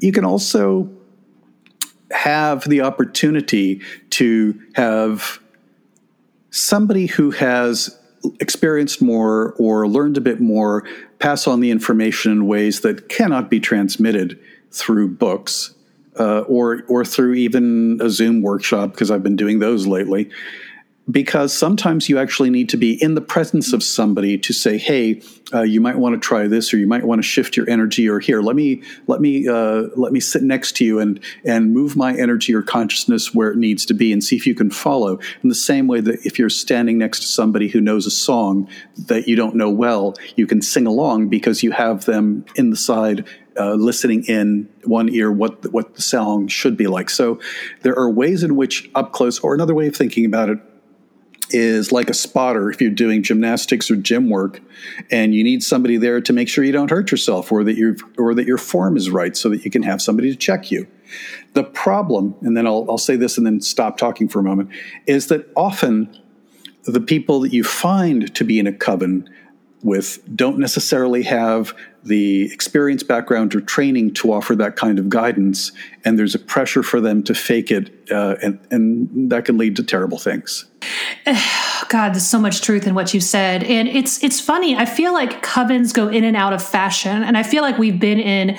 You 0.00 0.12
can 0.12 0.24
also 0.24 0.88
have 2.10 2.68
the 2.68 2.80
opportunity 2.80 3.80
to 4.10 4.60
have 4.74 5.40
somebody 6.50 7.06
who 7.06 7.30
has 7.32 7.98
experienced 8.40 9.02
more 9.02 9.54
or 9.58 9.86
learned 9.86 10.16
a 10.16 10.20
bit 10.20 10.40
more 10.40 10.84
pass 11.18 11.46
on 11.46 11.60
the 11.60 11.70
information 11.70 12.32
in 12.32 12.46
ways 12.46 12.80
that 12.80 13.08
cannot 13.08 13.50
be 13.50 13.60
transmitted 13.60 14.38
through 14.70 15.08
books 15.08 15.74
uh, 16.18 16.40
or 16.40 16.82
or 16.88 17.04
through 17.04 17.34
even 17.34 17.98
a 18.00 18.10
Zoom 18.10 18.42
workshop 18.42 18.92
because 18.92 19.10
I've 19.10 19.22
been 19.22 19.36
doing 19.36 19.58
those 19.58 19.86
lately 19.86 20.30
because 21.10 21.56
sometimes 21.56 22.08
you 22.08 22.18
actually 22.18 22.50
need 22.50 22.68
to 22.68 22.76
be 22.76 23.00
in 23.00 23.14
the 23.14 23.20
presence 23.20 23.72
of 23.72 23.82
somebody 23.82 24.36
to 24.38 24.52
say, 24.52 24.76
"Hey, 24.76 25.22
uh, 25.54 25.62
you 25.62 25.80
might 25.80 25.96
want 25.96 26.14
to 26.14 26.20
try 26.20 26.48
this, 26.48 26.74
or 26.74 26.78
you 26.78 26.86
might 26.86 27.04
want 27.04 27.20
to 27.20 27.22
shift 27.22 27.56
your 27.56 27.68
energy, 27.70 28.08
or 28.08 28.18
here, 28.18 28.40
let 28.40 28.56
me 28.56 28.82
let 29.06 29.20
me 29.20 29.46
uh, 29.46 29.84
let 29.94 30.12
me 30.12 30.20
sit 30.20 30.42
next 30.42 30.76
to 30.76 30.84
you 30.84 30.98
and 30.98 31.20
and 31.44 31.72
move 31.72 31.96
my 31.96 32.14
energy 32.16 32.54
or 32.54 32.62
consciousness 32.62 33.32
where 33.32 33.50
it 33.50 33.56
needs 33.56 33.86
to 33.86 33.94
be, 33.94 34.12
and 34.12 34.22
see 34.22 34.36
if 34.36 34.46
you 34.46 34.54
can 34.54 34.70
follow." 34.70 35.18
In 35.42 35.48
the 35.48 35.54
same 35.54 35.86
way 35.86 36.00
that 36.00 36.26
if 36.26 36.38
you're 36.38 36.50
standing 36.50 36.98
next 36.98 37.20
to 37.20 37.26
somebody 37.26 37.68
who 37.68 37.80
knows 37.80 38.06
a 38.06 38.10
song 38.10 38.68
that 39.06 39.28
you 39.28 39.36
don't 39.36 39.54
know 39.54 39.70
well, 39.70 40.14
you 40.34 40.46
can 40.46 40.60
sing 40.60 40.86
along 40.86 41.28
because 41.28 41.62
you 41.62 41.70
have 41.70 42.04
them 42.04 42.44
in 42.56 42.70
the 42.70 42.76
side 42.76 43.24
uh, 43.58 43.74
listening 43.74 44.24
in 44.24 44.68
one 44.84 45.08
ear 45.08 45.30
what 45.30 45.72
what 45.72 45.94
the 45.94 46.02
song 46.02 46.48
should 46.48 46.76
be 46.76 46.88
like. 46.88 47.10
So 47.10 47.38
there 47.82 47.96
are 47.96 48.10
ways 48.10 48.42
in 48.42 48.56
which 48.56 48.90
up 48.96 49.12
close, 49.12 49.38
or 49.38 49.54
another 49.54 49.74
way 49.74 49.86
of 49.86 49.94
thinking 49.94 50.24
about 50.24 50.50
it 50.50 50.58
is 51.50 51.92
like 51.92 52.10
a 52.10 52.14
spotter 52.14 52.70
if 52.70 52.80
you're 52.80 52.90
doing 52.90 53.22
gymnastics 53.22 53.90
or 53.90 53.96
gym 53.96 54.28
work 54.28 54.60
and 55.10 55.34
you 55.34 55.44
need 55.44 55.62
somebody 55.62 55.96
there 55.96 56.20
to 56.20 56.32
make 56.32 56.48
sure 56.48 56.64
you 56.64 56.72
don't 56.72 56.90
hurt 56.90 57.10
yourself 57.10 57.52
or 57.52 57.62
that 57.64 57.76
you 57.76 57.96
or 58.18 58.34
that 58.34 58.46
your 58.46 58.58
form 58.58 58.96
is 58.96 59.10
right 59.10 59.36
so 59.36 59.48
that 59.48 59.64
you 59.64 59.70
can 59.70 59.82
have 59.82 60.02
somebody 60.02 60.30
to 60.30 60.36
check 60.36 60.70
you. 60.70 60.86
The 61.52 61.64
problem 61.64 62.34
and 62.42 62.56
then 62.56 62.66
I'll, 62.66 62.86
I'll 62.88 62.98
say 62.98 63.16
this 63.16 63.38
and 63.38 63.46
then 63.46 63.60
stop 63.60 63.96
talking 63.96 64.28
for 64.28 64.40
a 64.40 64.42
moment 64.42 64.70
is 65.06 65.28
that 65.28 65.48
often 65.56 66.16
the 66.84 67.00
people 67.00 67.40
that 67.40 67.52
you 67.52 67.64
find 67.64 68.32
to 68.34 68.44
be 68.44 68.58
in 68.58 68.66
a 68.66 68.72
coven 68.72 69.28
with 69.82 70.18
don't 70.34 70.58
necessarily 70.58 71.22
have 71.22 71.74
the 72.02 72.52
experience, 72.52 73.02
background, 73.02 73.54
or 73.54 73.60
training 73.60 74.14
to 74.14 74.32
offer 74.32 74.54
that 74.54 74.76
kind 74.76 74.98
of 74.98 75.08
guidance, 75.08 75.72
and 76.04 76.18
there's 76.18 76.34
a 76.34 76.38
pressure 76.38 76.82
for 76.82 77.00
them 77.00 77.22
to 77.24 77.34
fake 77.34 77.70
it, 77.70 77.90
uh, 78.10 78.36
and, 78.42 78.60
and 78.70 79.30
that 79.30 79.44
can 79.44 79.58
lead 79.58 79.76
to 79.76 79.82
terrible 79.82 80.18
things. 80.18 80.66
God, 81.88 82.10
there's 82.10 82.26
so 82.26 82.38
much 82.38 82.62
truth 82.62 82.86
in 82.86 82.94
what 82.94 83.12
you 83.12 83.20
said, 83.20 83.64
and 83.64 83.88
it's 83.88 84.22
it's 84.22 84.40
funny. 84.40 84.76
I 84.76 84.86
feel 84.86 85.12
like 85.12 85.44
covens 85.44 85.92
go 85.92 86.08
in 86.08 86.24
and 86.24 86.36
out 86.36 86.52
of 86.52 86.62
fashion, 86.62 87.22
and 87.22 87.36
I 87.36 87.42
feel 87.42 87.62
like 87.62 87.78
we've 87.78 88.00
been 88.00 88.20
in 88.20 88.58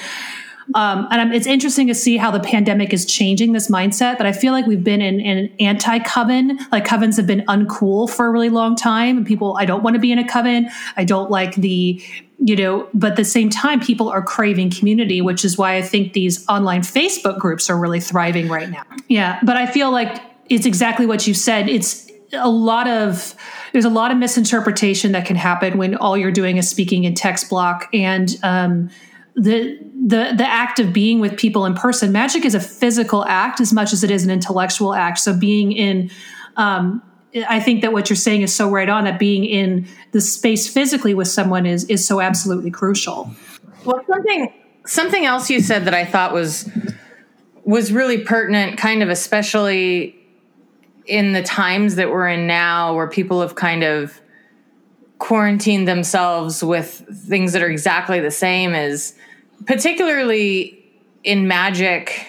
um, 0.75 1.07
and 1.11 1.33
it's 1.33 1.47
interesting 1.47 1.87
to 1.87 1.95
see 1.95 2.17
how 2.17 2.31
the 2.31 2.39
pandemic 2.39 2.93
is 2.93 3.05
changing 3.05 3.53
this 3.53 3.69
mindset. 3.69 4.17
But 4.17 4.27
I 4.27 4.31
feel 4.31 4.53
like 4.53 4.65
we've 4.65 4.83
been 4.83 5.01
in, 5.01 5.19
in 5.19 5.37
an 5.37 5.53
anti 5.59 5.99
coven. 5.99 6.59
Like 6.71 6.85
covens 6.85 7.17
have 7.17 7.27
been 7.27 7.41
uncool 7.47 8.09
for 8.09 8.27
a 8.27 8.31
really 8.31 8.49
long 8.49 8.75
time. 8.75 9.17
And 9.17 9.25
people, 9.25 9.55
I 9.57 9.65
don't 9.65 9.83
want 9.83 9.95
to 9.95 9.99
be 9.99 10.11
in 10.11 10.19
a 10.19 10.27
coven. 10.27 10.69
I 10.95 11.05
don't 11.05 11.31
like 11.31 11.55
the, 11.55 12.01
you 12.39 12.55
know, 12.55 12.87
but 12.93 13.11
at 13.11 13.17
the 13.17 13.25
same 13.25 13.49
time, 13.49 13.79
people 13.79 14.09
are 14.09 14.21
craving 14.21 14.71
community, 14.71 15.21
which 15.21 15.45
is 15.45 15.57
why 15.57 15.77
I 15.77 15.81
think 15.81 16.13
these 16.13 16.47
online 16.47 16.81
Facebook 16.81 17.39
groups 17.39 17.69
are 17.69 17.77
really 17.77 17.99
thriving 17.99 18.49
right 18.49 18.69
now. 18.69 18.83
Yeah. 19.07 19.39
But 19.43 19.57
I 19.57 19.67
feel 19.67 19.91
like 19.91 20.21
it's 20.49 20.65
exactly 20.65 21.05
what 21.05 21.27
you 21.27 21.33
said. 21.33 21.69
It's 21.69 22.09
a 22.33 22.49
lot 22.49 22.87
of, 22.87 23.35
there's 23.71 23.85
a 23.85 23.89
lot 23.89 24.11
of 24.11 24.17
misinterpretation 24.17 25.13
that 25.13 25.25
can 25.25 25.37
happen 25.37 25.77
when 25.77 25.95
all 25.95 26.17
you're 26.17 26.31
doing 26.31 26.57
is 26.57 26.69
speaking 26.69 27.05
in 27.05 27.15
text 27.15 27.49
block. 27.49 27.87
And, 27.93 28.37
um, 28.43 28.89
the 29.37 29.77
the 29.93 30.33
the 30.35 30.47
act 30.47 30.79
of 30.79 30.91
being 30.91 31.19
with 31.19 31.37
people 31.37 31.65
in 31.65 31.75
person 31.75 32.11
magic 32.11 32.43
is 32.43 32.55
a 32.55 32.59
physical 32.59 33.23
act 33.25 33.61
as 33.61 33.71
much 33.71 33.93
as 33.93 34.03
it 34.03 34.09
is 34.09 34.23
an 34.23 34.31
intellectual 34.31 34.95
act. 34.95 35.19
So 35.19 35.37
being 35.37 35.71
in 35.71 36.09
um, 36.57 37.03
i 37.47 37.59
think 37.59 37.81
that 37.81 37.93
what 37.93 38.09
you're 38.09 38.17
saying 38.17 38.41
is 38.41 38.53
so 38.53 38.69
right 38.69 38.89
on 38.89 39.03
that 39.03 39.19
being 39.19 39.45
in 39.45 39.87
the 40.11 40.21
space 40.21 40.67
physically 40.67 41.13
with 41.13 41.27
someone 41.27 41.67
is 41.67 41.83
is 41.85 42.05
so 42.05 42.19
absolutely 42.19 42.71
crucial. 42.71 43.29
Well 43.85 44.01
something 44.09 44.53
something 44.87 45.25
else 45.25 45.49
you 45.49 45.61
said 45.61 45.85
that 45.85 45.93
i 45.93 46.03
thought 46.03 46.33
was 46.33 46.67
was 47.63 47.91
really 47.91 48.19
pertinent 48.19 48.79
kind 48.79 49.03
of 49.03 49.09
especially 49.09 50.15
in 51.05 51.33
the 51.33 51.43
times 51.43 51.95
that 51.95 52.09
we're 52.09 52.27
in 52.27 52.47
now 52.47 52.95
where 52.95 53.07
people 53.07 53.41
have 53.41 53.53
kind 53.55 53.83
of 53.83 54.19
quarantined 55.19 55.87
themselves 55.87 56.63
with 56.63 57.05
things 57.27 57.53
that 57.53 57.61
are 57.61 57.69
exactly 57.69 58.19
the 58.19 58.31
same 58.31 58.73
as 58.73 59.13
particularly 59.65 60.83
in 61.23 61.47
magic 61.47 62.25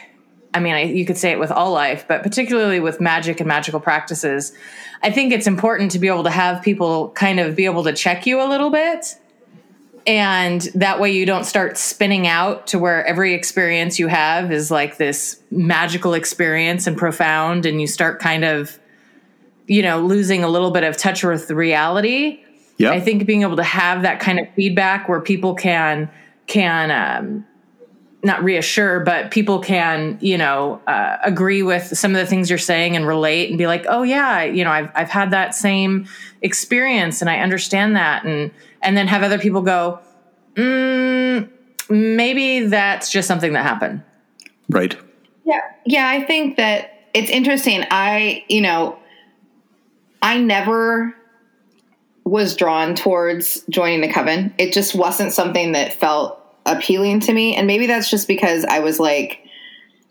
i 0.54 0.60
mean 0.60 0.74
I, 0.74 0.82
you 0.84 1.04
could 1.04 1.16
say 1.16 1.30
it 1.30 1.38
with 1.38 1.50
all 1.50 1.72
life 1.72 2.06
but 2.08 2.22
particularly 2.22 2.80
with 2.80 3.00
magic 3.00 3.40
and 3.40 3.46
magical 3.46 3.80
practices 3.80 4.52
i 5.02 5.10
think 5.10 5.32
it's 5.32 5.46
important 5.46 5.90
to 5.92 5.98
be 5.98 6.08
able 6.08 6.24
to 6.24 6.30
have 6.30 6.62
people 6.62 7.10
kind 7.10 7.40
of 7.40 7.54
be 7.54 7.64
able 7.64 7.84
to 7.84 7.92
check 7.92 8.26
you 8.26 8.42
a 8.42 8.48
little 8.48 8.70
bit 8.70 9.18
and 10.08 10.62
that 10.74 11.00
way 11.00 11.12
you 11.12 11.26
don't 11.26 11.44
start 11.44 11.76
spinning 11.76 12.26
out 12.26 12.66
to 12.68 12.78
where 12.78 13.04
every 13.04 13.34
experience 13.34 13.98
you 13.98 14.06
have 14.08 14.50
is 14.50 14.70
like 14.70 14.96
this 14.96 15.40
magical 15.50 16.14
experience 16.14 16.86
and 16.86 16.96
profound 16.96 17.66
and 17.66 17.78
you 17.80 17.86
start 17.86 18.18
kind 18.18 18.44
of 18.44 18.78
you 19.66 19.82
know 19.82 20.00
losing 20.00 20.42
a 20.42 20.48
little 20.48 20.70
bit 20.70 20.82
of 20.82 20.96
touch 20.96 21.22
with 21.22 21.50
reality 21.50 22.42
yep. 22.78 22.92
i 22.92 22.98
think 23.00 23.26
being 23.26 23.42
able 23.42 23.56
to 23.56 23.62
have 23.62 24.02
that 24.02 24.18
kind 24.18 24.40
of 24.40 24.48
feedback 24.54 25.08
where 25.08 25.20
people 25.20 25.54
can 25.54 26.10
can 26.48 26.90
um, 26.90 27.46
not 28.22 28.42
reassure, 28.42 29.00
but 29.00 29.30
people 29.30 29.60
can, 29.60 30.18
you 30.20 30.36
know, 30.36 30.80
uh, 30.86 31.18
agree 31.22 31.62
with 31.62 31.96
some 31.96 32.10
of 32.10 32.16
the 32.16 32.26
things 32.26 32.50
you're 32.50 32.58
saying 32.58 32.96
and 32.96 33.06
relate 33.06 33.48
and 33.48 33.58
be 33.58 33.66
like, 33.66 33.86
oh 33.88 34.02
yeah, 34.02 34.42
you 34.42 34.64
know, 34.64 34.70
I've 34.70 34.90
I've 34.94 35.10
had 35.10 35.30
that 35.30 35.54
same 35.54 36.06
experience 36.42 37.20
and 37.20 37.30
I 37.30 37.38
understand 37.38 37.94
that, 37.96 38.24
and 38.24 38.50
and 38.82 38.96
then 38.96 39.06
have 39.06 39.22
other 39.22 39.38
people 39.38 39.62
go, 39.62 40.00
mm, 40.54 41.48
maybe 41.88 42.66
that's 42.66 43.10
just 43.10 43.28
something 43.28 43.52
that 43.52 43.62
happened. 43.62 44.02
Right. 44.68 44.96
Yeah, 45.44 45.60
yeah. 45.86 46.08
I 46.08 46.24
think 46.24 46.56
that 46.56 47.08
it's 47.14 47.30
interesting. 47.30 47.84
I, 47.90 48.44
you 48.48 48.60
know, 48.60 48.98
I 50.20 50.38
never 50.38 51.14
was 52.24 52.54
drawn 52.56 52.94
towards 52.94 53.62
joining 53.70 54.02
the 54.02 54.12
coven. 54.12 54.52
It 54.58 54.72
just 54.72 54.94
wasn't 54.94 55.32
something 55.32 55.72
that 55.72 55.94
felt 55.94 56.37
appealing 56.66 57.20
to 57.20 57.32
me. 57.32 57.56
And 57.56 57.66
maybe 57.66 57.86
that's 57.86 58.10
just 58.10 58.28
because 58.28 58.64
I 58.64 58.80
was 58.80 58.98
like, 58.98 59.44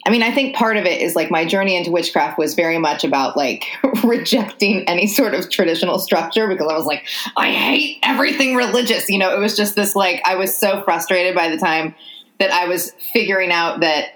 I 0.05 0.09
mean, 0.09 0.23
I 0.23 0.31
think 0.31 0.55
part 0.55 0.77
of 0.77 0.85
it 0.85 1.01
is 1.01 1.15
like 1.15 1.29
my 1.29 1.43
journey 1.43 1.75
into 1.75 1.91
witchcraft 1.91 2.37
was 2.37 2.55
very 2.55 2.77
much 2.77 3.03
about 3.03 3.35
like 3.35 3.65
rejecting 4.03 4.87
any 4.87 5.05
sort 5.05 5.33
of 5.33 5.49
traditional 5.49 5.99
structure 5.99 6.47
because 6.47 6.67
I 6.71 6.77
was 6.77 6.85
like, 6.85 7.05
I 7.35 7.51
hate 7.51 7.99
everything 8.03 8.55
religious. 8.55 9.09
You 9.09 9.17
know, 9.17 9.35
it 9.35 9.39
was 9.39 9.57
just 9.57 9.75
this 9.75 9.95
like, 9.95 10.21
I 10.25 10.35
was 10.35 10.55
so 10.55 10.81
frustrated 10.83 11.35
by 11.35 11.49
the 11.49 11.57
time 11.57 11.93
that 12.39 12.51
I 12.51 12.67
was 12.67 12.91
figuring 13.11 13.51
out 13.51 13.81
that 13.81 14.13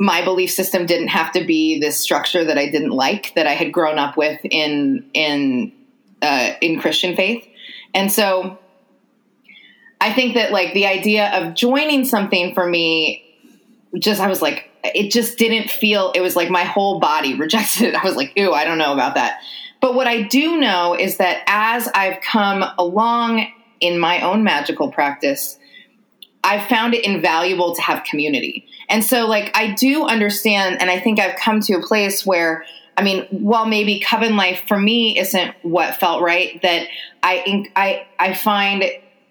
my 0.00 0.24
belief 0.24 0.50
system 0.50 0.86
didn't 0.86 1.08
have 1.08 1.32
to 1.32 1.44
be 1.44 1.78
this 1.78 2.00
structure 2.00 2.44
that 2.44 2.58
I 2.58 2.68
didn't 2.68 2.90
like 2.90 3.32
that 3.34 3.46
I 3.46 3.52
had 3.52 3.72
grown 3.72 3.98
up 3.98 4.16
with 4.16 4.40
in 4.42 5.08
in 5.14 5.72
uh, 6.22 6.54
in 6.60 6.80
Christian 6.80 7.14
faith. 7.14 7.46
And 7.92 8.10
so 8.10 8.58
I 10.04 10.12
think 10.12 10.34
that 10.34 10.52
like 10.52 10.74
the 10.74 10.84
idea 10.84 11.30
of 11.30 11.54
joining 11.54 12.04
something 12.04 12.52
for 12.52 12.66
me, 12.66 13.24
just 13.98 14.20
I 14.20 14.28
was 14.28 14.42
like, 14.42 14.68
it 14.84 15.10
just 15.10 15.38
didn't 15.38 15.70
feel. 15.70 16.12
It 16.14 16.20
was 16.20 16.36
like 16.36 16.50
my 16.50 16.64
whole 16.64 17.00
body 17.00 17.32
rejected 17.38 17.84
it. 17.84 17.94
I 17.94 18.04
was 18.04 18.14
like, 18.14 18.38
ooh, 18.38 18.52
I 18.52 18.66
don't 18.66 18.76
know 18.76 18.92
about 18.92 19.14
that. 19.14 19.40
But 19.80 19.94
what 19.94 20.06
I 20.06 20.20
do 20.20 20.58
know 20.60 20.94
is 20.94 21.16
that 21.16 21.42
as 21.46 21.88
I've 21.94 22.20
come 22.20 22.62
along 22.76 23.46
in 23.80 23.98
my 23.98 24.20
own 24.20 24.44
magical 24.44 24.92
practice, 24.92 25.58
I've 26.42 26.66
found 26.66 26.92
it 26.92 27.02
invaluable 27.06 27.74
to 27.74 27.80
have 27.80 28.04
community. 28.04 28.66
And 28.90 29.02
so, 29.02 29.26
like, 29.26 29.56
I 29.56 29.72
do 29.72 30.04
understand, 30.04 30.82
and 30.82 30.90
I 30.90 31.00
think 31.00 31.18
I've 31.18 31.36
come 31.36 31.60
to 31.62 31.74
a 31.76 31.82
place 31.82 32.26
where 32.26 32.66
I 32.96 33.02
mean, 33.02 33.26
while 33.30 33.66
maybe 33.66 34.00
coven 34.00 34.36
life 34.36 34.62
for 34.68 34.78
me 34.78 35.18
isn't 35.18 35.54
what 35.62 35.96
felt 35.96 36.22
right, 36.22 36.60
that 36.62 36.88
I 37.22 37.66
I 37.74 38.06
I 38.18 38.34
find 38.34 38.84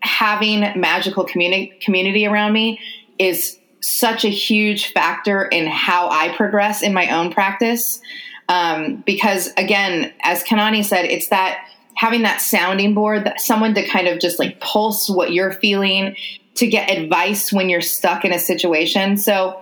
having 0.03 0.59
magical 0.79 1.23
community 1.23 1.73
community 1.81 2.27
around 2.27 2.51
me 2.51 2.79
is 3.17 3.57
such 3.81 4.25
a 4.25 4.29
huge 4.29 4.91
factor 4.91 5.45
in 5.45 5.65
how 5.65 6.09
I 6.09 6.35
progress 6.35 6.81
in 6.81 6.93
my 6.93 7.09
own 7.09 7.31
practice. 7.31 8.01
Um, 8.49 9.01
because 9.05 9.51
again, 9.57 10.13
as 10.21 10.43
Kanani 10.43 10.83
said, 10.83 11.05
it's 11.05 11.29
that 11.29 11.65
having 11.95 12.23
that 12.23 12.41
sounding 12.41 12.93
board, 12.93 13.23
that 13.25 13.39
someone 13.39 13.73
to 13.75 13.87
kind 13.87 14.07
of 14.07 14.19
just 14.19 14.39
like 14.39 14.59
pulse 14.59 15.09
what 15.09 15.31
you're 15.31 15.53
feeling, 15.53 16.17
to 16.55 16.67
get 16.67 16.89
advice 16.89 17.53
when 17.53 17.69
you're 17.69 17.81
stuck 17.81 18.25
in 18.25 18.33
a 18.33 18.39
situation. 18.39 19.15
So, 19.17 19.61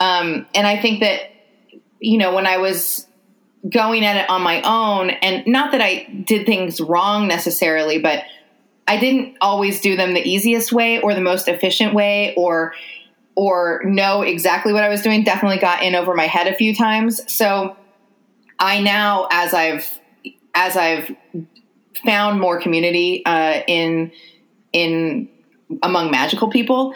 um, 0.00 0.46
and 0.54 0.66
I 0.66 0.80
think 0.80 1.00
that 1.00 1.22
you 1.98 2.18
know 2.18 2.34
when 2.34 2.46
I 2.46 2.58
was 2.58 3.06
going 3.68 4.04
at 4.04 4.16
it 4.16 4.28
on 4.28 4.42
my 4.42 4.60
own, 4.62 5.10
and 5.10 5.46
not 5.46 5.72
that 5.72 5.80
I 5.80 6.04
did 6.26 6.44
things 6.44 6.78
wrong 6.78 7.26
necessarily, 7.26 7.98
but 7.98 8.22
I 8.88 8.96
didn't 8.96 9.36
always 9.40 9.80
do 9.80 9.96
them 9.96 10.14
the 10.14 10.26
easiest 10.26 10.72
way 10.72 11.00
or 11.00 11.14
the 11.14 11.20
most 11.20 11.46
efficient 11.46 11.94
way 11.94 12.34
or 12.36 12.74
or 13.34 13.82
know 13.84 14.22
exactly 14.22 14.72
what 14.72 14.82
I 14.82 14.88
was 14.88 15.02
doing. 15.02 15.22
Definitely 15.22 15.58
got 15.58 15.82
in 15.84 15.94
over 15.94 16.14
my 16.14 16.26
head 16.26 16.48
a 16.48 16.56
few 16.56 16.74
times. 16.74 17.20
So 17.32 17.76
I 18.58 18.80
now, 18.80 19.28
as 19.30 19.54
I've 19.54 20.00
as 20.54 20.76
I've 20.76 21.14
found 22.04 22.40
more 22.40 22.60
community 22.60 23.22
uh, 23.26 23.62
in 23.68 24.10
in 24.72 25.28
among 25.82 26.10
magical 26.10 26.48
people, 26.48 26.94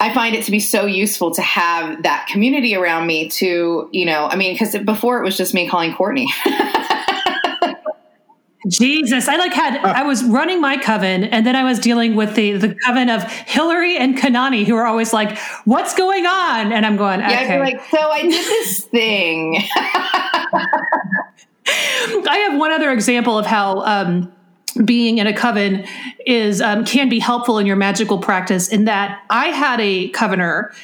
I 0.00 0.14
find 0.14 0.34
it 0.36 0.44
to 0.44 0.50
be 0.50 0.60
so 0.60 0.86
useful 0.86 1.32
to 1.32 1.42
have 1.42 2.04
that 2.04 2.28
community 2.30 2.76
around 2.76 3.06
me 3.06 3.28
to, 3.30 3.88
you 3.92 4.06
know, 4.06 4.26
I 4.26 4.36
mean, 4.36 4.54
because 4.54 4.76
before 4.84 5.20
it 5.20 5.24
was 5.24 5.36
just 5.36 5.54
me 5.54 5.68
calling 5.68 5.92
Courtney. 5.94 6.32
Jesus, 8.68 9.28
I 9.28 9.36
like 9.36 9.52
had 9.52 9.76
I 9.84 10.02
was 10.04 10.24
running 10.24 10.60
my 10.60 10.76
coven, 10.76 11.24
and 11.24 11.46
then 11.46 11.54
I 11.54 11.64
was 11.64 11.78
dealing 11.78 12.14
with 12.14 12.34
the 12.34 12.52
the 12.52 12.74
coven 12.86 13.10
of 13.10 13.22
Hilary 13.22 13.96
and 13.96 14.16
Kanani, 14.16 14.64
who 14.64 14.74
are 14.76 14.86
always 14.86 15.12
like, 15.12 15.36
"What's 15.64 15.94
going 15.94 16.24
on?" 16.26 16.72
And 16.72 16.86
I'm 16.86 16.96
going, 16.96 17.20
yeah, 17.20 17.42
"Okay." 17.42 17.58
like, 17.58 17.80
so 17.90 17.98
I 17.98 18.22
did 18.22 18.32
this 18.32 18.84
thing. 18.84 19.62
I 21.66 22.46
have 22.48 22.58
one 22.58 22.72
other 22.72 22.90
example 22.90 23.38
of 23.38 23.46
how 23.46 23.80
um, 23.80 24.32
being 24.84 25.18
in 25.18 25.26
a 25.26 25.34
coven 25.34 25.86
is 26.26 26.60
um, 26.60 26.84
can 26.84 27.08
be 27.08 27.18
helpful 27.18 27.58
in 27.58 27.66
your 27.66 27.76
magical 27.76 28.18
practice. 28.18 28.68
In 28.68 28.86
that, 28.86 29.22
I 29.30 29.48
had 29.48 29.80
a 29.80 30.10
covener 30.10 30.74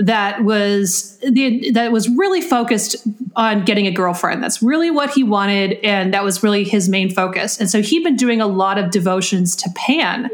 that 0.00 0.42
was 0.44 1.18
the, 1.18 1.70
that 1.72 1.92
was 1.92 2.08
really 2.08 2.40
focused 2.40 2.96
on 3.36 3.64
getting 3.64 3.86
a 3.86 3.90
girlfriend. 3.90 4.42
That's 4.42 4.62
really 4.62 4.90
what 4.90 5.10
he 5.10 5.22
wanted, 5.22 5.74
and 5.84 6.12
that 6.14 6.24
was 6.24 6.42
really 6.42 6.64
his 6.64 6.88
main 6.88 7.10
focus. 7.10 7.60
And 7.60 7.70
so 7.70 7.82
he'd 7.82 8.02
been 8.02 8.16
doing 8.16 8.40
a 8.40 8.46
lot 8.46 8.78
of 8.78 8.90
devotions 8.90 9.54
to 9.56 9.70
Pan 9.74 10.30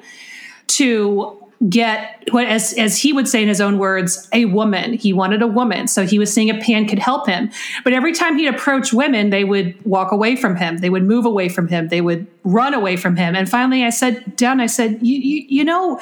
to 0.68 1.42
get 1.70 2.22
what 2.32 2.46
as 2.46 2.74
as 2.74 2.98
he 2.98 3.14
would 3.14 3.26
say 3.26 3.40
in 3.42 3.48
his 3.48 3.62
own 3.62 3.78
words 3.78 4.28
a 4.32 4.44
woman. 4.44 4.92
He 4.92 5.14
wanted 5.14 5.40
a 5.40 5.46
woman 5.46 5.88
so 5.88 6.04
he 6.04 6.18
was 6.18 6.30
seeing 6.30 6.48
if 6.48 6.62
pan 6.62 6.86
could 6.86 6.98
help 6.98 7.26
him. 7.26 7.50
But 7.82 7.94
every 7.94 8.12
time 8.12 8.36
he'd 8.36 8.48
approach 8.48 8.92
women 8.92 9.30
they 9.30 9.42
would 9.42 9.74
walk 9.86 10.12
away 10.12 10.36
from 10.36 10.56
him. 10.56 10.78
They 10.78 10.90
would 10.90 11.04
move 11.04 11.24
away 11.24 11.48
from 11.48 11.68
him. 11.68 11.88
They 11.88 12.02
would 12.02 12.26
run 12.44 12.74
away 12.74 12.98
from 12.98 13.16
him. 13.16 13.34
And 13.34 13.48
finally 13.48 13.84
i 13.84 13.90
said 13.90 14.36
down 14.36 14.60
i 14.60 14.66
said 14.66 14.98
you, 15.00 15.18
you, 15.18 15.46
you 15.48 15.64
know 15.64 15.98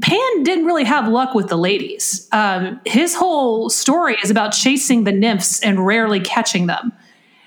Pan 0.00 0.42
didn't 0.42 0.66
really 0.66 0.84
have 0.84 1.08
luck 1.08 1.34
with 1.34 1.48
the 1.48 1.56
ladies. 1.56 2.28
Um, 2.32 2.80
his 2.84 3.14
whole 3.14 3.70
story 3.70 4.16
is 4.22 4.30
about 4.30 4.52
chasing 4.52 5.04
the 5.04 5.12
nymphs 5.12 5.60
and 5.62 5.84
rarely 5.86 6.20
catching 6.20 6.66
them. 6.66 6.92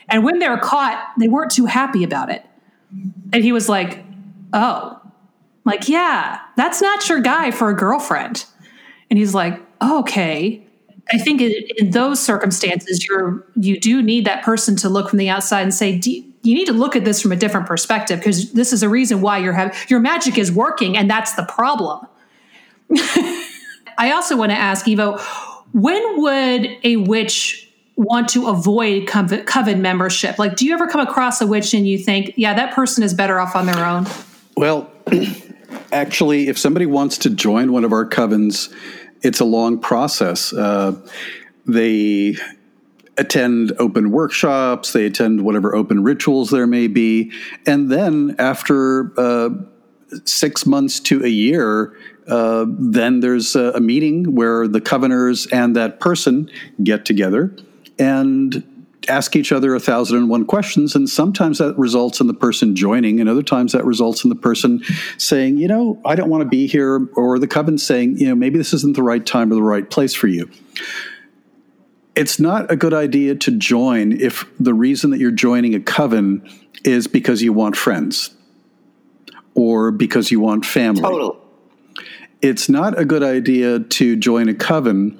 And 0.07 0.23
when 0.23 0.39
they 0.39 0.49
were 0.49 0.57
caught, 0.57 1.03
they 1.19 1.27
weren't 1.27 1.51
too 1.51 1.65
happy 1.65 2.03
about 2.03 2.29
it. 2.29 2.43
And 3.33 3.43
he 3.43 3.51
was 3.51 3.69
like, 3.69 4.03
Oh, 4.51 4.99
like, 5.65 5.87
yeah, 5.87 6.39
that's 6.57 6.81
not 6.81 7.07
your 7.07 7.19
guy 7.19 7.51
for 7.51 7.69
a 7.69 7.75
girlfriend. 7.75 8.45
And 9.09 9.19
he's 9.19 9.35
like, 9.35 9.61
Okay. 9.81 10.65
I 11.11 11.17
think 11.17 11.41
in, 11.41 11.89
those 11.89 12.19
circumstances, 12.19 13.05
you're 13.05 13.45
you 13.55 13.79
do 13.79 14.01
need 14.01 14.25
that 14.25 14.43
person 14.43 14.75
to 14.77 14.89
look 14.89 15.09
from 15.09 15.17
the 15.17 15.29
outside 15.29 15.63
and 15.63 15.73
say, 15.73 15.97
do, 15.97 16.11
you 16.11 16.55
need 16.55 16.65
to 16.65 16.73
look 16.73 16.95
at 16.95 17.03
this 17.03 17.21
from 17.21 17.31
a 17.31 17.35
different 17.35 17.65
perspective 17.65 18.19
because 18.19 18.51
this 18.53 18.71
is 18.71 18.83
a 18.83 18.89
reason 18.89 19.21
why 19.21 19.39
you're 19.39 19.53
having 19.53 19.75
your 19.87 19.99
magic 19.99 20.37
is 20.37 20.51
working, 20.51 20.95
and 20.95 21.09
that's 21.09 21.33
the 21.33 21.43
problem. 21.43 22.05
I 23.97 24.11
also 24.13 24.37
want 24.37 24.51
to 24.51 24.57
ask 24.57 24.87
Ivo, 24.87 25.17
when 25.73 26.21
would 26.21 26.77
a 26.83 26.97
witch 26.97 27.69
want 27.95 28.29
to 28.29 28.47
avoid 28.47 29.07
coven 29.07 29.81
membership? 29.81 30.39
Like, 30.39 30.55
do 30.55 30.65
you 30.65 30.73
ever 30.73 30.87
come 30.87 31.01
across 31.01 31.41
a 31.41 31.47
witch 31.47 31.73
and 31.73 31.87
you 31.87 31.97
think, 31.97 32.33
yeah, 32.37 32.53
that 32.53 32.73
person 32.73 33.03
is 33.03 33.13
better 33.13 33.39
off 33.39 33.55
on 33.55 33.65
their 33.65 33.85
own? 33.85 34.07
Well, 34.55 34.89
actually, 35.91 36.47
if 36.47 36.57
somebody 36.57 36.85
wants 36.85 37.17
to 37.19 37.29
join 37.29 37.73
one 37.73 37.83
of 37.83 37.91
our 37.91 38.05
covens, 38.05 38.73
it's 39.21 39.39
a 39.39 39.45
long 39.45 39.79
process. 39.79 40.53
Uh, 40.53 40.95
they 41.65 42.35
attend 43.17 43.73
open 43.79 44.11
workshops, 44.11 44.93
they 44.93 45.05
attend 45.05 45.43
whatever 45.43 45.75
open 45.75 46.03
rituals 46.03 46.51
there 46.51 46.67
may 46.67 46.87
be, 46.87 47.31
and 47.67 47.91
then 47.91 48.33
after 48.39 49.11
uh, 49.19 49.49
six 50.23 50.65
months 50.65 50.99
to 51.01 51.23
a 51.23 51.27
year, 51.27 51.95
uh, 52.29 52.65
then 52.67 53.21
there's 53.21 53.55
a, 53.55 53.71
a, 53.71 53.79
meeting 53.79 54.35
where 54.35 54.67
the 54.67 54.79
coveners 54.79 55.47
and 55.47 55.75
that 55.75 55.99
person 55.99 56.49
get 56.83 57.03
together 57.03 57.55
and 57.97 58.63
ask 59.07 59.35
each 59.35 59.51
other 59.51 59.73
a 59.73 59.79
thousand 59.79 60.17
and 60.17 60.29
one 60.29 60.45
questions. 60.45 60.95
And 60.95 61.09
sometimes 61.09 61.57
that 61.57 61.77
results 61.77 62.21
in 62.21 62.27
the 62.27 62.33
person 62.33 62.75
joining, 62.75 63.19
and 63.19 63.27
other 63.27 63.41
times 63.41 63.71
that 63.71 63.83
results 63.83 64.23
in 64.23 64.29
the 64.29 64.35
person 64.35 64.83
saying, 65.17 65.57
you 65.57 65.67
know, 65.67 65.99
I 66.05 66.15
don't 66.15 66.29
want 66.29 66.43
to 66.43 66.49
be 66.49 66.67
here, 66.67 67.07
or 67.15 67.39
the 67.39 67.47
coven 67.47 67.77
saying, 67.77 68.17
you 68.17 68.27
know, 68.27 68.35
maybe 68.35 68.57
this 68.57 68.73
isn't 68.73 68.95
the 68.95 69.03
right 69.03 69.25
time 69.25 69.51
or 69.51 69.55
the 69.55 69.63
right 69.63 69.89
place 69.89 70.13
for 70.13 70.27
you. 70.27 70.49
It's 72.15 72.39
not 72.39 72.71
a 72.71 72.75
good 72.75 72.93
idea 72.93 73.35
to 73.35 73.51
join 73.57 74.11
if 74.11 74.45
the 74.59 74.73
reason 74.73 75.09
that 75.11 75.19
you're 75.19 75.31
joining 75.31 75.73
a 75.73 75.79
coven 75.79 76.47
is 76.83 77.07
because 77.07 77.41
you 77.41 77.53
want 77.53 77.75
friends 77.75 78.35
or 79.55 79.91
because 79.91 80.29
you 80.29 80.39
want 80.39 80.65
family. 80.65 81.01
Totally 81.01 81.39
it's 82.41 82.69
not 82.69 82.97
a 82.97 83.05
good 83.05 83.23
idea 83.23 83.79
to 83.79 84.15
join 84.15 84.49
a 84.49 84.53
coven 84.53 85.19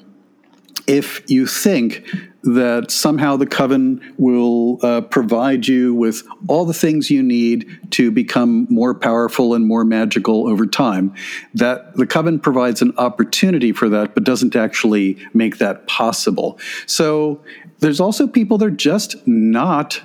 if 0.88 1.30
you 1.30 1.46
think 1.46 2.08
that 2.42 2.90
somehow 2.90 3.36
the 3.36 3.46
coven 3.46 4.02
will 4.18 4.80
uh, 4.82 5.02
provide 5.02 5.68
you 5.68 5.94
with 5.94 6.24
all 6.48 6.66
the 6.66 6.74
things 6.74 7.12
you 7.12 7.22
need 7.22 7.68
to 7.92 8.10
become 8.12 8.66
more 8.70 8.96
powerful 8.96 9.54
and 9.54 9.68
more 9.68 9.84
magical 9.84 10.48
over 10.48 10.66
time. 10.66 11.14
That 11.54 11.96
the 11.96 12.08
coven 12.08 12.40
provides 12.40 12.82
an 12.82 12.94
opportunity 12.98 13.74
for 13.74 13.90
that, 13.90 14.16
but 14.16 14.24
doesn't 14.24 14.56
actually 14.56 15.18
make 15.34 15.58
that 15.58 15.86
possible. 15.88 16.58
So 16.86 17.42
there's 17.80 18.00
also 18.00 18.26
people 18.26 18.58
that 18.60 18.66
are 18.66 18.72
just 18.72 19.16
not 19.28 20.02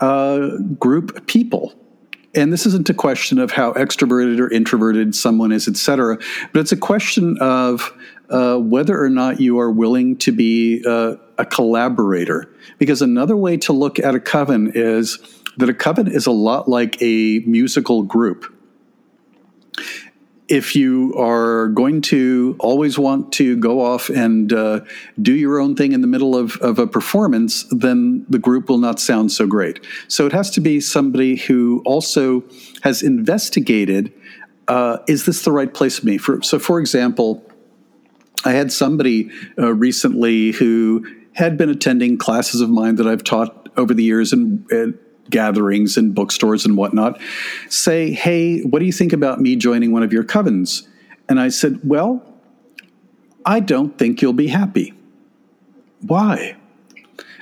uh, 0.00 0.56
group 0.78 1.26
people 1.26 1.74
and 2.34 2.52
this 2.52 2.66
isn't 2.66 2.88
a 2.90 2.94
question 2.94 3.38
of 3.38 3.50
how 3.50 3.72
extroverted 3.72 4.38
or 4.38 4.52
introverted 4.52 5.14
someone 5.14 5.52
is, 5.52 5.66
et 5.68 5.76
cetera, 5.76 6.18
but 6.52 6.60
it's 6.60 6.72
a 6.72 6.76
question 6.76 7.38
of 7.40 7.92
uh, 8.30 8.56
whether 8.56 9.02
or 9.02 9.08
not 9.08 9.40
you 9.40 9.58
are 9.58 9.70
willing 9.70 10.16
to 10.18 10.32
be 10.32 10.82
uh, 10.86 11.14
a 11.38 11.44
collaborator. 11.46 12.52
Because 12.78 13.00
another 13.00 13.36
way 13.36 13.56
to 13.58 13.72
look 13.72 13.98
at 13.98 14.14
a 14.14 14.20
coven 14.20 14.72
is 14.74 15.18
that 15.56 15.68
a 15.68 15.74
coven 15.74 16.06
is 16.06 16.26
a 16.26 16.30
lot 16.30 16.68
like 16.68 17.00
a 17.02 17.40
musical 17.40 18.02
group 18.02 18.54
if 20.48 20.74
you 20.74 21.14
are 21.14 21.68
going 21.68 22.00
to 22.00 22.56
always 22.58 22.98
want 22.98 23.32
to 23.32 23.56
go 23.56 23.84
off 23.84 24.08
and 24.08 24.52
uh, 24.52 24.80
do 25.20 25.34
your 25.34 25.60
own 25.60 25.76
thing 25.76 25.92
in 25.92 26.00
the 26.00 26.06
middle 26.06 26.34
of, 26.36 26.56
of 26.58 26.78
a 26.78 26.86
performance, 26.86 27.64
then 27.70 28.24
the 28.28 28.38
group 28.38 28.68
will 28.68 28.78
not 28.78 28.98
sound 28.98 29.30
so 29.30 29.46
great. 29.46 29.84
So 30.08 30.26
it 30.26 30.32
has 30.32 30.50
to 30.52 30.60
be 30.60 30.80
somebody 30.80 31.36
who 31.36 31.82
also 31.84 32.44
has 32.82 33.02
investigated 33.02 34.12
uh, 34.68 34.98
is 35.08 35.24
this 35.24 35.42
the 35.42 35.52
right 35.52 35.72
place 35.72 35.98
for 35.98 36.06
me? 36.06 36.18
For, 36.18 36.42
so, 36.42 36.58
for 36.58 36.78
example, 36.78 37.42
I 38.44 38.52
had 38.52 38.70
somebody 38.70 39.30
uh, 39.58 39.72
recently 39.72 40.52
who 40.52 41.06
had 41.32 41.56
been 41.56 41.70
attending 41.70 42.18
classes 42.18 42.60
of 42.60 42.68
mine 42.68 42.96
that 42.96 43.06
I've 43.06 43.24
taught 43.24 43.70
over 43.76 43.94
the 43.94 44.04
years 44.04 44.32
and, 44.32 44.70
and 44.70 44.98
gatherings 45.30 45.96
and 45.96 46.14
bookstores 46.14 46.64
and 46.64 46.76
whatnot 46.76 47.20
say, 47.68 48.12
Hey, 48.12 48.60
what 48.60 48.80
do 48.80 48.86
you 48.86 48.92
think 48.92 49.12
about 49.12 49.40
me 49.40 49.56
joining 49.56 49.92
one 49.92 50.02
of 50.02 50.12
your 50.12 50.24
covens? 50.24 50.86
And 51.28 51.40
I 51.40 51.48
said, 51.48 51.80
Well, 51.84 52.24
I 53.44 53.60
don't 53.60 53.96
think 53.98 54.22
you'll 54.22 54.32
be 54.32 54.48
happy. 54.48 54.94
Why? 56.00 56.56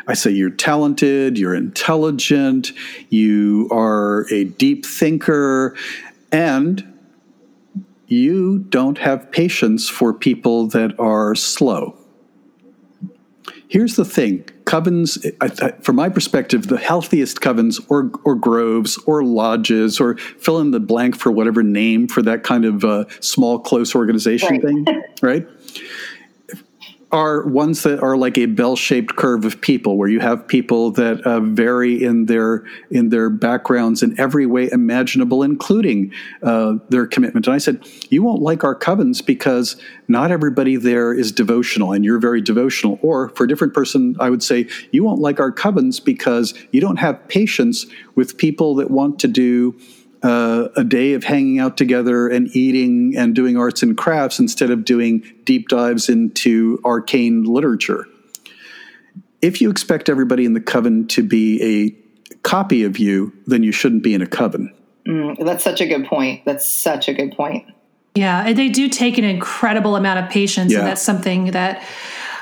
I 0.06 0.14
say, 0.14 0.30
You're 0.30 0.50
talented, 0.50 1.38
you're 1.38 1.54
intelligent, 1.54 2.72
you 3.08 3.68
are 3.70 4.26
a 4.32 4.44
deep 4.44 4.86
thinker, 4.86 5.76
and 6.32 6.92
you 8.06 8.60
don't 8.60 8.98
have 8.98 9.30
patience 9.32 9.88
for 9.88 10.12
people 10.12 10.68
that 10.68 10.98
are 11.00 11.34
slow. 11.34 11.96
Here's 13.68 13.96
the 13.96 14.04
thing 14.04 14.44
covens, 14.64 15.18
from 15.84 15.96
my 15.96 16.08
perspective, 16.08 16.66
the 16.66 16.76
healthiest 16.76 17.40
covens 17.40 17.84
or, 17.88 18.10
or 18.24 18.34
groves 18.34 18.98
or 19.06 19.24
lodges 19.24 20.00
or 20.00 20.16
fill 20.16 20.58
in 20.60 20.72
the 20.72 20.80
blank 20.80 21.16
for 21.16 21.30
whatever 21.30 21.62
name 21.62 22.08
for 22.08 22.22
that 22.22 22.42
kind 22.42 22.64
of 22.64 22.84
uh, 22.84 23.04
small, 23.20 23.58
close 23.58 23.94
organization 23.94 24.48
right. 24.48 24.62
thing, 24.62 24.86
right? 25.22 25.48
Are 27.12 27.46
ones 27.46 27.84
that 27.84 28.02
are 28.02 28.16
like 28.16 28.36
a 28.36 28.46
bell-shaped 28.46 29.14
curve 29.14 29.44
of 29.44 29.60
people 29.60 29.96
where 29.96 30.08
you 30.08 30.18
have 30.18 30.46
people 30.48 30.90
that 30.90 31.20
uh, 31.20 31.38
vary 31.40 32.02
in 32.02 32.26
their 32.26 32.64
in 32.90 33.10
their 33.10 33.30
backgrounds 33.30 34.02
in 34.02 34.18
every 34.18 34.44
way 34.44 34.68
imaginable 34.70 35.42
including 35.44 36.12
uh, 36.42 36.74
their 36.88 37.06
commitment. 37.06 37.46
And 37.46 37.54
i 37.54 37.58
said 37.58 37.86
you 38.10 38.22
won't 38.22 38.42
like 38.42 38.64
our 38.64 38.74
covens 38.74 39.24
because 39.24 39.76
not 40.08 40.32
everybody 40.32 40.76
there 40.76 41.14
is 41.14 41.30
devotional 41.30 41.92
and 41.92 42.04
you're 42.04 42.18
very 42.18 42.40
devotional. 42.40 42.98
Or 43.02 43.28
for 43.30 43.44
a 43.44 43.48
different 43.48 43.72
person 43.72 44.16
i 44.18 44.28
would 44.28 44.42
say 44.42 44.68
you 44.90 45.04
won't 45.04 45.20
like 45.20 45.38
our 45.38 45.52
covens 45.52 46.04
because 46.04 46.54
you 46.72 46.80
don't 46.80 46.96
have 46.96 47.28
patience 47.28 47.86
with 48.16 48.36
people 48.36 48.74
that 48.76 48.90
want 48.90 49.20
to 49.20 49.28
do 49.28 49.78
uh, 50.26 50.68
a 50.74 50.82
day 50.82 51.12
of 51.12 51.22
hanging 51.22 51.60
out 51.60 51.76
together 51.76 52.26
and 52.26 52.48
eating 52.48 53.14
and 53.16 53.32
doing 53.32 53.56
arts 53.56 53.80
and 53.84 53.96
crafts 53.96 54.40
instead 54.40 54.70
of 54.72 54.84
doing 54.84 55.22
deep 55.44 55.68
dives 55.68 56.08
into 56.08 56.80
arcane 56.84 57.44
literature. 57.44 58.08
If 59.40 59.60
you 59.60 59.70
expect 59.70 60.08
everybody 60.08 60.44
in 60.44 60.52
the 60.54 60.60
coven 60.60 61.06
to 61.08 61.22
be 61.22 61.62
a 61.62 62.36
copy 62.42 62.82
of 62.82 62.98
you, 62.98 63.32
then 63.46 63.62
you 63.62 63.70
shouldn't 63.70 64.02
be 64.02 64.14
in 64.14 64.22
a 64.22 64.26
coven. 64.26 64.74
Mm, 65.06 65.44
that's 65.44 65.62
such 65.62 65.80
a 65.80 65.86
good 65.86 66.06
point. 66.06 66.44
That's 66.44 66.68
such 66.68 67.08
a 67.08 67.14
good 67.14 67.30
point. 67.30 67.70
Yeah, 68.16 68.44
and 68.44 68.58
they 68.58 68.68
do 68.68 68.88
take 68.88 69.18
an 69.18 69.24
incredible 69.24 69.94
amount 69.94 70.24
of 70.24 70.30
patience, 70.30 70.72
Yeah. 70.72 70.80
and 70.80 70.88
that's 70.88 71.02
something 71.02 71.52
that 71.52 71.84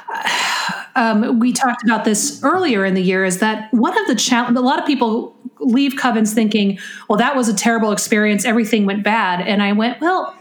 um, 0.96 1.38
we 1.38 1.52
talked 1.52 1.84
about 1.84 2.06
this 2.06 2.40
earlier 2.42 2.86
in 2.86 2.94
the 2.94 3.02
year. 3.02 3.26
Is 3.26 3.40
that 3.40 3.74
one 3.74 3.98
of 3.98 4.06
the 4.06 4.14
challenge? 4.14 4.56
A 4.56 4.62
lot 4.62 4.78
of 4.78 4.86
people 4.86 5.33
leave 5.64 5.94
covens 5.94 6.32
thinking, 6.32 6.78
"Well, 7.08 7.18
that 7.18 7.34
was 7.36 7.48
a 7.48 7.54
terrible 7.54 7.92
experience. 7.92 8.44
Everything 8.44 8.86
went 8.86 9.02
bad," 9.02 9.40
and 9.46 9.62
I 9.62 9.72
went, 9.72 10.00
"Well, 10.00 10.34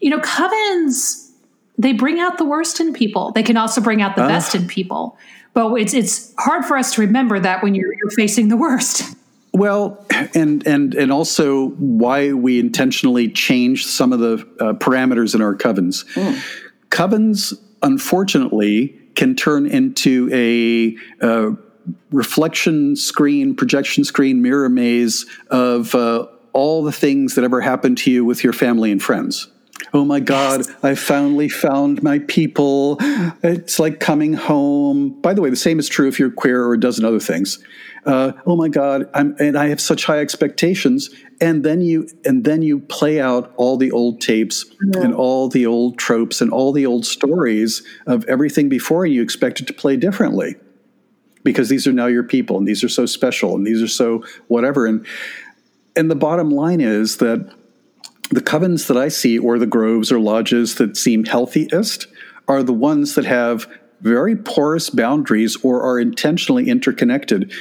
you 0.00 0.10
know, 0.10 0.18
covens 0.18 1.30
they 1.78 1.92
bring 1.92 2.20
out 2.20 2.38
the 2.38 2.44
worst 2.44 2.80
in 2.80 2.92
people. 2.92 3.32
They 3.32 3.42
can 3.42 3.56
also 3.56 3.80
bring 3.80 4.02
out 4.02 4.14
the 4.16 4.22
Ah. 4.24 4.28
best 4.28 4.54
in 4.54 4.66
people." 4.66 5.16
But 5.54 5.74
it's 5.74 5.92
it's 5.94 6.32
hard 6.38 6.64
for 6.64 6.76
us 6.76 6.94
to 6.94 7.00
remember 7.02 7.38
that 7.40 7.62
when 7.62 7.74
you're, 7.74 7.92
you're 7.94 8.10
facing 8.16 8.48
the 8.48 8.56
worst. 8.56 9.02
Well, 9.54 10.02
and 10.34 10.66
and 10.66 10.94
and 10.94 11.12
also 11.12 11.68
why 11.76 12.32
we 12.32 12.58
intentionally 12.58 13.28
change 13.28 13.84
some 13.84 14.10
of 14.14 14.18
the 14.18 14.48
uh, 14.58 14.72
parameters 14.72 15.34
in 15.34 15.42
our 15.42 15.54
covens. 15.54 16.06
Covens, 16.88 17.52
unfortunately, 17.82 18.98
can 19.14 19.34
turn 19.36 19.66
into 19.66 20.30
a 20.32 20.96
uh, 21.20 21.50
reflection 22.10 22.96
screen, 22.96 23.54
projection 23.54 24.04
screen, 24.04 24.42
mirror 24.42 24.68
maze 24.68 25.26
of 25.50 25.94
uh, 25.94 26.26
all 26.52 26.82
the 26.82 26.92
things 26.92 27.34
that 27.34 27.44
ever 27.44 27.60
happened 27.60 27.98
to 27.98 28.10
you 28.10 28.24
with 28.24 28.44
your 28.44 28.52
family 28.52 28.92
and 28.92 29.02
friends. 29.02 29.48
Oh 29.94 30.04
my 30.04 30.20
God, 30.20 30.62
I 30.82 30.94
finally 30.94 31.48
found 31.48 32.02
my 32.02 32.20
people. 32.20 32.96
It's 33.42 33.78
like 33.78 34.00
coming 34.00 34.32
home. 34.32 35.20
By 35.20 35.34
the 35.34 35.42
way, 35.42 35.50
the 35.50 35.56
same 35.56 35.78
is 35.78 35.88
true 35.88 36.08
if 36.08 36.18
you're 36.18 36.30
queer 36.30 36.64
or 36.64 36.74
a 36.74 36.80
dozen 36.80 37.04
other 37.04 37.20
things. 37.20 37.58
Uh, 38.06 38.32
oh 38.46 38.56
my 38.56 38.68
God, 38.68 39.08
I'm, 39.14 39.36
and 39.38 39.56
I 39.56 39.68
have 39.68 39.80
such 39.80 40.04
high 40.04 40.18
expectations. 40.18 41.10
And 41.40 41.64
then 41.64 41.80
you, 41.80 42.08
and 42.24 42.44
then 42.44 42.62
you 42.62 42.80
play 42.80 43.20
out 43.20 43.52
all 43.56 43.76
the 43.76 43.90
old 43.90 44.20
tapes 44.20 44.64
and 44.80 45.14
all 45.14 45.48
the 45.48 45.66
old 45.66 45.98
tropes 45.98 46.40
and 46.40 46.50
all 46.50 46.72
the 46.72 46.86
old 46.86 47.04
stories 47.04 47.82
of 48.06 48.24
everything 48.26 48.68
before 48.68 49.04
you 49.04 49.22
expect 49.22 49.60
it 49.60 49.66
to 49.66 49.72
play 49.72 49.96
differently 49.96 50.56
because 51.44 51.68
these 51.68 51.86
are 51.86 51.92
now 51.92 52.06
your 52.06 52.22
people 52.22 52.58
and 52.58 52.66
these 52.66 52.84
are 52.84 52.88
so 52.88 53.06
special 53.06 53.54
and 53.54 53.66
these 53.66 53.82
are 53.82 53.88
so 53.88 54.24
whatever. 54.48 54.86
And, 54.86 55.06
and 55.96 56.10
the 56.10 56.16
bottom 56.16 56.50
line 56.50 56.80
is 56.80 57.18
that 57.18 57.52
the 58.30 58.40
covens 58.40 58.86
that 58.86 58.96
I 58.96 59.08
see, 59.08 59.38
or 59.38 59.58
the 59.58 59.66
groves 59.66 60.10
or 60.10 60.18
lodges 60.18 60.76
that 60.76 60.96
seem 60.96 61.24
healthiest, 61.24 62.06
are 62.48 62.62
the 62.62 62.72
ones 62.72 63.14
that 63.14 63.26
have 63.26 63.66
very 64.00 64.34
porous 64.34 64.90
boundaries 64.90 65.56
or 65.62 65.82
are 65.82 66.00
intentionally 66.00 66.68
interconnected. 66.68 67.52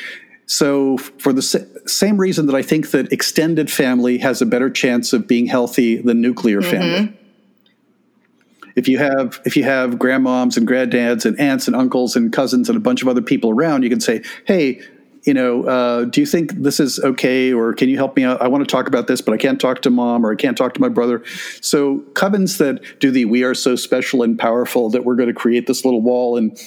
So, 0.45 0.97
for 0.97 1.34
the 1.34 1.41
same 1.86 2.17
reason 2.17 2.45
that 2.47 2.55
I 2.55 2.61
think 2.61 2.91
that 2.91 3.11
extended 3.11 3.71
family 3.71 4.17
has 4.19 4.41
a 4.41 4.45
better 4.45 4.69
chance 4.69 5.13
of 5.13 5.27
being 5.27 5.45
healthy 5.45 5.97
than 5.97 6.21
nuclear 6.21 6.61
mm-hmm. 6.61 6.71
family. 6.71 7.17
If 8.76 8.88
you 8.88 8.97
have 8.97 9.39
if 9.45 9.55
you 9.57 9.63
have 9.63 9.95
grandmoms 9.95 10.57
and 10.57 10.67
granddads 10.67 11.26
and 11.26 11.39
aunts 11.39 11.67
and 11.67 11.76
uncles 11.76 12.15
and 12.15 12.32
cousins 12.32 12.69
and 12.69 12.78
a 12.78 12.82
bunch 12.82 13.01
of 13.01 13.07
other 13.07 13.22
people 13.22 13.49
around, 13.49 13.84
you 13.84 13.89
can 13.89 13.99
say, 14.01 14.22
"Hey, 14.45 14.82
you 15.24 15.34
know, 15.34 15.63
uh, 15.63 16.05
do 16.05 16.19
you 16.19 16.26
think 16.26 16.53
this 16.53 16.80
is 16.80 16.99
okay, 16.99 17.53
or 17.53 17.74
can 17.74 17.89
you 17.89 17.97
help 17.97 18.15
me 18.15 18.24
out? 18.24 18.41
I 18.41 18.47
want 18.47 18.67
to 18.67 18.72
talk 18.72 18.88
about 18.88 19.07
this, 19.07 19.22
but 19.22 19.34
I 19.34 19.38
can't 19.38 19.59
talk 19.59 19.82
to 19.84 19.89
mom, 19.89 20.26
or 20.26 20.32
I 20.32 20.36
can't 20.36 20.57
talk 20.57 20.74
to 20.74 20.82
my 20.82 20.89
brother." 20.89 21.24
So 21.61 21.99
covens 22.13 22.57
that 22.57 22.99
do 22.99 23.11
the 23.11 23.26
"we 23.26 23.43
are 23.43 23.53
so 23.53 23.76
special 23.76 24.24
and 24.24 24.38
powerful 24.38 24.89
that 24.89 25.05
we're 25.05 25.15
going 25.15 25.30
to 25.30 25.36
create 25.36 25.67
this 25.67 25.86
little 25.86 26.01
wall," 26.01 26.38
and 26.38 26.57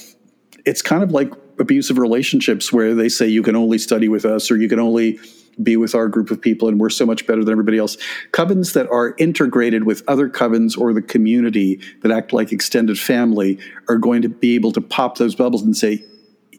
it's 0.65 0.83
kind 0.83 1.03
of 1.03 1.13
like 1.13 1.33
abusive 1.59 1.99
relationships 1.99 2.73
where 2.73 2.95
they 2.95 3.09
say 3.09 3.29
you 3.29 3.43
can 3.43 3.57
only 3.57 3.79
study 3.79 4.09
with 4.09 4.25
us, 4.25 4.51
or 4.51 4.57
you 4.57 4.69
can 4.69 4.81
only 4.81 5.19
be 5.63 5.77
with 5.77 5.95
our 5.95 6.09
group 6.09 6.31
of 6.31 6.41
people, 6.41 6.69
and 6.69 6.81
we're 6.81 6.91
so 6.91 7.07
much 7.07 7.27
better 7.27 7.45
than 7.45 7.53
everybody 7.53 7.79
else. 7.79 7.97
Covens 8.33 8.73
that 8.75 8.89
are 8.91 9.15
integrated 9.19 9.85
with 9.85 10.03
other 10.09 10.29
covens 10.29 10.77
or 10.79 10.93
the 10.93 11.03
community 11.03 11.81
that 12.03 12.11
act 12.11 12.33
like 12.33 12.53
extended 12.53 12.99
family 12.99 13.59
are 13.89 13.99
going 13.99 14.23
to 14.23 14.29
be 14.29 14.55
able 14.55 14.73
to 14.73 14.81
pop 14.81 15.19
those 15.19 15.35
bubbles 15.35 15.63
and 15.63 15.77
say, 15.77 16.03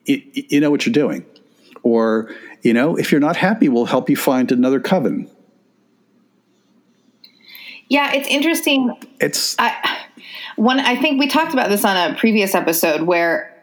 "Y- 0.07 0.23
y- 0.35 0.43
"You 0.49 0.59
know 0.59 0.71
what 0.71 0.85
you're 0.85 0.93
doing." 0.93 1.25
or 1.83 2.31
you 2.63 2.73
know 2.73 2.95
if 2.95 3.11
you're 3.11 3.21
not 3.21 3.35
happy 3.35 3.69
we'll 3.69 3.85
help 3.85 4.09
you 4.09 4.15
find 4.17 4.51
another 4.51 4.79
coven 4.79 5.29
Yeah, 7.89 8.11
it's 8.13 8.27
interesting. 8.27 8.91
it's 9.21 9.55
I 9.59 10.05
when 10.55 10.79
I 10.79 10.95
think 10.99 11.19
we 11.19 11.27
talked 11.27 11.53
about 11.53 11.69
this 11.69 11.85
on 11.85 11.95
a 11.95 12.15
previous 12.15 12.55
episode 12.55 13.03
where 13.03 13.54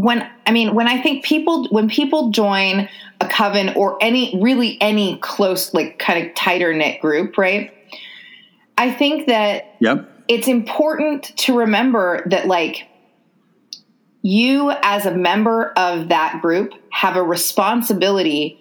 when 0.00 0.28
I 0.46 0.52
mean 0.52 0.74
when 0.74 0.88
I 0.88 1.00
think 1.00 1.24
people 1.24 1.68
when 1.68 1.88
people 1.88 2.30
join 2.30 2.88
a 3.20 3.28
coven 3.28 3.70
or 3.76 3.98
any 4.00 4.38
really 4.40 4.80
any 4.80 5.18
close 5.18 5.74
like 5.74 5.98
kind 5.98 6.26
of 6.26 6.34
tighter 6.34 6.72
knit 6.72 7.00
group, 7.00 7.36
right? 7.36 7.72
I 8.78 8.90
think 8.90 9.26
that 9.26 9.76
yep 9.80 10.08
it's 10.28 10.48
important 10.48 11.36
to 11.38 11.58
remember 11.58 12.22
that 12.28 12.46
like 12.46 12.86
you 14.22 14.70
as 14.82 15.06
a 15.06 15.10
member 15.10 15.72
of 15.76 16.08
that 16.08 16.40
group 16.40 16.72
have 16.92 17.16
a 17.16 17.22
responsibility 17.22 18.58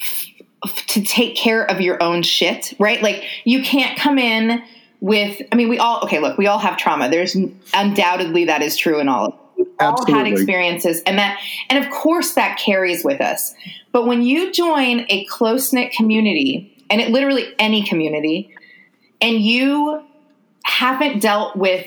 f- 0.00 0.86
to 0.88 1.02
take 1.02 1.36
care 1.36 1.64
of 1.70 1.80
your 1.80 2.02
own 2.02 2.22
shit, 2.22 2.74
right? 2.78 3.02
Like 3.02 3.24
you 3.44 3.62
can't 3.62 3.98
come 3.98 4.18
in 4.18 4.62
with 5.00 5.40
I 5.50 5.56
mean 5.56 5.68
we 5.68 5.78
all 5.78 6.00
okay, 6.04 6.20
look, 6.20 6.38
we 6.38 6.46
all 6.46 6.58
have 6.58 6.76
trauma. 6.76 7.08
There's 7.08 7.36
undoubtedly 7.74 8.44
that 8.44 8.62
is 8.62 8.76
true 8.76 9.00
in 9.00 9.08
all 9.08 9.26
of 9.26 9.41
all 9.82 10.06
had 10.06 10.26
experiences 10.26 11.02
and 11.06 11.18
that 11.18 11.38
and 11.68 11.84
of 11.84 11.90
course 11.90 12.34
that 12.34 12.58
carries 12.58 13.04
with 13.04 13.20
us. 13.20 13.54
But 13.92 14.06
when 14.06 14.22
you 14.22 14.52
join 14.52 15.06
a 15.08 15.24
close-knit 15.26 15.92
community, 15.92 16.84
and 16.88 17.00
it 17.00 17.10
literally 17.10 17.54
any 17.58 17.84
community, 17.84 18.54
and 19.20 19.36
you 19.40 20.02
haven't 20.64 21.20
dealt 21.20 21.56
with 21.56 21.86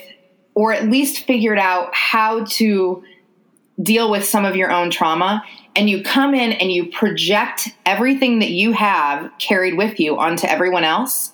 or 0.54 0.72
at 0.72 0.89
least 0.89 1.26
figured 1.26 1.60
out 1.60 1.93
how 1.93 2.46
to 2.46 3.04
deal 3.82 4.10
with 4.10 4.24
some 4.24 4.46
of 4.46 4.56
your 4.56 4.72
own 4.72 4.89
trauma 4.89 5.43
and 5.76 5.89
you 5.89 6.02
come 6.02 6.34
in 6.34 6.54
and 6.54 6.72
you 6.72 6.89
project 6.91 7.70
everything 7.86 8.39
that 8.39 8.52
you 8.52 8.72
have 8.72 9.30
carried 9.38 9.76
with 9.76 10.00
you 10.00 10.18
onto 10.18 10.48
everyone 10.48 10.86
else 10.86 11.34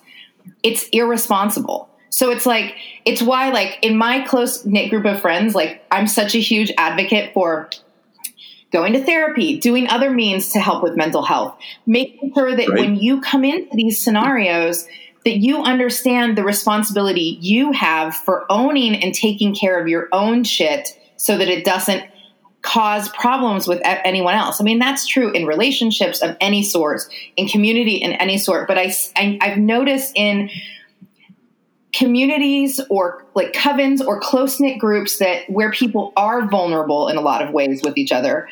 it's 0.64 0.88
irresponsible 0.88 1.88
so 2.12 2.30
it's 2.30 2.46
like 2.46 2.74
it's 3.04 3.22
why 3.22 3.50
like 3.50 3.78
in 3.82 3.96
my 3.96 4.20
close 4.26 4.64
knit 4.64 4.90
group 4.90 5.04
of 5.04 5.20
friends 5.20 5.54
like 5.54 5.82
i'm 5.90 6.06
such 6.06 6.34
a 6.34 6.38
huge 6.38 6.70
advocate 6.76 7.32
for 7.34 7.68
going 8.70 8.92
to 8.92 9.04
therapy 9.04 9.58
doing 9.58 9.88
other 9.88 10.10
means 10.10 10.50
to 10.50 10.60
help 10.60 10.82
with 10.82 10.96
mental 10.96 11.22
health 11.22 11.56
making 11.86 12.32
sure 12.34 12.54
that 12.54 12.68
Right. 12.68 12.78
when 12.80 12.96
you 12.96 13.20
come 13.20 13.44
into 13.44 13.74
these 13.74 13.98
scenarios 14.00 14.86
that 15.24 15.38
you 15.38 15.62
understand 15.62 16.36
the 16.36 16.44
responsibility 16.44 17.38
you 17.40 17.72
have 17.72 18.14
for 18.14 18.44
owning 18.50 18.94
and 18.94 19.14
taking 19.14 19.54
care 19.54 19.80
of 19.80 19.88
your 19.88 20.08
own 20.12 20.44
shit 20.44 20.98
so 21.16 21.38
that 21.38 21.48
it 21.48 21.64
doesn't 21.64 22.04
cause 22.62 23.08
problems 23.08 23.66
with 23.66 23.80
anyone 23.84 24.34
else. 24.34 24.60
I 24.60 24.64
mean, 24.64 24.78
that's 24.78 25.06
true 25.06 25.32
in 25.32 25.46
relationships 25.46 26.22
of 26.22 26.36
any 26.40 26.62
sort, 26.62 27.02
in 27.36 27.48
community 27.48 27.96
in 27.96 28.12
any 28.12 28.38
sort. 28.38 28.68
But 28.68 28.78
I, 28.78 28.94
I, 29.16 29.38
I've 29.40 29.58
noticed 29.58 30.12
in 30.14 30.48
communities 31.92 32.80
or 32.88 33.24
like 33.34 33.52
covens 33.52 34.04
or 34.04 34.20
close 34.20 34.58
knit 34.58 34.78
groups 34.78 35.18
that 35.18 35.48
where 35.50 35.70
people 35.70 36.12
are 36.16 36.48
vulnerable 36.48 37.08
in 37.08 37.16
a 37.16 37.20
lot 37.20 37.42
of 37.42 37.52
ways 37.52 37.82
with 37.82 37.98
each 37.98 38.12
other. 38.12 38.48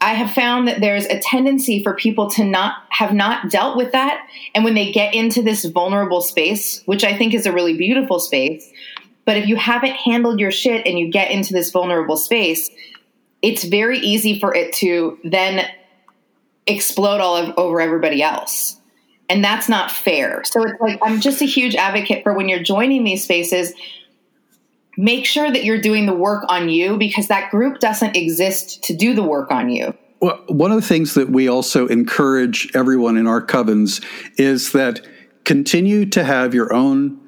I 0.00 0.14
have 0.14 0.32
found 0.32 0.66
that 0.66 0.80
there's 0.80 1.06
a 1.06 1.20
tendency 1.20 1.82
for 1.82 1.94
people 1.94 2.28
to 2.30 2.44
not 2.44 2.74
have 2.90 3.14
not 3.14 3.50
dealt 3.50 3.76
with 3.76 3.92
that. 3.92 4.26
And 4.54 4.64
when 4.64 4.74
they 4.74 4.90
get 4.90 5.14
into 5.14 5.42
this 5.42 5.64
vulnerable 5.64 6.20
space, 6.20 6.82
which 6.86 7.04
I 7.04 7.16
think 7.16 7.34
is 7.34 7.46
a 7.46 7.52
really 7.52 7.76
beautiful 7.76 8.18
space, 8.18 8.70
but 9.24 9.36
if 9.36 9.46
you 9.46 9.56
haven't 9.56 9.92
handled 9.92 10.40
your 10.40 10.50
shit 10.50 10.86
and 10.86 10.98
you 10.98 11.08
get 11.08 11.30
into 11.30 11.52
this 11.52 11.70
vulnerable 11.70 12.16
space, 12.16 12.68
it's 13.42 13.64
very 13.64 13.98
easy 14.00 14.40
for 14.40 14.54
it 14.54 14.72
to 14.74 15.18
then 15.22 15.66
explode 16.66 17.20
all 17.20 17.54
over 17.56 17.80
everybody 17.80 18.22
else. 18.22 18.76
And 19.32 19.42
that's 19.42 19.66
not 19.66 19.90
fair. 19.90 20.42
So 20.44 20.62
it's 20.62 20.78
like, 20.78 20.98
I'm 21.00 21.18
just 21.18 21.40
a 21.40 21.46
huge 21.46 21.74
advocate 21.74 22.22
for 22.22 22.34
when 22.34 22.50
you're 22.50 22.62
joining 22.62 23.02
these 23.02 23.24
spaces, 23.24 23.72
make 24.98 25.24
sure 25.24 25.50
that 25.50 25.64
you're 25.64 25.80
doing 25.80 26.04
the 26.04 26.12
work 26.12 26.44
on 26.48 26.68
you 26.68 26.98
because 26.98 27.28
that 27.28 27.50
group 27.50 27.78
doesn't 27.78 28.14
exist 28.14 28.84
to 28.84 28.94
do 28.94 29.14
the 29.14 29.22
work 29.22 29.50
on 29.50 29.70
you. 29.70 29.94
Well, 30.20 30.38
one 30.48 30.70
of 30.70 30.76
the 30.76 30.86
things 30.86 31.14
that 31.14 31.30
we 31.30 31.48
also 31.48 31.86
encourage 31.86 32.70
everyone 32.74 33.16
in 33.16 33.26
our 33.26 33.40
covens 33.40 34.04
is 34.36 34.72
that 34.72 35.00
continue 35.44 36.04
to 36.10 36.24
have 36.24 36.52
your 36.52 36.70
own 36.74 37.18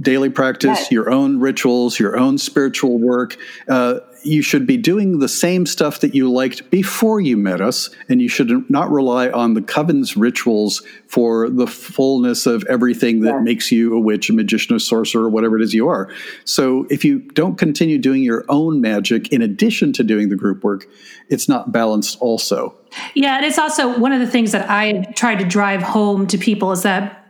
daily 0.00 0.28
practice, 0.28 0.80
Yes. 0.80 0.90
your 0.90 1.10
own 1.10 1.38
rituals, 1.38 2.00
your 2.00 2.18
own 2.18 2.38
spiritual 2.38 2.98
work. 2.98 3.36
Uh, 3.68 4.00
you 4.26 4.42
should 4.42 4.66
be 4.66 4.76
doing 4.76 5.18
the 5.18 5.28
same 5.28 5.66
stuff 5.66 6.00
that 6.00 6.14
you 6.14 6.30
liked 6.30 6.70
before 6.70 7.20
you 7.20 7.36
met 7.36 7.60
us, 7.60 7.90
and 8.08 8.20
you 8.20 8.28
should 8.28 8.68
not 8.70 8.90
rely 8.90 9.30
on 9.30 9.54
the 9.54 9.62
coven's 9.62 10.16
rituals 10.16 10.82
for 11.06 11.48
the 11.48 11.66
fullness 11.66 12.46
of 12.46 12.64
everything 12.68 13.20
that 13.20 13.42
makes 13.42 13.70
you 13.72 13.94
a 13.94 14.00
witch, 14.00 14.28
a 14.28 14.32
magician, 14.32 14.76
a 14.76 14.80
sorcerer, 14.80 15.24
or 15.24 15.28
whatever 15.28 15.56
it 15.56 15.62
is 15.62 15.74
you 15.74 15.88
are. 15.88 16.10
So 16.44 16.86
if 16.90 17.04
you 17.04 17.20
don't 17.20 17.56
continue 17.56 17.98
doing 17.98 18.22
your 18.22 18.44
own 18.48 18.80
magic 18.80 19.32
in 19.32 19.42
addition 19.42 19.92
to 19.94 20.04
doing 20.04 20.28
the 20.28 20.36
group 20.36 20.64
work, 20.64 20.86
it's 21.28 21.48
not 21.48 21.72
balanced 21.72 22.18
also. 22.20 22.74
Yeah, 23.14 23.36
and 23.36 23.44
it's 23.44 23.58
also 23.58 23.98
one 23.98 24.12
of 24.12 24.20
the 24.20 24.26
things 24.26 24.52
that 24.52 24.70
I 24.70 25.04
try 25.14 25.34
to 25.34 25.44
drive 25.44 25.82
home 25.82 26.26
to 26.28 26.38
people 26.38 26.72
is 26.72 26.82
that 26.82 27.22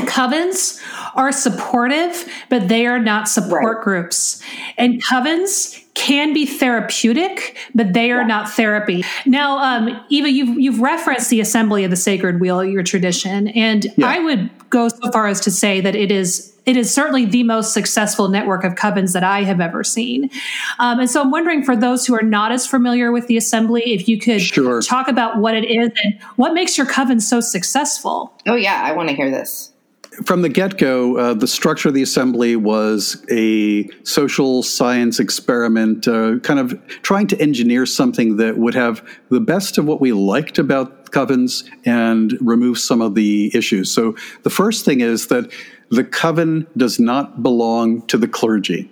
covens 0.00 0.82
are 1.14 1.32
supportive, 1.32 2.28
but 2.50 2.68
they 2.68 2.86
are 2.86 2.98
not 2.98 3.28
support 3.28 3.76
Right. 3.76 3.82
groups. 3.84 4.42
And 4.76 5.02
covens 5.02 5.82
can 5.96 6.32
be 6.34 6.46
therapeutic, 6.46 7.56
but 7.74 7.92
they 7.94 8.12
are 8.12 8.24
not 8.24 8.48
therapy. 8.50 9.02
Now, 9.24 9.58
um, 9.58 9.88
Ivo, 10.12 10.26
you've 10.28 10.60
you've 10.60 10.80
referenced 10.80 11.30
the 11.30 11.40
Assembly 11.40 11.82
of 11.84 11.90
the 11.90 11.96
Sacred 11.96 12.38
Wheel, 12.38 12.62
your 12.64 12.82
tradition, 12.84 13.48
and 13.48 13.86
Yeah. 13.96 14.06
I 14.06 14.18
would 14.20 14.50
go 14.70 14.88
so 14.88 15.10
far 15.10 15.26
as 15.26 15.40
to 15.40 15.50
say 15.50 15.80
that 15.80 15.96
it 15.96 16.12
is 16.12 16.52
it 16.66 16.76
is 16.76 16.92
certainly 16.92 17.24
the 17.24 17.44
most 17.44 17.72
successful 17.72 18.28
network 18.28 18.64
of 18.64 18.74
covens 18.74 19.12
that 19.12 19.22
I 19.22 19.44
have 19.44 19.60
ever 19.60 19.84
seen. 19.84 20.28
Um, 20.80 20.98
and 20.98 21.08
so 21.08 21.22
I'm 21.22 21.30
wondering 21.30 21.62
for 21.62 21.76
those 21.76 22.04
who 22.04 22.14
are 22.14 22.22
not 22.24 22.50
as 22.50 22.66
familiar 22.66 23.12
with 23.12 23.28
the 23.28 23.36
assembly, 23.36 23.82
if 23.94 24.08
you 24.08 24.18
could 24.18 24.42
Sure. 24.42 24.82
talk 24.82 25.06
about 25.06 25.38
what 25.38 25.54
it 25.54 25.64
is 25.64 25.90
and 26.02 26.18
what 26.34 26.54
makes 26.54 26.76
your 26.76 26.86
coven 26.86 27.20
so 27.20 27.38
successful. 27.40 28.32
Oh, 28.48 28.56
yeah, 28.56 28.82
I 28.84 28.90
want 28.92 29.08
to 29.10 29.14
hear 29.14 29.30
this. 29.30 29.70
From 30.24 30.42
the 30.42 30.48
get 30.48 30.78
go, 30.78 31.18
uh, 31.18 31.34
the 31.34 31.46
structure 31.46 31.88
of 31.88 31.94
the 31.94 32.02
assembly 32.02 32.56
was 32.56 33.22
a 33.30 33.88
social 34.02 34.62
science 34.62 35.20
experiment, 35.20 36.08
uh, 36.08 36.38
kind 36.38 36.58
of 36.58 36.80
trying 37.02 37.26
to 37.28 37.40
engineer 37.40 37.84
something 37.84 38.36
that 38.38 38.56
would 38.56 38.74
have 38.74 39.06
the 39.30 39.40
best 39.40 39.76
of 39.76 39.84
what 39.84 40.00
we 40.00 40.12
liked 40.12 40.58
about 40.58 41.10
covens 41.10 41.68
and 41.84 42.36
remove 42.40 42.78
some 42.78 43.02
of 43.02 43.14
the 43.14 43.50
issues. 43.54 43.92
So, 43.92 44.16
the 44.42 44.50
first 44.50 44.84
thing 44.84 45.00
is 45.00 45.26
that 45.26 45.52
the 45.90 46.04
coven 46.04 46.66
does 46.76 46.98
not 46.98 47.42
belong 47.42 48.02
to 48.06 48.16
the 48.16 48.28
clergy. 48.28 48.90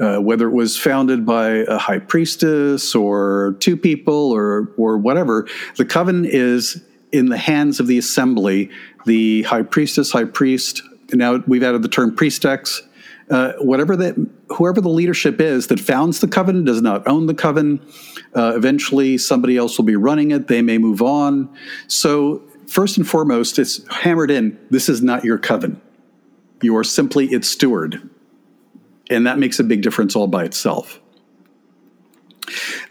Uh, 0.00 0.16
whether 0.18 0.48
it 0.48 0.52
was 0.52 0.78
founded 0.78 1.26
by 1.26 1.48
a 1.68 1.76
high 1.76 1.98
priestess 1.98 2.94
or 2.94 3.56
two 3.60 3.76
people 3.76 4.32
or 4.32 4.72
or 4.78 4.96
whatever, 4.96 5.46
the 5.76 5.84
coven 5.84 6.24
is 6.24 6.82
in 7.12 7.28
the 7.28 7.36
hands 7.36 7.80
of 7.80 7.86
the 7.86 7.98
assembly. 7.98 8.70
The 9.06 9.42
high 9.42 9.62
priestess, 9.62 10.12
high 10.12 10.24
priest. 10.24 10.82
Now 11.12 11.42
we've 11.46 11.62
added 11.62 11.82
the 11.82 11.88
term 11.88 12.16
priestex. 12.16 12.80
Uh, 13.30 13.52
whatever 13.60 13.96
that, 13.96 14.14
whoever 14.48 14.80
the 14.80 14.88
leadership 14.88 15.40
is 15.40 15.68
that 15.68 15.80
founds 15.80 16.20
the 16.20 16.28
coven 16.28 16.64
does 16.64 16.82
not 16.82 17.06
own 17.06 17.26
the 17.26 17.34
coven. 17.34 17.80
Uh, 18.34 18.52
eventually, 18.56 19.16
somebody 19.16 19.56
else 19.56 19.78
will 19.78 19.84
be 19.84 19.96
running 19.96 20.32
it. 20.32 20.48
They 20.48 20.60
may 20.60 20.78
move 20.78 21.00
on. 21.00 21.54
So 21.86 22.42
first 22.66 22.96
and 22.96 23.08
foremost, 23.08 23.58
it's 23.58 23.86
hammered 23.90 24.30
in. 24.30 24.58
This 24.70 24.88
is 24.88 25.02
not 25.02 25.24
your 25.24 25.38
coven. 25.38 25.80
You 26.62 26.76
are 26.76 26.84
simply 26.84 27.26
its 27.26 27.48
steward 27.48 28.10
and 29.12 29.26
that 29.26 29.38
makes 29.38 29.60
a 29.60 29.64
big 29.64 29.82
difference 29.82 30.16
all 30.16 30.26
by 30.26 30.44
itself. 30.44 31.00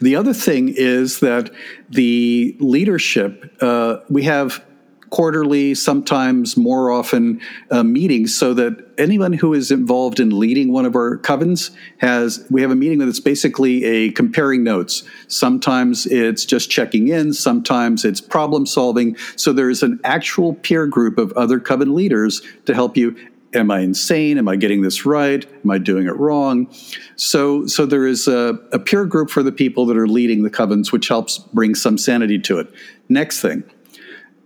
The 0.00 0.16
other 0.16 0.34
thing 0.34 0.68
is 0.76 1.20
that 1.20 1.50
the 1.90 2.56
leadership, 2.58 3.56
uh, 3.60 3.98
we 4.08 4.24
have 4.24 4.64
quarterly, 5.12 5.74
sometimes 5.74 6.56
more 6.56 6.90
often, 6.90 7.38
uh, 7.70 7.82
meetings 7.82 8.34
so 8.34 8.54
that 8.54 8.74
anyone 8.96 9.34
who 9.34 9.52
is 9.52 9.70
involved 9.70 10.18
in 10.18 10.30
leading 10.30 10.72
one 10.72 10.86
of 10.86 10.96
our 10.96 11.18
covens 11.18 11.70
has, 11.98 12.46
we 12.50 12.62
have 12.62 12.70
a 12.70 12.74
meeting 12.74 12.98
that's 12.98 13.20
basically 13.20 13.84
a 13.84 14.10
comparing 14.12 14.64
notes. 14.64 15.02
Sometimes 15.28 16.06
it's 16.06 16.46
just 16.46 16.70
checking 16.70 17.08
in, 17.08 17.34
sometimes 17.34 18.06
it's 18.06 18.22
problem 18.22 18.64
solving. 18.64 19.14
So 19.36 19.52
there's 19.52 19.82
an 19.82 20.00
actual 20.02 20.54
peer 20.54 20.86
group 20.86 21.18
of 21.18 21.30
other 21.32 21.60
coven 21.60 21.94
leaders 21.94 22.40
to 22.64 22.72
help 22.72 22.96
you 22.96 23.14
am 23.54 23.70
I 23.70 23.80
insane? 23.80 24.38
Am 24.38 24.48
I 24.48 24.56
getting 24.56 24.82
this 24.82 25.04
right? 25.04 25.44
Am 25.64 25.70
I 25.70 25.78
doing 25.78 26.06
it 26.06 26.16
wrong? 26.16 26.72
So, 27.16 27.66
so 27.66 27.86
there 27.86 28.06
is 28.06 28.28
a, 28.28 28.58
a 28.72 28.78
peer 28.78 29.04
group 29.04 29.30
for 29.30 29.42
the 29.42 29.52
people 29.52 29.86
that 29.86 29.96
are 29.96 30.08
leading 30.08 30.42
the 30.42 30.50
covens, 30.50 30.92
which 30.92 31.08
helps 31.08 31.38
bring 31.38 31.74
some 31.74 31.98
sanity 31.98 32.38
to 32.40 32.58
it. 32.58 32.72
Next 33.08 33.40
thing, 33.40 33.64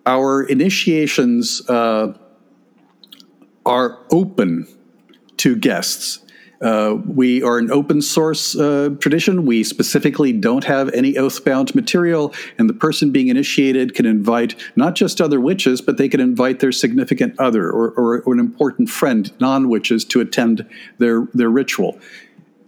our 0.04 0.42
initiations 0.42 1.62
uh, 1.68 2.14
are 3.64 3.98
open 4.10 4.66
to 5.38 5.56
guests. 5.56 6.20
Uh, 6.60 6.96
we 7.06 7.42
are 7.42 7.58
an 7.58 7.70
open 7.70 8.00
source 8.00 8.56
uh, 8.56 8.90
tradition. 9.00 9.46
We 9.46 9.64
specifically 9.64 10.32
don't 10.32 10.64
have 10.64 10.92
any 10.94 11.16
oath 11.16 11.44
bound 11.44 11.74
material, 11.74 12.34
and 12.58 12.68
the 12.68 12.74
person 12.74 13.10
being 13.10 13.28
initiated 13.28 13.94
can 13.94 14.06
invite 14.06 14.54
not 14.74 14.94
just 14.94 15.20
other 15.20 15.40
witches, 15.40 15.80
but 15.80 15.96
they 15.96 16.08
can 16.08 16.20
invite 16.20 16.60
their 16.60 16.72
significant 16.72 17.38
other 17.38 17.68
or, 17.68 17.90
or, 17.90 18.22
or 18.22 18.34
an 18.34 18.40
important 18.40 18.88
friend, 18.88 19.32
non 19.40 19.68
witches, 19.68 20.04
to 20.06 20.20
attend 20.20 20.66
their, 20.98 21.28
their 21.34 21.50
ritual 21.50 21.98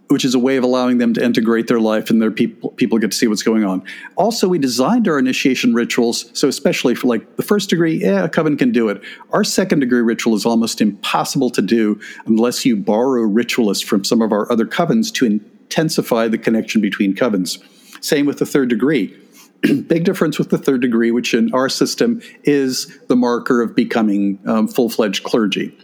which 0.09 0.25
is 0.25 0.33
a 0.33 0.39
way 0.39 0.57
of 0.57 0.63
allowing 0.63 0.97
them 0.97 1.13
to 1.13 1.23
integrate 1.23 1.67
their 1.67 1.79
life 1.79 2.09
and 2.09 2.21
their 2.21 2.31
people 2.31 2.71
people 2.71 2.97
get 2.97 3.11
to 3.11 3.17
see 3.17 3.27
what's 3.27 3.43
going 3.43 3.63
on. 3.63 3.83
Also, 4.15 4.47
we 4.47 4.57
designed 4.57 5.07
our 5.07 5.19
initiation 5.19 5.73
rituals 5.73 6.29
so 6.33 6.47
especially 6.47 6.95
for 6.95 7.07
like 7.07 7.35
the 7.37 7.43
first 7.43 7.69
degree, 7.69 8.01
yeah, 8.01 8.23
a 8.23 8.29
coven 8.29 8.57
can 8.57 8.71
do 8.71 8.89
it. 8.89 9.01
Our 9.31 9.43
second 9.43 9.79
degree 9.79 10.01
ritual 10.01 10.35
is 10.35 10.45
almost 10.45 10.81
impossible 10.81 11.49
to 11.51 11.61
do 11.61 11.99
unless 12.25 12.65
you 12.65 12.75
borrow 12.75 13.21
ritualists 13.23 13.83
from 13.83 14.03
some 14.03 14.21
of 14.21 14.31
our 14.31 14.51
other 14.51 14.65
covens 14.65 15.13
to 15.13 15.25
intensify 15.25 16.27
the 16.27 16.37
connection 16.37 16.81
between 16.81 17.15
covens. 17.15 17.63
Same 18.03 18.25
with 18.25 18.39
the 18.39 18.45
third 18.45 18.69
degree. 18.69 19.15
Big 19.61 20.05
difference 20.05 20.39
with 20.39 20.49
the 20.49 20.57
third 20.57 20.81
degree, 20.81 21.11
which 21.11 21.33
in 21.33 21.53
our 21.53 21.69
system 21.69 22.21
is 22.43 22.97
the 23.07 23.15
marker 23.15 23.61
of 23.61 23.75
becoming 23.75 24.39
um, 24.45 24.67
full 24.67 24.89
fledged 24.89 25.23
clergy 25.23 25.77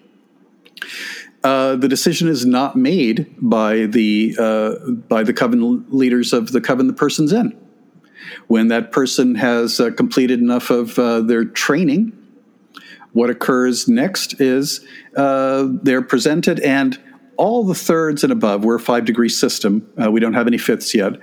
uh, 1.45 1.75
the 1.75 1.87
decision 1.87 2.27
is 2.27 2.43
not 2.43 2.75
made 2.75 3.27
by 3.39 3.85
the 3.85 4.35
uh, 4.39 4.89
by 4.89 5.21
the 5.21 5.31
coven 5.31 5.85
leaders 5.89 6.33
of 6.33 6.51
the 6.51 6.59
coven 6.59 6.87
the 6.87 6.93
person's 6.93 7.31
in. 7.31 7.55
When 8.47 8.69
that 8.69 8.91
person 8.91 9.35
has 9.35 9.79
uh, 9.79 9.91
completed 9.91 10.39
enough 10.39 10.71
of 10.71 10.97
uh, 10.97 11.21
their 11.21 11.45
training, 11.45 12.13
what 13.13 13.29
occurs 13.29 13.87
next 13.87 14.41
is 14.41 14.83
uh, 15.15 15.67
they're 15.83 16.01
presented, 16.01 16.59
and 16.61 16.99
all 17.37 17.63
the 17.63 17.75
thirds 17.75 18.23
and 18.23 18.33
above. 18.33 18.65
We're 18.65 18.77
a 18.77 18.79
five 18.79 19.05
degree 19.05 19.29
system. 19.29 19.87
We 20.09 20.19
don't 20.19 20.33
have 20.33 20.47
any 20.47 20.57
fifths 20.57 20.95
yet. 20.95 21.13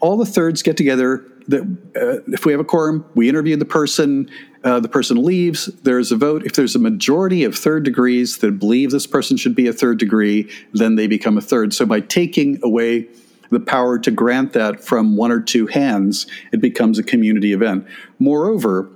All 0.00 0.18
the 0.18 0.26
thirds 0.26 0.62
get 0.62 0.76
together. 0.76 1.24
That 1.50 1.62
uh, 1.96 2.32
if 2.32 2.46
we 2.46 2.52
have 2.52 2.60
a 2.60 2.64
quorum, 2.64 3.04
we 3.14 3.28
interview 3.28 3.56
the 3.56 3.64
person. 3.64 4.30
Uh, 4.62 4.78
the 4.78 4.88
person 4.88 5.22
leaves. 5.22 5.66
There's 5.66 6.12
a 6.12 6.16
vote. 6.16 6.44
If 6.44 6.52
there's 6.52 6.76
a 6.76 6.78
majority 6.78 7.44
of 7.44 7.56
third 7.56 7.82
degrees 7.82 8.38
that 8.38 8.58
believe 8.58 8.90
this 8.90 9.06
person 9.06 9.36
should 9.36 9.54
be 9.54 9.66
a 9.66 9.72
third 9.72 9.98
degree, 9.98 10.50
then 10.72 10.96
they 10.96 11.06
become 11.06 11.38
a 11.38 11.40
third. 11.40 11.72
So 11.72 11.86
by 11.86 12.00
taking 12.00 12.60
away 12.62 13.08
the 13.50 13.60
power 13.60 13.98
to 13.98 14.10
grant 14.10 14.52
that 14.52 14.84
from 14.84 15.16
one 15.16 15.32
or 15.32 15.40
two 15.40 15.66
hands, 15.66 16.26
it 16.52 16.60
becomes 16.60 16.98
a 16.98 17.02
community 17.02 17.52
event. 17.52 17.86
Moreover, 18.18 18.90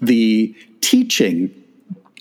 the 0.00 0.54
teaching 0.80 1.54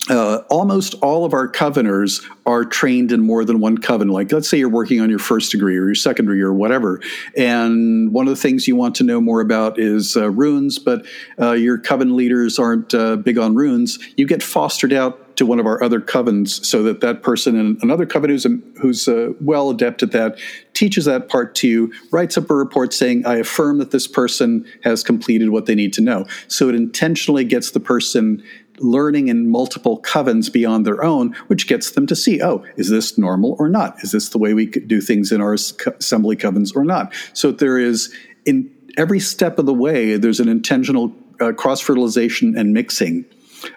uh, 0.10 0.43
almost 0.49 0.95
all 0.95 1.26
of 1.26 1.34
our 1.34 1.47
coveners 1.47 2.22
are 2.45 2.64
trained 2.64 3.12
in 3.12 3.22
more 3.22 3.43
than 3.43 3.60
one 3.60 3.78
coven. 3.78 4.08
Like, 4.08 4.32
let's 4.32 4.47
say 4.47 4.58
you're 4.58 4.70
working 4.70 5.01
on 5.01 5.10
your 5.10 5.20
first 5.20 5.51
degree 5.51 5.78
or 5.78 5.86
your 5.86 5.95
second 5.95 6.26
degree 6.26 6.41
or 6.41 6.53
whatever, 6.53 7.01
and 7.36 8.12
one 8.14 8.28
of 8.28 8.36
the 8.36 8.41
things 8.41 8.68
you 8.68 8.76
want 8.76 8.95
to 8.95 9.03
know 9.03 9.20
more 9.20 9.41
about 9.41 9.80
is 9.80 10.16
uh, 10.16 10.30
runes, 10.30 10.78
but 10.80 11.06
uh, 11.39 11.53
your 11.53 11.78
coven 11.78 12.16
leaders 12.16 12.60
aren't 12.60 12.93
uh, 12.93 13.16
big 13.16 13.38
on 13.38 13.56
runes. 13.56 13.99
You 14.16 14.28
get 14.28 14.43
fostered 14.43 14.93
out 14.93 15.22
to 15.38 15.45
one 15.45 15.60
of 15.60 15.66
our 15.66 15.84
other 15.84 15.99
covens 15.99 16.64
so 16.64 16.84
that 16.84 17.01
that 17.01 17.22
person 17.22 17.56
in 17.56 17.78
another 17.82 18.06
coven 18.06 18.30
who's, 18.30 18.47
who's 18.82 19.08
uh, 19.08 19.34
well 19.41 19.70
adept 19.70 20.01
at 20.01 20.12
that 20.12 20.38
teaches 20.74 21.06
that 21.06 21.30
part 21.30 21.56
to 21.56 21.68
you, 21.68 21.93
writes 22.12 22.38
up 22.38 22.49
a 22.49 22.53
report 22.53 22.93
saying, 22.93 23.26
I 23.26 23.38
affirm 23.38 23.80
that 23.80 23.91
this 23.91 24.08
person 24.08 24.66
has 24.84 25.03
completed 25.03 25.49
what 25.49 25.66
they 25.66 25.76
need 25.76 25.93
to 25.93 26.01
know. 26.01 26.26
So 26.47 26.70
it 26.70 26.76
intentionally 26.76 27.43
gets 27.43 27.72
the 27.72 27.80
person 27.80 28.43
learning 28.80 29.28
in 29.28 29.49
multiple 29.49 30.01
covens 30.01 30.51
beyond 30.51 30.86
their 30.86 31.03
own, 31.03 31.34
which 31.47 31.67
gets 31.67 31.91
them 31.91 32.05
to 32.07 32.15
see, 32.15 32.41
oh, 32.41 32.63
is 32.76 32.89
this 32.89 33.17
normal 33.17 33.55
or 33.59 33.69
not? 33.69 34.03
Is 34.03 34.11
this 34.11 34.30
the 34.30 34.38
way 34.38 34.53
we 34.53 34.65
do 34.65 35.01
things 35.01 35.32
in 35.32 35.41
our 35.41 35.53
assembly 35.53 36.36
covens 36.36 36.76
or 36.76 36.84
not? 36.84 37.13
So 37.34 37.51
there 37.51 37.78
is, 37.78 38.13
in 38.45 38.69
every 38.97 39.19
step 39.19 39.59
of 39.59 39.65
the 39.65 39.73
way, 39.73 40.17
there's 40.17 40.39
an 40.39 40.49
intentional 40.49 41.13
uh, 41.39 41.51
cross 41.53 41.82
fertilization 41.82 42.57
and 42.57 42.73
mixing 42.73 43.26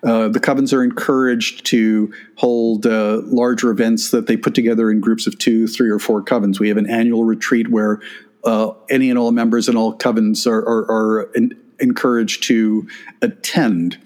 Uh, 0.02 0.28
the 0.28 0.40
covens 0.40 0.72
are 0.72 0.82
encouraged 0.82 1.64
to 1.66 2.12
hold 2.36 2.86
uh, 2.86 3.20
larger 3.24 3.70
events 3.70 4.10
that 4.10 4.26
they 4.26 4.36
put 4.36 4.54
together 4.54 4.90
in 4.90 5.00
groups 5.00 5.26
of 5.26 5.38
two, 5.38 5.66
three, 5.66 5.88
or 5.88 5.98
four 5.98 6.22
covens. 6.22 6.60
We 6.60 6.68
have 6.68 6.76
an 6.76 6.90
annual 6.90 7.24
retreat 7.24 7.68
where 7.70 8.00
uh, 8.44 8.72
any 8.90 9.10
and 9.10 9.18
all 9.18 9.32
members 9.32 9.68
in 9.68 9.76
all 9.76 9.96
covens 9.96 10.46
are, 10.46 10.60
are, 10.60 10.90
are 10.90 11.32
in, 11.34 11.56
encouraged 11.80 12.42
to 12.44 12.86
attend. 13.22 13.98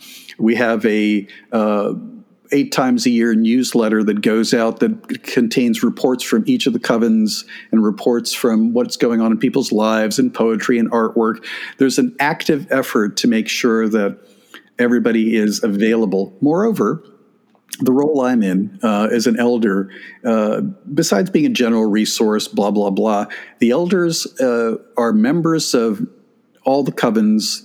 We 0.43 0.57
have 0.57 0.85
a 0.85 1.27
uh, 1.53 1.95
eight 2.51 2.73
times 2.73 3.07
a 3.07 3.11
year 3.11 3.35
newsletter 3.35 4.03
that 4.03 4.23
goes 4.23 4.53
out 4.53 4.81
that 4.81 5.23
contains 5.23 5.85
reports 5.85 6.25
from 6.25 6.43
each 6.47 6.67
of 6.67 6.73
the 6.73 6.81
covens 6.81 7.47
and 7.71 7.83
reports 7.83 8.35
from 8.35 8.73
what's 8.73 8.97
going 8.97 9.21
on 9.21 9.31
in 9.31 9.39
people's 9.39 9.71
lives 9.71 10.19
and 10.19 10.35
poetry 10.35 10.79
and 10.79 10.91
artwork. 10.91 11.45
There's 11.79 11.99
an 11.99 12.17
active 12.19 12.67
effort 12.73 13.17
to 13.19 13.29
make 13.29 13.49
sure 13.49 13.89
that 13.89 14.19
everybody 14.81 15.37
is 15.37 15.63
available. 15.63 16.37
Moreover, 16.41 17.05
the 17.79 17.93
role 17.93 18.21
I'm 18.21 18.43
in 18.43 18.81
uh, 18.83 19.09
as 19.13 19.29
an 19.29 19.39
elder, 19.39 19.91
uh, 20.25 20.61
besides 20.61 21.31
being 21.31 21.47
a 21.47 21.51
general 21.51 21.87
resource, 21.87 22.49
blah, 22.49 22.73
blah, 22.73 22.91
blah, 22.91 23.27
the 23.61 23.71
elders 23.71 24.27
uh, 24.41 24.75
are 24.97 25.13
members 25.13 25.73
of 25.73 26.07
all 26.65 26.83
the 26.83 26.93
covens 26.93 27.63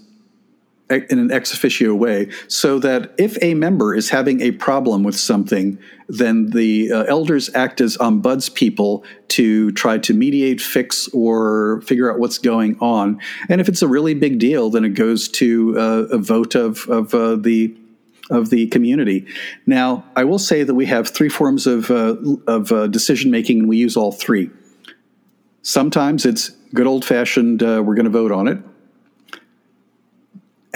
in 0.89 1.19
an 1.19 1.31
ex 1.31 1.53
officio 1.53 1.93
way, 1.93 2.29
so 2.47 2.79
that 2.79 3.13
if 3.17 3.37
a 3.41 3.53
member 3.53 3.93
is 3.93 4.09
having 4.09 4.41
a 4.41 4.51
problem 4.51 5.03
with 5.03 5.17
something, 5.17 5.77
then 6.07 6.51
the 6.51 6.91
uh, 6.91 7.03
elders 7.03 7.49
act 7.53 7.81
as 7.81 7.97
ombuds 7.97 8.53
people 8.53 9.03
to 9.29 9.71
try 9.73 9.97
to 9.97 10.13
mediate, 10.13 10.61
fix, 10.61 11.09
or 11.09 11.81
figure 11.81 12.11
out 12.11 12.19
what's 12.19 12.37
going 12.37 12.77
on. 12.79 13.19
And 13.49 13.59
if 13.59 13.67
it's 13.67 13.81
a 13.81 13.87
really 13.87 14.13
big 14.13 14.39
deal, 14.39 14.69
then 14.69 14.85
it 14.85 14.89
goes 14.89 15.27
to 15.29 15.77
uh, 15.77 16.15
a 16.15 16.17
vote 16.17 16.55
of 16.55 16.87
of 16.89 17.13
uh, 17.13 17.35
the 17.35 17.75
of 18.29 18.49
the 18.49 18.67
community. 18.67 19.25
Now, 19.65 20.05
I 20.15 20.23
will 20.23 20.39
say 20.39 20.63
that 20.63 20.73
we 20.73 20.85
have 20.85 21.09
three 21.09 21.29
forms 21.29 21.67
of 21.67 21.91
uh, 21.91 22.15
of 22.47 22.71
uh, 22.71 22.87
decision 22.87 23.29
making, 23.31 23.59
and 23.59 23.69
we 23.69 23.77
use 23.77 23.97
all 23.97 24.13
three. 24.13 24.49
Sometimes 25.63 26.25
it's 26.25 26.49
good 26.73 26.87
old 26.87 27.03
fashioned. 27.03 27.61
Uh, 27.61 27.83
we're 27.85 27.95
going 27.95 28.05
to 28.05 28.09
vote 28.09 28.31
on 28.31 28.47
it 28.47 28.59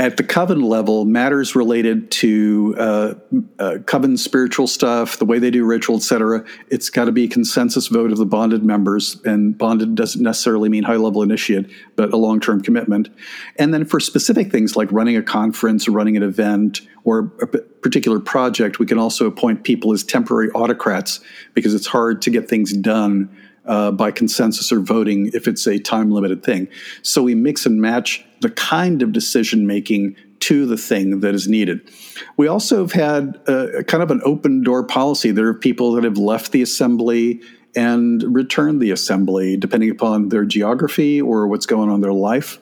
at 0.02 0.18
the 0.18 0.24
coven 0.24 0.64
level, 0.64 1.06
matters 1.06 1.56
related 1.56 2.10
to 2.10 2.74
uh, 2.80 3.14
uh, 3.60 3.78
coven 3.86 4.18
spiritual 4.18 4.66
stuff, 4.66 5.20
the 5.20 5.26
way 5.26 5.38
they 5.38 5.52
do 5.52 5.64
ritual, 5.64 5.98
etc. 5.98 6.44
It's 6.72 6.90
got 6.90 7.06
to 7.06 7.12
be 7.12 7.26
a 7.26 7.28
consensus 7.28 7.86
vote 7.86 8.12
of 8.12 8.18
the 8.18 8.26
bonded 8.26 8.64
members, 8.64 9.22
and 9.26 9.56
bonded 9.56 9.94
doesn't 9.94 10.24
necessarily 10.24 10.70
mean 10.70 10.82
high 10.82 10.96
level 10.96 11.22
initiate, 11.22 11.70
but 11.96 12.12
a 12.12 12.18
long 12.18 12.40
term 12.40 12.62
commitment. 12.62 13.10
And 13.58 13.76
then 13.76 13.86
for 13.86 14.00
specific 14.00 14.52
things 14.52 14.76
like 14.76 14.92
running 14.92 15.18
a 15.18 15.22
conference 15.22 15.88
or 15.88 15.92
running 15.92 16.18
an 16.18 16.24
event 16.24 16.82
or 17.04 17.32
a 17.40 17.46
particular 17.46 18.20
project, 18.20 18.80
we 18.80 18.88
can 18.88 18.98
also 18.98 19.28
appoint 19.28 19.64
people 19.64 19.94
as 19.94 20.04
temporary 20.04 20.50
autocrats 20.54 21.20
because 21.54 21.76
it's 21.76 21.86
hard 21.86 22.24
to 22.24 22.32
get 22.32 22.50
things 22.50 22.74
done 22.74 23.30
uh, 23.66 23.92
by 23.92 24.12
consensus 24.12 24.72
or 24.72 24.80
voting 24.80 25.30
if 25.34 25.48
it's 25.48 25.68
a 25.68 25.80
time 25.80 26.12
limited 26.12 26.44
thing. 26.44 26.68
So 27.02 27.24
we 27.24 27.36
mix 27.36 27.66
and 27.66 27.82
match 27.82 28.26
the 28.42 28.50
kind 28.50 29.02
of 29.02 29.12
decision 29.12 29.68
making 29.68 30.16
to 30.42 30.66
the 30.66 30.78
thing 30.78 31.20
that 31.20 31.36
is 31.36 31.48
needed. 31.48 31.90
We 32.38 32.48
also 32.48 32.80
have 32.80 32.94
had 32.94 33.40
a, 33.48 33.84
kind 33.84 34.02
of 34.02 34.10
an 34.10 34.22
open 34.26 34.64
door 34.64 34.84
policy. 34.84 35.32
There 35.32 35.48
are 35.48 35.54
people 35.54 35.94
that 35.94 36.04
have 36.04 36.18
left 36.18 36.52
the 36.52 36.62
assembly 36.62 37.42
and 37.76 38.24
returned 38.36 38.82
the 38.82 38.92
assembly, 38.92 39.56
depending 39.56 39.92
upon 39.92 40.30
their 40.30 40.44
geography 40.44 41.22
or 41.22 41.48
what's 41.48 41.66
going 41.66 41.90
on 41.90 41.96
in 41.96 42.02
their 42.02 42.14
life. 42.14 42.60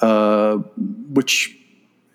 Uh, 0.00 0.56
which 1.08 1.56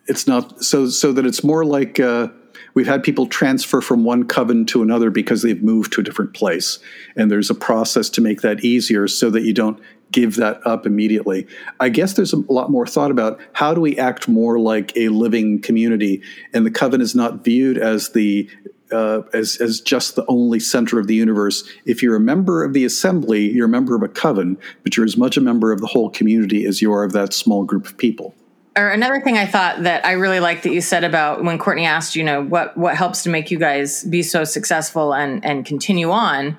it's 0.08 0.28
not 0.28 0.64
so 0.64 0.88
so 0.88 1.12
that 1.14 1.26
it's 1.26 1.44
more 1.44 1.66
like 1.66 2.00
uh, 2.00 2.28
we've 2.74 2.88
had 2.88 3.04
people 3.04 3.28
transfer 3.28 3.82
from 3.82 4.04
one 4.04 4.26
coven 4.26 4.66
to 4.68 4.82
another 4.82 5.10
because 5.10 5.42
they've 5.42 5.64
moved 5.64 5.94
to 5.94 6.02
a 6.02 6.04
different 6.04 6.34
place. 6.34 6.80
And 7.16 7.30
there's 7.30 7.50
a 7.50 7.56
process 7.56 8.10
to 8.12 8.22
make 8.22 8.42
that 8.42 8.64
easier 8.64 9.08
so 9.08 9.30
that 9.30 9.44
you 9.44 9.54
don't 9.54 9.80
give 10.12 10.36
that 10.36 10.66
up 10.66 10.86
immediately. 10.86 11.48
I 11.80 11.90
guess 11.90 12.14
there's 12.14 12.34
a 12.34 12.38
lot 12.52 12.70
more 12.70 12.86
thought 12.86 13.12
about 13.12 13.40
how 13.54 13.74
do 13.74 13.82
we 13.82 13.98
act 13.98 14.28
more 14.28 14.60
like 14.60 14.96
a 14.96 15.10
living 15.10 15.62
community, 15.62 16.22
and 16.54 16.66
the 16.66 16.72
coven 16.72 17.02
is 17.02 17.16
not 17.16 17.44
viewed 17.44 17.78
as 17.78 18.10
the 18.10 18.50
uh, 18.92 19.22
as 19.34 19.58
as 19.62 19.80
just 19.80 20.18
the 20.18 20.26
only 20.28 20.60
center 20.60 21.00
of 21.00 21.08
the 21.08 21.16
universe. 21.16 21.64
If 21.86 22.04
you're 22.04 22.18
a 22.18 22.20
member 22.22 22.64
of 22.64 22.74
the 22.74 22.84
assembly, 22.84 23.50
you're 23.50 23.68
a 23.68 23.70
member 23.70 23.96
of 23.96 24.04
a 24.04 24.10
coven, 24.10 24.58
but 24.84 24.98
you're 24.98 25.06
as 25.06 25.16
much 25.16 25.38
a 25.38 25.42
member 25.42 25.72
of 25.72 25.80
the 25.80 25.88
whole 25.88 26.10
community 26.10 26.66
as 26.66 26.82
you 26.82 26.92
are 26.92 27.06
of 27.06 27.14
that 27.14 27.34
small 27.34 27.64
group 27.64 27.86
of 27.86 27.98
people 27.98 28.36
or 28.78 28.90
another 28.90 29.20
thing 29.20 29.38
I 29.38 29.46
thought 29.46 29.84
that 29.84 30.06
I 30.06 30.14
really 30.14 30.40
liked 30.40 30.64
that 30.64 30.72
you 30.72 30.82
said 30.82 31.04
about 31.04 31.44
when 31.44 31.58
Courtney 31.58 31.86
asked, 31.86 32.16
you 32.16 32.24
know, 32.24 32.42
what 32.44 32.78
what 32.78 32.96
helps 32.96 33.24
to 33.24 33.30
make 33.30 33.52
you 33.52 33.60
guys 33.60 34.04
be 34.04 34.24
so 34.24 34.44
successful 34.44 35.14
and 35.14 35.44
and 35.44 35.66
continue 35.66 36.12
on 36.12 36.58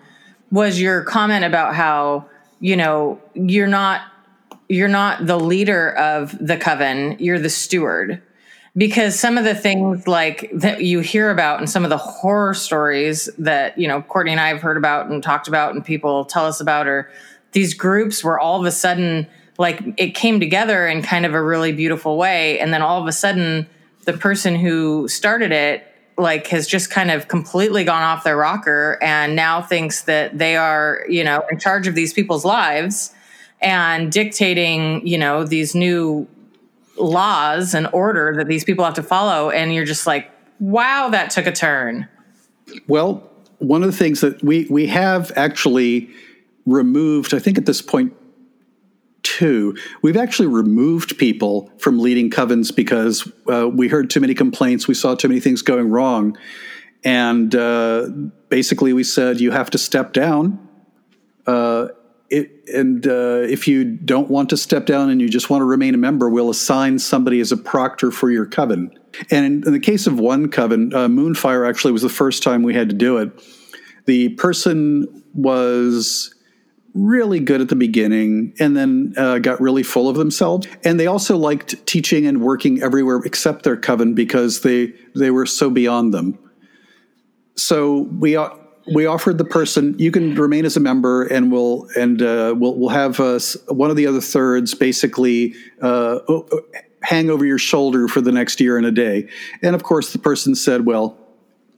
was 0.51 0.81
your 0.81 1.03
comment 1.05 1.45
about 1.45 1.75
how, 1.75 2.27
you 2.61 2.77
know, 2.77 3.21
you're 3.35 3.67
not 3.67 4.03
you're 4.69 4.89
not 4.89 5.27
the 5.27 5.39
leader 5.39 5.91
of 5.97 6.37
the 6.39 6.57
coven, 6.57 7.17
you're 7.19 7.39
the 7.39 7.51
steward. 7.51 8.23
Because 8.75 9.19
some 9.19 9.37
of 9.37 9.45
the 9.45 9.55
things 9.55 10.09
like 10.09 10.51
that 10.55 10.83
you 10.83 11.01
hear 11.01 11.31
about 11.31 11.59
and 11.59 11.69
some 11.69 11.85
of 11.85 11.91
the 11.91 11.99
horror 11.99 12.55
stories 12.55 13.29
that, 13.37 13.77
you 13.77 13.87
know, 13.87 14.01
Courtney 14.01 14.33
and 14.33 14.41
I 14.41 14.49
have 14.49 14.63
heard 14.63 14.79
about 14.79 15.11
and 15.11 15.23
talked 15.23 15.47
about 15.47 15.75
and 15.75 15.85
people 15.85 16.25
tell 16.25 16.47
us 16.47 16.59
about 16.59 16.87
are 16.87 17.11
these 17.53 17.75
groups 17.75 18.25
where 18.25 18.39
all 18.39 18.59
of 18.59 18.65
a 18.65 18.71
sudden 18.71 19.27
like 19.59 19.83
it 19.97 20.15
came 20.15 20.41
together 20.41 20.87
in 20.87 21.03
kind 21.03 21.27
of 21.27 21.35
a 21.35 21.43
really 21.43 21.73
beautiful 21.73 22.17
way. 22.17 22.59
And 22.59 22.73
then 22.73 22.83
all 22.83 23.01
of 23.01 23.07
a 23.07 23.13
sudden 23.13 23.67
the 24.05 24.13
person 24.13 24.57
who 24.57 25.09
started 25.09 25.53
it 25.53 25.87
like 26.19 26.47
has 26.49 26.67
just 26.67 26.91
kind 26.91 27.11
of 27.11 27.29
completely 27.29 27.85
gone 27.85 28.03
off 28.03 28.25
their 28.25 28.37
rocker 28.37 28.99
and 29.03 29.35
now 29.35 29.63
thinks 29.63 30.03
that 30.03 30.37
they 30.37 30.57
are 30.57 31.05
you 31.09 31.25
know 31.25 31.43
in 31.51 31.59
charge 31.59 31.87
of 31.87 31.95
these 31.95 32.13
people's 32.13 32.45
lives 32.45 33.15
and 33.61 34.13
dictating 34.13 35.07
you 35.07 35.17
know 35.17 35.45
these 35.45 35.75
new 35.75 36.27
laws 36.99 37.75
and 37.75 37.89
order 37.93 38.35
that 38.37 38.47
these 38.47 38.65
people 38.65 38.85
have 38.85 38.95
to 38.95 39.03
follow. 39.03 39.51
And 39.51 39.75
you're 39.75 39.85
just 39.85 40.07
like 40.07 40.31
wow 40.61 41.09
that 41.11 41.31
took 41.31 41.47
a 41.47 41.53
turn. 41.53 42.09
Well 42.87 43.29
one 43.63 43.83
of 43.83 43.91
the 43.91 43.97
things 43.97 44.21
that 44.21 44.43
we 44.43 44.67
we 44.69 44.87
have 44.87 45.33
actually 45.37 46.11
removed 46.67 47.35
i 47.35 47.39
think 47.39 47.59
at 47.59 47.67
this 47.67 47.83
point 47.83 48.13
two, 49.23 49.77
we've 50.03 50.17
actually 50.17 50.49
removed 50.49 51.19
people 51.19 51.71
from 51.79 51.99
leading 51.99 52.31
covens 52.31 52.75
because 52.75 53.31
uh, 53.51 53.69
we 53.69 53.89
heard 53.89 54.11
too 54.11 54.21
many 54.21 54.35
complaints, 54.35 54.89
we 54.89 54.95
saw 54.95 55.15
too 55.15 55.29
many 55.29 55.41
things 55.41 55.63
going 55.63 55.89
wrong, 55.91 56.37
and 57.05 57.55
uh, 57.55 58.09
basically 58.49 58.93
we 58.93 59.05
said 59.05 59.41
you 59.41 59.51
have 59.51 59.71
to 59.71 59.79
step 59.79 60.13
down. 60.13 60.69
Uh, 61.47 61.89
it, 62.31 62.67
and 62.73 63.07
uh, 63.07 63.43
if 63.49 63.69
you 63.69 63.85
don't 63.85 64.31
want 64.31 64.49
to 64.51 64.57
step 64.57 64.87
down 64.87 65.11
and 65.11 65.21
you 65.21 65.29
just 65.29 65.51
want 65.51 65.61
to 65.61 65.67
remain 65.67 65.95
a 65.95 65.99
member, 65.99 66.31
we'll 66.31 66.49
assign 66.49 66.99
somebody 66.99 67.41
as 67.41 67.53
a 67.53 67.57
proctor 67.57 68.11
for 68.11 68.31
your 68.31 68.47
coven. 68.47 68.91
And 69.31 69.45
in, 69.45 69.67
in 69.67 69.73
the 69.73 69.81
case 69.81 70.07
of 70.07 70.19
one 70.19 70.49
coven, 70.49 70.95
uh, 70.95 71.09
Moonfire 71.09 71.69
actually 71.69 71.93
was 71.93 72.03
the 72.03 72.09
first 72.09 72.43
time 72.43 72.63
we 72.63 72.73
had 72.73 72.89
to 72.89 72.95
do 72.95 73.19
it. 73.19 73.31
The 74.07 74.31
person 74.31 75.23
was 75.35 76.35
really 76.95 77.41
good 77.41 77.61
at 77.61 77.69
the 77.69 77.77
beginning 77.77 78.55
and 78.59 78.77
then 78.77 79.15
uh, 79.17 79.39
got 79.39 79.61
really 79.61 79.83
full 79.83 80.09
of 80.09 80.17
themselves. 80.17 80.67
And 80.85 81.01
they 81.01 81.07
also 81.07 81.37
liked 81.37 81.87
teaching 81.87 82.27
and 82.27 82.43
working 82.43 82.83
everywhere 82.83 83.21
except 83.25 83.65
their 83.65 83.77
coven 83.77 84.15
because 84.15 84.61
they 84.61 84.93
they 85.15 85.31
were 85.31 85.47
so 85.47 85.71
beyond 85.71 86.13
them. 86.13 86.39
So 87.57 88.09
we 88.19 88.37
uh, 88.37 88.51
we 88.95 89.07
offered 89.07 89.39
the 89.39 89.45
person 89.45 89.99
you 89.99 90.11
can 90.11 90.35
remain 90.35 90.65
as 90.65 90.77
a 90.77 90.81
member 90.81 91.25
and 91.25 91.51
we'll 91.51 91.89
and 91.97 92.21
uh, 92.21 92.55
we'll 92.57 92.75
we'll 92.75 92.91
have 92.91 93.21
uh, 93.21 93.39
one 93.69 93.91
of 93.91 93.97
the 93.97 94.07
other 94.07 94.21
thirds 94.21 94.75
basically 94.75 95.55
uh, 95.81 96.19
hang 97.03 97.31
over 97.31 97.45
your 97.45 97.59
shoulder 97.59 98.09
for 98.09 98.21
the 98.21 98.33
next 98.33 98.61
year 98.61 98.77
and 98.77 98.87
a 98.87 98.93
day. 98.93 99.29
And 99.63 99.75
of 99.75 99.83
course, 99.83 100.13
the 100.13 100.19
person 100.19 100.55
said, 100.55 100.87
"Well." 100.87 101.19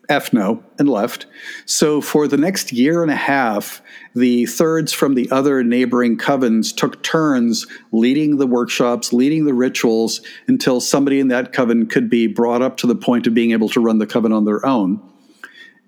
F 0.08 0.32
no, 0.32 0.62
and 0.78 0.88
left. 0.88 1.26
So 1.66 2.00
for 2.00 2.28
the 2.28 2.36
next 2.36 2.72
year 2.72 3.02
and 3.02 3.10
a 3.10 3.16
half, 3.16 3.82
the 4.14 4.46
thirds 4.46 4.92
from 4.92 5.14
the 5.14 5.30
other 5.30 5.62
neighboring 5.64 6.16
covens 6.18 6.74
took 6.74 7.02
turns 7.02 7.66
leading 7.92 8.36
the 8.36 8.46
workshops, 8.46 9.12
leading 9.12 9.44
the 9.44 9.54
rituals, 9.54 10.20
until 10.46 10.80
somebody 10.80 11.20
in 11.20 11.28
that 11.28 11.52
coven 11.52 11.86
could 11.86 12.10
be 12.10 12.26
brought 12.26 12.62
up 12.62 12.76
to 12.78 12.86
the 12.86 12.94
point 12.94 13.26
of 13.26 13.34
being 13.34 13.52
able 13.52 13.68
to 13.70 13.80
run 13.80 13.98
the 13.98 14.06
coven 14.06 14.32
on 14.32 14.44
their 14.44 14.64
own. 14.64 15.00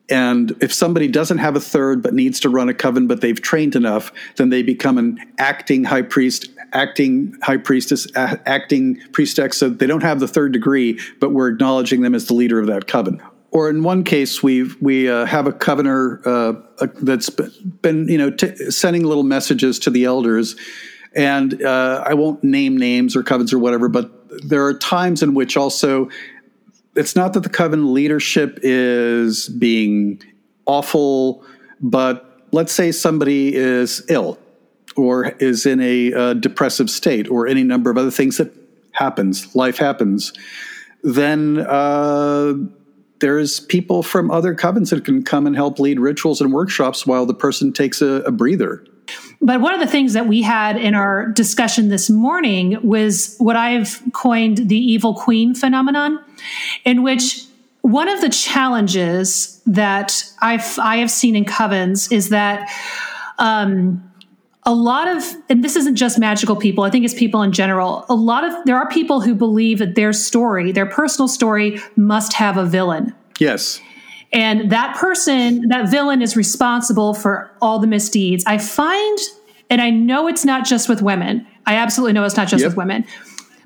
And 0.09 0.57
if 0.61 0.73
somebody 0.73 1.09
doesn't 1.09 1.39
have 1.39 1.57
a 1.57 1.61
third 1.61 2.01
but 2.03 2.15
needs 2.15 2.39
to 2.41 2.49
run 2.49 2.69
a 2.69 2.75
coven, 2.75 3.07
but 3.09 3.21
they've 3.21 3.41
trained 3.41 3.75
enough, 3.75 4.13
then 4.37 4.51
they 4.51 4.63
become 4.63 4.99
an 4.99 5.19
acting 5.39 5.85
high 5.85 6.03
priest, 6.03 6.49
acting 6.73 7.37
high 7.43 7.57
priestess, 7.57 8.07
acting 8.15 9.01
priestess. 9.13 9.57
So 9.57 9.69
they 9.69 9.87
don't 9.87 10.05
have 10.05 10.21
the 10.21 10.29
third 10.29 10.53
degree, 10.53 11.01
but 11.21 11.33
we're 11.33 11.49
acknowledging 11.49 12.03
them 12.03 12.15
as 12.15 12.27
the 12.27 12.35
leader 12.35 12.61
of 12.61 12.69
that 12.69 12.87
coven 12.87 13.21
or 13.57 13.71
in 13.71 13.83
one 13.83 14.05
case, 14.05 14.43
we 14.43 14.65
we 14.83 15.09
uh, 15.09 15.25
have 15.25 15.47
a 15.47 15.53
covener 15.53 16.21
uh, 16.27 16.87
that's 17.01 17.31
been 17.31 18.07
you 18.07 18.19
know 18.19 18.31
t- 18.31 18.55
sending 18.71 19.03
little 19.03 19.23
messages 19.23 19.79
to 19.79 19.89
the 19.89 20.05
elders, 20.05 20.57
and 21.15 21.63
uh, 21.63 22.05
I 22.07 22.13
won't 22.13 22.45
name 22.45 22.77
names 22.77 23.17
or 23.17 23.23
covens 23.23 23.55
or 23.55 23.59
whatever, 23.59 23.89
but 23.89 24.11
there 24.47 24.67
are 24.67 24.75
times 24.75 25.23
in 25.23 25.33
which 25.33 25.57
also 25.57 26.11
it's 26.97 27.17
not 27.17 27.33
that 27.33 27.45
the 27.45 27.49
coven 27.49 27.95
leadership 27.95 28.59
is 28.63 29.49
being 29.49 30.23
awful, 30.67 31.43
but 31.81 32.47
let's 32.53 32.73
say 32.73 32.93
somebody 32.93 33.55
is 33.55 34.05
ill 34.11 34.39
or 34.97 35.29
is 35.39 35.65
in 35.65 35.81
a 35.81 36.13
uh, 36.13 36.35
depressive 36.35 36.91
state 36.91 37.27
or 37.31 37.47
any 37.47 37.63
number 37.63 37.91
of 37.91 37.97
other 37.97 38.11
things 38.11 38.37
that 38.37 38.53
happens, 38.93 39.57
life 39.57 39.79
happens, 39.79 40.35
then 41.03 41.59
uh, 41.59 42.53
there's 43.21 43.61
people 43.61 44.03
from 44.03 44.31
other 44.31 44.55
covens 44.55 44.91
that 44.91 45.05
can 45.05 45.23
come 45.23 45.47
and 45.47 45.57
help 45.57 45.79
lead 45.79 45.99
rituals 45.99 46.41
and 46.41 46.53
workshops 46.53 47.07
while 47.07 47.27
the 47.27 47.35
person 47.35 47.73
takes 47.73 48.03
a, 48.03 48.23
a 48.27 48.33
breather. 48.33 48.85
But 49.41 49.61
one 49.61 49.75
of 49.75 49.81
the 49.81 49.87
things 49.87 50.15
that 50.15 50.27
we 50.27 50.43
had 50.43 50.77
in 50.77 50.95
our 50.95 51.27
discussion 51.27 51.89
this 51.89 52.11
morning 52.11 52.79
was 52.83 53.37
what 53.39 53.57
I've 53.57 54.03
coined 54.13 54.69
the 54.69 54.77
evil 54.77 55.15
queen 55.15 55.55
phenomenon, 55.55 56.19
in 56.85 57.03
which 57.03 57.45
one 57.83 58.09
of 58.09 58.21
the 58.21 58.29
challenges 58.29 59.63
that 59.67 60.25
I've, 60.41 60.79
I 60.79 60.97
have 60.97 61.11
seen 61.11 61.37
in 61.37 61.45
covens 61.45 62.11
is 62.11 62.31
that 62.31 62.69
um, 63.39 64.06
a 64.67 64.75
lot 64.75 65.07
of, 65.07 65.25
and 65.49 65.63
this 65.63 65.77
isn't 65.77 65.95
just 65.95 66.19
magical 66.19 66.57
people, 66.57 66.83
I 66.85 66.91
think 66.91 67.05
it's 67.05 67.15
people 67.15 67.41
in 67.43 67.53
general. 67.53 68.05
A 68.09 68.15
lot 68.15 68.43
of, 68.45 68.53
there 68.67 68.77
are 68.77 68.89
people 68.89 69.21
who 69.21 69.35
believe 69.35 69.79
that 69.79 69.95
their 69.95 70.13
story, 70.13 70.73
their 70.73 70.87
personal 70.87 71.29
story, 71.29 71.81
must 71.95 72.33
have 72.33 72.57
a 72.57 72.65
villain. 72.65 73.15
Yes. 73.39 73.81
And 74.33 74.71
that 74.73 74.97
person, 74.97 75.69
that 75.69 75.89
villain 75.89 76.21
is 76.21 76.37
responsible 76.37 77.15
for 77.15 77.51
all 77.63 77.79
the 77.79 77.87
misdeeds. 77.87 78.45
I 78.45 78.59
find, 78.59 79.19
and 79.71 79.81
I 79.81 79.91
know 79.91 80.27
it's 80.27 80.45
not 80.45 80.67
just 80.67 80.89
with 80.89 81.01
women, 81.01 81.47
I 81.65 81.77
absolutely 81.77 82.13
know 82.13 82.25
it's 82.25 82.37
not 82.37 82.49
just 82.49 82.63
Yep. 82.63 82.71
with 82.71 82.77
women, 82.77 83.05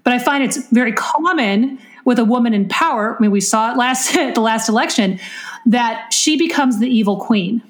but 0.05 0.13
I 0.13 0.19
find 0.19 0.45
it's 0.45 0.59
very 0.69 0.93
common 0.93 1.79
with 2.05 2.19
a 2.19 2.25
woman 2.25 2.53
in 2.53 2.69
power. 2.69 3.17
I 3.17 3.23
mean, 3.23 3.31
we 3.31 3.41
saw 3.41 3.73
it 3.73 3.79
last 3.79 4.15
at 4.17 4.35
the 4.35 4.41
last 4.43 4.69
election 4.69 5.19
that 5.67 6.13
she 6.13 6.37
becomes 6.37 6.79
the 6.79 6.89
evil 6.89 7.17
queen. 7.19 7.63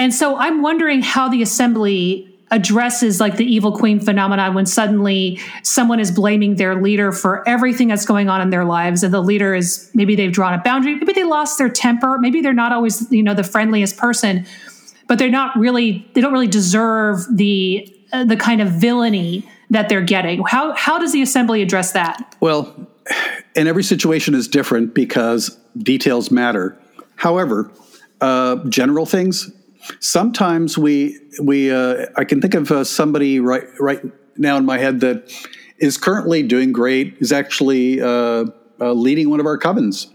And 0.00 0.14
so 0.14 0.38
I'm 0.38 0.62
wondering 0.62 1.02
how 1.02 1.28
the 1.28 1.42
assembly 1.42 2.26
addresses 2.50 3.20
like 3.20 3.36
the 3.36 3.44
evil 3.44 3.76
queen 3.76 4.00
phenomenon 4.00 4.54
when 4.54 4.64
suddenly 4.64 5.38
someone 5.62 6.00
is 6.00 6.10
blaming 6.10 6.56
their 6.56 6.80
leader 6.80 7.12
for 7.12 7.46
everything 7.46 7.86
that's 7.86 8.06
going 8.06 8.30
on 8.30 8.40
in 8.40 8.48
their 8.48 8.64
lives 8.64 9.04
and 9.04 9.14
the 9.14 9.20
leader 9.20 9.54
is 9.54 9.88
maybe 9.94 10.16
they've 10.16 10.32
drawn 10.32 10.52
a 10.52 10.58
boundary 10.64 10.96
maybe 10.96 11.12
they 11.12 11.22
lost 11.22 11.58
their 11.58 11.68
temper 11.68 12.18
maybe 12.18 12.40
they're 12.40 12.52
not 12.52 12.72
always 12.72 13.06
you 13.12 13.22
know 13.22 13.34
the 13.34 13.44
friendliest 13.44 13.96
person 13.98 14.44
but 15.06 15.16
they're 15.16 15.30
not 15.30 15.56
really 15.56 16.04
they 16.14 16.20
don't 16.20 16.32
really 16.32 16.48
deserve 16.48 17.24
the 17.30 17.88
uh, 18.12 18.24
the 18.24 18.36
kind 18.36 18.60
of 18.60 18.68
villainy 18.68 19.48
that 19.68 19.88
they're 19.88 20.00
getting 20.00 20.42
how 20.48 20.72
how 20.72 20.98
does 20.98 21.12
the 21.12 21.22
assembly 21.22 21.62
address 21.62 21.92
that 21.92 22.34
Well, 22.40 22.74
and 23.54 23.68
every 23.68 23.82
situation 23.82 24.34
is 24.34 24.48
different 24.48 24.94
because 24.94 25.56
details 25.78 26.30
matter. 26.30 26.76
However, 27.16 27.70
uh, 28.20 28.56
general 28.68 29.06
things. 29.06 29.50
Sometimes 30.00 30.76
we 30.76 31.18
we 31.42 31.70
uh, 31.70 32.06
I 32.16 32.24
can 32.24 32.40
think 32.40 32.54
of 32.54 32.70
uh, 32.70 32.84
somebody 32.84 33.40
right 33.40 33.64
right 33.78 34.00
now 34.36 34.56
in 34.56 34.64
my 34.64 34.78
head 34.78 35.00
that 35.00 35.32
is 35.78 35.96
currently 35.96 36.42
doing 36.42 36.72
great. 36.72 37.16
Is 37.20 37.32
actually 37.32 38.00
uh, 38.00 38.46
uh, 38.80 38.92
leading 38.92 39.30
one 39.30 39.40
of 39.40 39.46
our 39.46 39.58
covens. 39.58 40.06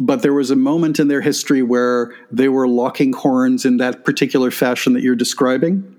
But 0.00 0.22
there 0.22 0.34
was 0.34 0.50
a 0.50 0.56
moment 0.56 0.98
in 0.98 1.06
their 1.06 1.20
history 1.20 1.62
where 1.62 2.12
they 2.30 2.48
were 2.48 2.66
locking 2.66 3.12
horns 3.12 3.64
in 3.64 3.76
that 3.76 4.04
particular 4.04 4.50
fashion 4.50 4.94
that 4.94 5.02
you're 5.02 5.14
describing, 5.14 5.96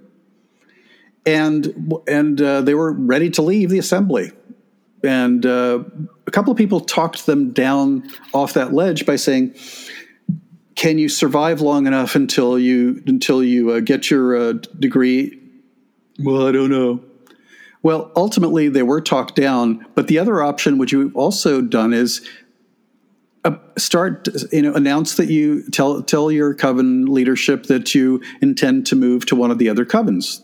and 1.26 2.02
and 2.08 2.42
uh, 2.42 2.62
they 2.62 2.76
were 2.76 2.92
ready 2.92 3.30
to 3.32 3.42
leave 3.42 3.70
the 3.70 3.80
assembly 3.80 4.32
and 5.06 5.46
uh, 5.46 5.84
a 6.28 6.32
couple 6.32 6.52
of 6.52 6.58
people 6.58 6.80
talked 6.80 7.26
them 7.26 7.52
down 7.52 8.10
off 8.34 8.54
that 8.54 8.74
ledge 8.74 9.06
by 9.06 9.16
saying, 9.16 9.56
"Can 10.76 10.98
you 10.98 11.10
survive 11.10 11.62
long 11.62 11.88
enough 11.88 12.16
until 12.16 12.60
you 12.60 13.02
until 13.06 13.44
you 13.44 13.72
uh, 13.72 13.80
get 13.80 14.10
your 14.10 14.36
uh, 14.36 14.54
degree?" 14.80 15.40
Well, 16.20 16.48
I 16.48 16.52
don't 16.52 16.70
know. 16.70 17.04
Well, 17.84 18.12
ultimately, 18.16 18.70
they 18.70 18.84
were 18.84 19.02
talked 19.02 19.36
down. 19.36 19.86
But 19.96 20.08
the 20.08 20.18
other 20.18 20.42
option, 20.42 20.78
which 20.78 20.92
you've 20.92 21.16
also 21.16 21.62
done, 21.62 21.94
is 21.94 22.28
uh, 23.44 23.58
start. 23.78 24.28
You 24.52 24.62
know, 24.62 24.74
announce 24.74 25.16
that 25.16 25.30
you 25.30 25.70
tell 25.70 26.02
tell 26.02 26.32
your 26.32 26.54
coven 26.54 27.06
leadership 27.06 27.64
that 27.64 27.94
you 27.94 28.22
intend 28.42 28.88
to 28.88 28.96
move 28.96 29.26
to 29.28 29.36
one 29.36 29.52
of 29.52 29.58
the 29.58 29.70
other 29.70 29.86
covens 29.86 30.42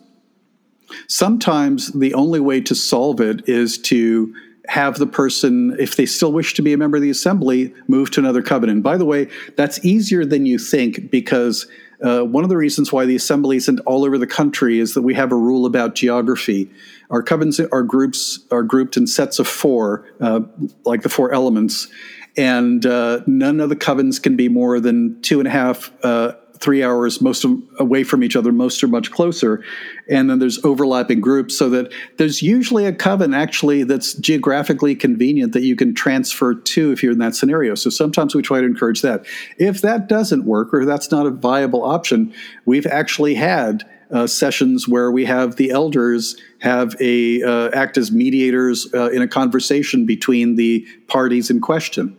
sometimes 1.08 1.92
the 1.94 2.14
only 2.14 2.40
way 2.40 2.62
to 2.62 2.76
solve 2.76 3.20
it 3.20 3.48
is 3.48 3.78
to 3.78 4.34
have 4.72 4.98
the 5.00 5.06
person, 5.06 5.76
if 5.80 5.98
they 5.98 6.06
still 6.06 6.32
wish 6.32 6.54
to 6.54 6.62
be 6.62 6.72
a 6.72 6.78
member 6.78 6.96
of 6.96 7.04
the 7.04 7.10
assembly, 7.10 7.74
move 7.90 8.10
to 8.10 8.22
another 8.22 8.42
covenant. 8.42 8.82
By 8.82 8.96
the 8.96 9.04
way, 9.04 9.28
that's 9.58 9.84
easier 9.84 10.24
than 10.24 10.46
you 10.46 10.58
think 10.58 11.12
because 11.12 11.68
uh, 12.02 12.22
one 12.22 12.46
of 12.46 12.50
the 12.50 12.56
reasons 12.56 12.90
why 12.90 13.06
the 13.06 13.18
assembly 13.18 13.58
isn't 13.58 13.82
all 13.82 14.06
over 14.06 14.18
the 14.18 14.26
country 14.26 14.80
is 14.80 14.94
that 14.94 15.02
we 15.02 15.14
have 15.14 15.34
a 15.34 15.36
rule 15.36 15.66
about 15.66 15.94
geography. 15.94 16.72
Our 17.10 17.22
covens, 17.22 17.60
our 17.74 17.84
groups 17.84 18.40
are 18.50 18.64
grouped 18.64 18.96
in 18.96 19.08
sets 19.08 19.40
of 19.40 19.48
four, 19.48 20.06
uh, 20.22 20.40
like 20.86 21.02
the 21.02 21.10
four 21.10 21.34
elements, 21.34 21.90
and 22.38 22.86
uh, 22.86 23.24
none 23.28 23.60
of 23.60 23.68
the 23.68 23.76
covens 23.76 24.24
can 24.24 24.38
be 24.38 24.48
more 24.48 24.80
than 24.80 25.22
two 25.22 25.40
and 25.40 25.50
a 25.50 25.52
half 25.52 25.92
uh, 26.02 26.32
three 26.62 26.84
hours 26.84 27.22
most 27.22 27.46
away 27.80 28.04
from 28.04 28.24
each 28.24 28.36
other 28.36 28.52
most 28.52 28.84
are 28.84 28.88
much 28.88 29.12
closer. 29.12 29.64
And 30.10 30.30
then 30.30 30.40
there's 30.40 30.64
overlapping 30.64 31.20
groups 31.20 31.58
so 31.58 31.70
that 31.72 31.92
there's 32.18 32.42
usually 32.42 32.86
a 32.86 32.94
coven 32.94 33.34
actually 33.34 33.84
that's 33.84 34.14
geographically 34.14 34.96
convenient 34.96 35.54
that 35.54 35.64
you 35.64 35.76
can 35.76 35.94
transfer 35.96 36.54
to 36.54 36.92
if 36.92 37.02
you're 37.02 37.14
in 37.14 37.20
that 37.20 37.36
scenario. 37.36 37.76
So 37.76 37.90
sometimes 37.90 38.36
we 38.36 38.42
try 38.42 38.62
to 38.62 38.66
encourage 38.66 39.02
that. 39.02 39.26
If 39.58 39.82
that 39.82 40.08
doesn't 40.08 40.46
work 40.46 40.74
or 40.74 40.86
that's 40.86 41.12
not 41.12 41.26
a 41.26 41.32
viable 41.32 41.84
option 41.84 42.34
we've 42.66 42.88
actually 42.88 43.36
had 43.36 43.84
uh, 44.12 44.28
sessions 44.28 44.88
where 44.88 45.12
we 45.12 45.26
have 45.26 45.56
the 45.56 45.72
elders 45.72 46.36
have 46.60 46.96
a 47.00 47.42
uh, 47.44 47.70
act 47.74 47.98
as 47.98 48.12
mediators 48.12 48.88
uh, 48.94 49.10
in 49.10 49.22
a 49.22 49.28
conversation 49.28 50.06
between 50.06 50.56
the 50.56 50.86
parties 51.08 51.50
in 51.50 51.62
question. 51.62 52.18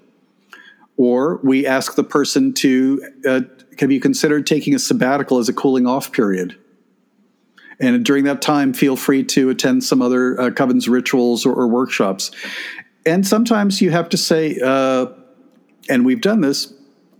Or 0.97 1.41
we 1.43 1.67
ask 1.67 1.95
the 1.95 2.05
person 2.05 2.53
to 2.55 3.03
uh, 3.27 3.41
have 3.83 3.91
you 3.91 3.99
considered 3.99 4.47
taking 4.47 4.77
a 4.77 4.79
sabbatical 4.79 5.39
as 5.39 5.49
a 5.49 5.53
cooling 5.53 5.89
off 5.89 6.13
period? 6.13 6.57
And 7.81 8.05
during 8.05 8.25
that 8.25 8.41
time 8.41 8.73
feel 8.73 8.95
free 8.95 9.25
to 9.25 9.51
attend 9.51 9.83
some 9.83 10.01
other 10.01 10.41
uh, 10.41 10.51
covens 10.51 10.89
rituals 10.89 11.45
or, 11.45 11.53
or 11.53 11.67
workshops. 11.67 12.31
And 13.05 13.27
sometimes 13.27 13.83
you 13.83 13.91
have 13.91 14.09
to 14.11 14.17
say 14.17 14.57
uh, 14.65 15.07
and 15.91 16.07
we've 16.07 16.21
done 16.21 16.41
this 16.41 16.73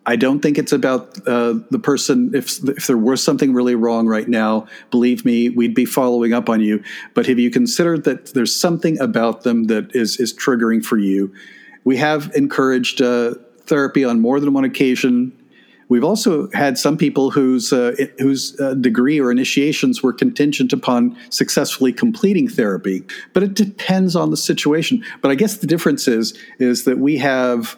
i 0.07 0.15
don't 0.17 0.41
think 0.41 0.57
it's 0.59 0.73
about 0.73 1.17
uh, 1.27 1.55
the 1.71 1.79
person 1.79 2.33
if, 2.35 2.63
if 2.69 2.87
there 2.87 2.97
was 2.97 3.23
something 3.23 3.53
really 3.53 3.75
wrong 3.75 4.07
right 4.07 4.29
now 4.29 4.67
believe 4.91 5.25
me 5.25 5.49
we'd 5.49 5.75
be 5.75 5.85
following 5.85 6.33
up 6.33 6.49
on 6.49 6.61
you. 6.61 6.83
But 7.15 7.27
have 7.27 7.41
you 7.41 7.51
considered 7.51 8.05
that 8.05 8.35
there's 8.35 8.55
something 8.55 9.01
about 9.01 9.43
them 9.43 9.65
that 9.65 9.95
is, 9.97 10.21
is 10.21 10.33
triggering 10.33 10.85
for 10.85 10.97
you? 10.97 11.35
We 11.83 11.97
have 11.97 12.31
encouraged 12.37 13.03
uh, 13.03 13.35
therapy 13.67 14.05
on 14.05 14.21
more 14.21 14.39
than 14.39 14.53
one 14.53 14.65
occasion. 14.65 15.33
We've 15.93 16.05
also 16.05 16.49
had 16.55 16.79
some 16.79 16.97
people 16.97 17.33
whose 17.33 17.71
uh, 17.71 17.95
whose 18.19 18.59
uh, 18.59 18.73
degree 18.73 19.21
or 19.21 19.31
initiations 19.31 20.03
were 20.03 20.15
contingent 20.15 20.73
upon 20.73 21.15
successfully 21.29 21.93
completing 21.93 22.49
therapy, 22.49 23.03
but 23.35 23.43
it 23.43 23.53
depends 23.53 24.17
on 24.17 24.31
the 24.31 24.39
situation. 24.39 25.05
But 25.21 25.31
I 25.31 25.35
guess 25.35 25.59
the 25.59 25.67
difference 25.67 26.09
is 26.09 26.33
is 26.59 26.85
that 26.85 26.97
we 26.97 27.19
have 27.19 27.77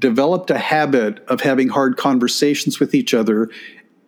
developed 0.00 0.50
a 0.50 0.58
habit 0.58 1.24
of 1.28 1.42
having 1.42 1.68
hard 1.68 1.96
conversations 1.96 2.80
with 2.80 2.92
each 2.92 3.14
other, 3.14 3.48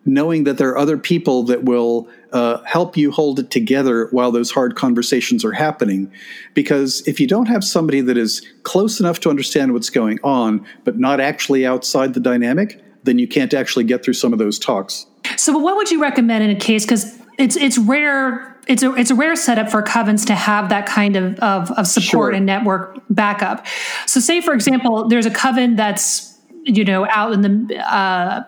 knowing 0.03 0.43
that 0.43 0.57
there 0.57 0.67
are 0.71 0.77
other 0.77 0.97
people 0.97 1.43
that 1.43 1.63
will 1.63 2.09
uh, 2.33 2.61
help 2.65 2.97
you 2.97 3.11
hold 3.11 3.39
it 3.39 3.49
together 3.49 4.09
while 4.11 4.33
those 4.33 4.51
hard 4.51 4.75
conversations 4.75 5.45
are 5.45 5.53
happening. 5.53 6.11
Because 6.53 7.01
if 7.07 7.17
you 7.17 7.27
don't 7.27 7.45
have 7.45 7.63
somebody 7.63 8.01
that 8.01 8.17
is 8.17 8.45
close 8.63 8.99
enough 8.99 9.21
to 9.21 9.29
understand 9.29 9.71
what's 9.71 9.89
going 9.89 10.19
on, 10.21 10.67
but 10.83 10.99
not 10.99 11.21
actually 11.21 11.65
outside 11.65 12.13
the 12.13 12.19
dynamic, 12.19 12.83
then 13.07 13.17
you 13.17 13.27
can't 13.27 13.53
actually 13.53 13.85
get 13.85 14.03
through 14.03 14.13
some 14.13 14.33
of 14.33 14.39
those 14.39 14.59
talks. 14.59 15.07
So, 15.37 15.57
what 15.57 15.75
would 15.77 15.89
you 15.89 15.99
recommend 16.01 16.43
in 16.43 16.49
a 16.51 16.59
case? 16.59 16.85
Because 16.85 17.17
it's 17.39 17.55
it's 17.55 17.77
rare. 17.77 18.55
It's 18.67 18.83
a 18.83 18.93
it's 18.95 19.09
a 19.11 19.15
rare 19.15 19.35
setup 19.35 19.69
for 19.71 19.81
covens 19.81 20.25
to 20.27 20.35
have 20.35 20.69
that 20.69 20.85
kind 20.85 21.15
of 21.15 21.39
of, 21.39 21.71
of 21.71 21.87
support 21.87 22.03
Sure. 22.03 22.31
and 22.31 22.45
network 22.45 22.99
backup. 23.09 23.65
So, 24.05 24.19
say 24.19 24.41
for 24.41 24.53
example, 24.53 25.07
there's 25.07 25.25
a 25.25 25.31
coven 25.31 25.75
that's 25.75 26.37
you 26.65 26.83
know 26.83 27.07
out 27.09 27.31
in 27.33 27.41
the 27.41 27.77
uh, 27.77 28.43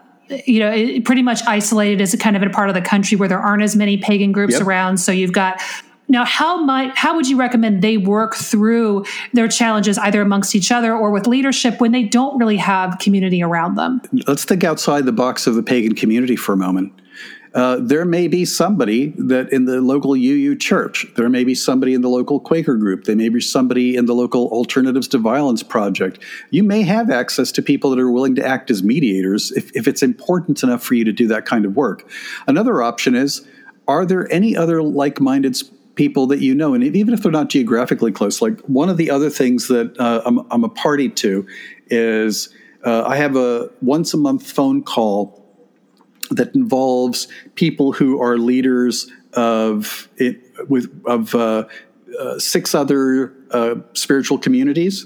you 0.45 0.60
know 0.60 1.01
pretty 1.05 1.24
much 1.24 1.41
isolated 1.47 2.01
as 2.01 2.14
a 2.14 2.18
kind 2.18 2.36
of 2.36 2.41
in 2.43 2.49
a 2.49 2.51
part 2.53 2.70
of 2.70 2.76
the 2.76 2.82
country 2.82 3.18
where 3.18 3.30
there 3.30 3.39
aren't 3.39 3.64
as 3.64 3.76
many 3.76 3.97
pagan 3.97 4.32
groups 4.32 4.53
Yep. 4.53 4.64
around. 4.64 4.97
So 4.97 5.12
you've 5.12 5.34
got 5.34 5.62
now 6.10 6.26
how 6.26 6.64
might 6.64 6.97
how 6.97 7.16
would 7.16 7.28
you 7.28 7.38
recommend 7.38 7.82
they 7.82 7.97
work 7.97 8.36
through 8.36 9.05
their 9.34 9.47
challenges 9.47 9.97
either 9.97 10.22
amongst 10.22 10.55
each 10.55 10.72
other 10.72 10.93
or 10.93 11.12
with 11.12 11.28
leadership 11.28 11.80
when 11.80 11.91
they 11.91 12.03
don't 12.03 12.38
really 12.38 12.57
have 12.57 12.97
community 12.99 13.41
around 13.41 13.76
them? 13.76 14.01
Let's 14.28 14.43
think 14.43 14.64
outside 14.64 15.05
the 15.05 15.12
box 15.12 15.47
of 15.47 15.55
the 15.55 15.64
pagan 15.64 15.95
community 15.95 16.36
for 16.36 16.53
a 16.53 16.57
moment. 16.57 16.93
uh, 17.55 17.78
there 17.82 18.05
may 18.05 18.28
be 18.28 18.45
somebody 18.45 19.14
that 19.18 19.51
in 19.51 19.66
the 19.66 19.82
local 19.82 20.12
UU 20.12 20.55
church, 20.55 21.05
there 21.16 21.30
may 21.30 21.43
be 21.43 21.55
somebody 21.55 21.93
in 21.93 22.01
the 22.01 22.10
local 22.10 22.39
Quaker 22.39 22.76
group, 22.76 23.05
there 23.05 23.16
may 23.16 23.30
be 23.30 23.41
somebody 23.41 23.95
in 23.95 24.05
the 24.05 24.14
local 24.14 24.47
Alternatives 24.49 25.07
to 25.10 25.18
Violence 25.18 25.64
project. 25.64 26.20
You 26.51 26.64
may 26.64 26.84
have 26.84 27.10
access 27.10 27.51
to 27.53 27.62
people 27.62 27.89
that 27.89 27.99
are 27.99 28.12
willing 28.12 28.36
to 28.36 28.45
act 28.45 28.70
as 28.70 28.84
mediators 28.84 29.51
if, 29.53 29.76
if 29.76 29.88
it's 29.88 30.03
important 30.03 30.62
enough 30.64 30.84
for 30.84 30.93
you 30.93 31.03
to 31.05 31.12
do 31.12 31.28
that 31.28 31.45
kind 31.45 31.66
of 31.66 31.76
work. 31.76 32.07
Another 32.47 32.82
option 32.84 33.16
is 33.16 33.47
are 33.88 34.05
there 34.05 34.32
any 34.32 34.55
other 34.55 34.84
like 34.84 35.20
minded 35.20 35.57
people 36.00 36.28
that 36.28 36.39
you 36.39 36.56
know? 36.56 36.74
And 36.74 36.82
even 36.95 37.14
if 37.14 37.22
they're 37.22 37.30
not 37.30 37.50
geographically 37.50 38.14
close, 38.14 38.41
like 38.41 38.58
one 38.62 38.88
of 38.88 38.95
the 38.95 39.12
other 39.12 39.30
things 39.30 39.68
that 39.68 40.00
uh, 40.00 40.22
I'm, 40.26 40.39
I'm, 40.50 40.64
a 40.64 40.70
party 40.70 41.10
to 41.10 41.45
is 41.88 42.47
uh, 42.86 43.04
I 43.06 43.18
have 43.18 43.36
a 43.36 43.70
once 43.82 44.14
a 44.14 44.18
month 44.18 44.50
phone 44.50 44.82
call 44.82 45.45
that 46.32 46.56
involves 46.56 47.28
people 47.56 47.91
who 47.91 48.22
are 48.22 48.38
leaders 48.38 49.12
of 49.34 50.08
it 50.16 50.39
with 50.70 50.89
of 51.06 51.36
uh, 51.36 51.66
uh, 52.18 52.39
six 52.39 52.74
other 52.74 53.34
uh, 53.52 53.76
spiritual 53.91 54.38
communities 54.38 55.06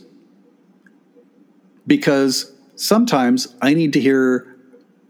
because 1.88 2.54
sometimes 2.76 3.56
I 3.64 3.74
need 3.74 3.94
to 3.94 4.00
hear 4.00 4.56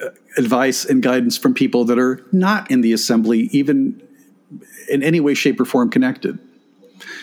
uh, 0.02 0.12
advice 0.38 0.86
and 0.86 1.04
guidance 1.04 1.38
from 1.38 1.54
people 1.54 1.84
that 1.86 2.00
are 2.00 2.26
not 2.32 2.72
in 2.72 2.80
the 2.80 2.94
assembly, 2.94 3.50
even 3.52 4.02
in 4.90 5.04
any 5.04 5.20
way, 5.20 5.34
shape, 5.34 5.60
or 5.60 5.66
form 5.66 5.90
connected. 5.90 6.40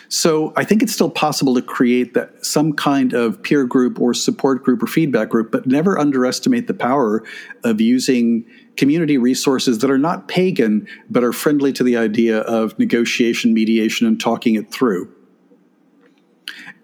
So 0.08 0.52
I 0.56 0.64
think 0.64 0.82
it's 0.82 0.92
still 0.92 1.10
possible 1.10 1.54
to 1.54 1.62
create 1.62 2.14
that 2.14 2.44
some 2.44 2.72
kind 2.72 3.12
of 3.12 3.42
peer 3.42 3.64
group 3.64 4.00
or 4.00 4.12
support 4.12 4.64
group 4.64 4.82
or 4.82 4.86
feedback 4.86 5.28
group, 5.28 5.52
but 5.52 5.66
never 5.66 5.98
underestimate 5.98 6.66
the 6.66 6.74
power 6.74 7.22
of 7.64 7.80
using 7.80 8.44
community 8.76 9.18
resources 9.18 9.78
that 9.78 9.90
are 9.90 9.98
not 9.98 10.26
pagan, 10.26 10.86
but 11.08 11.22
are 11.22 11.32
friendly 11.32 11.72
to 11.74 11.84
the 11.84 11.96
idea 11.96 12.40
of 12.40 12.78
negotiation, 12.78 13.54
mediation, 13.54 14.06
and 14.06 14.20
talking 14.20 14.54
it 14.54 14.72
through. 14.72 15.12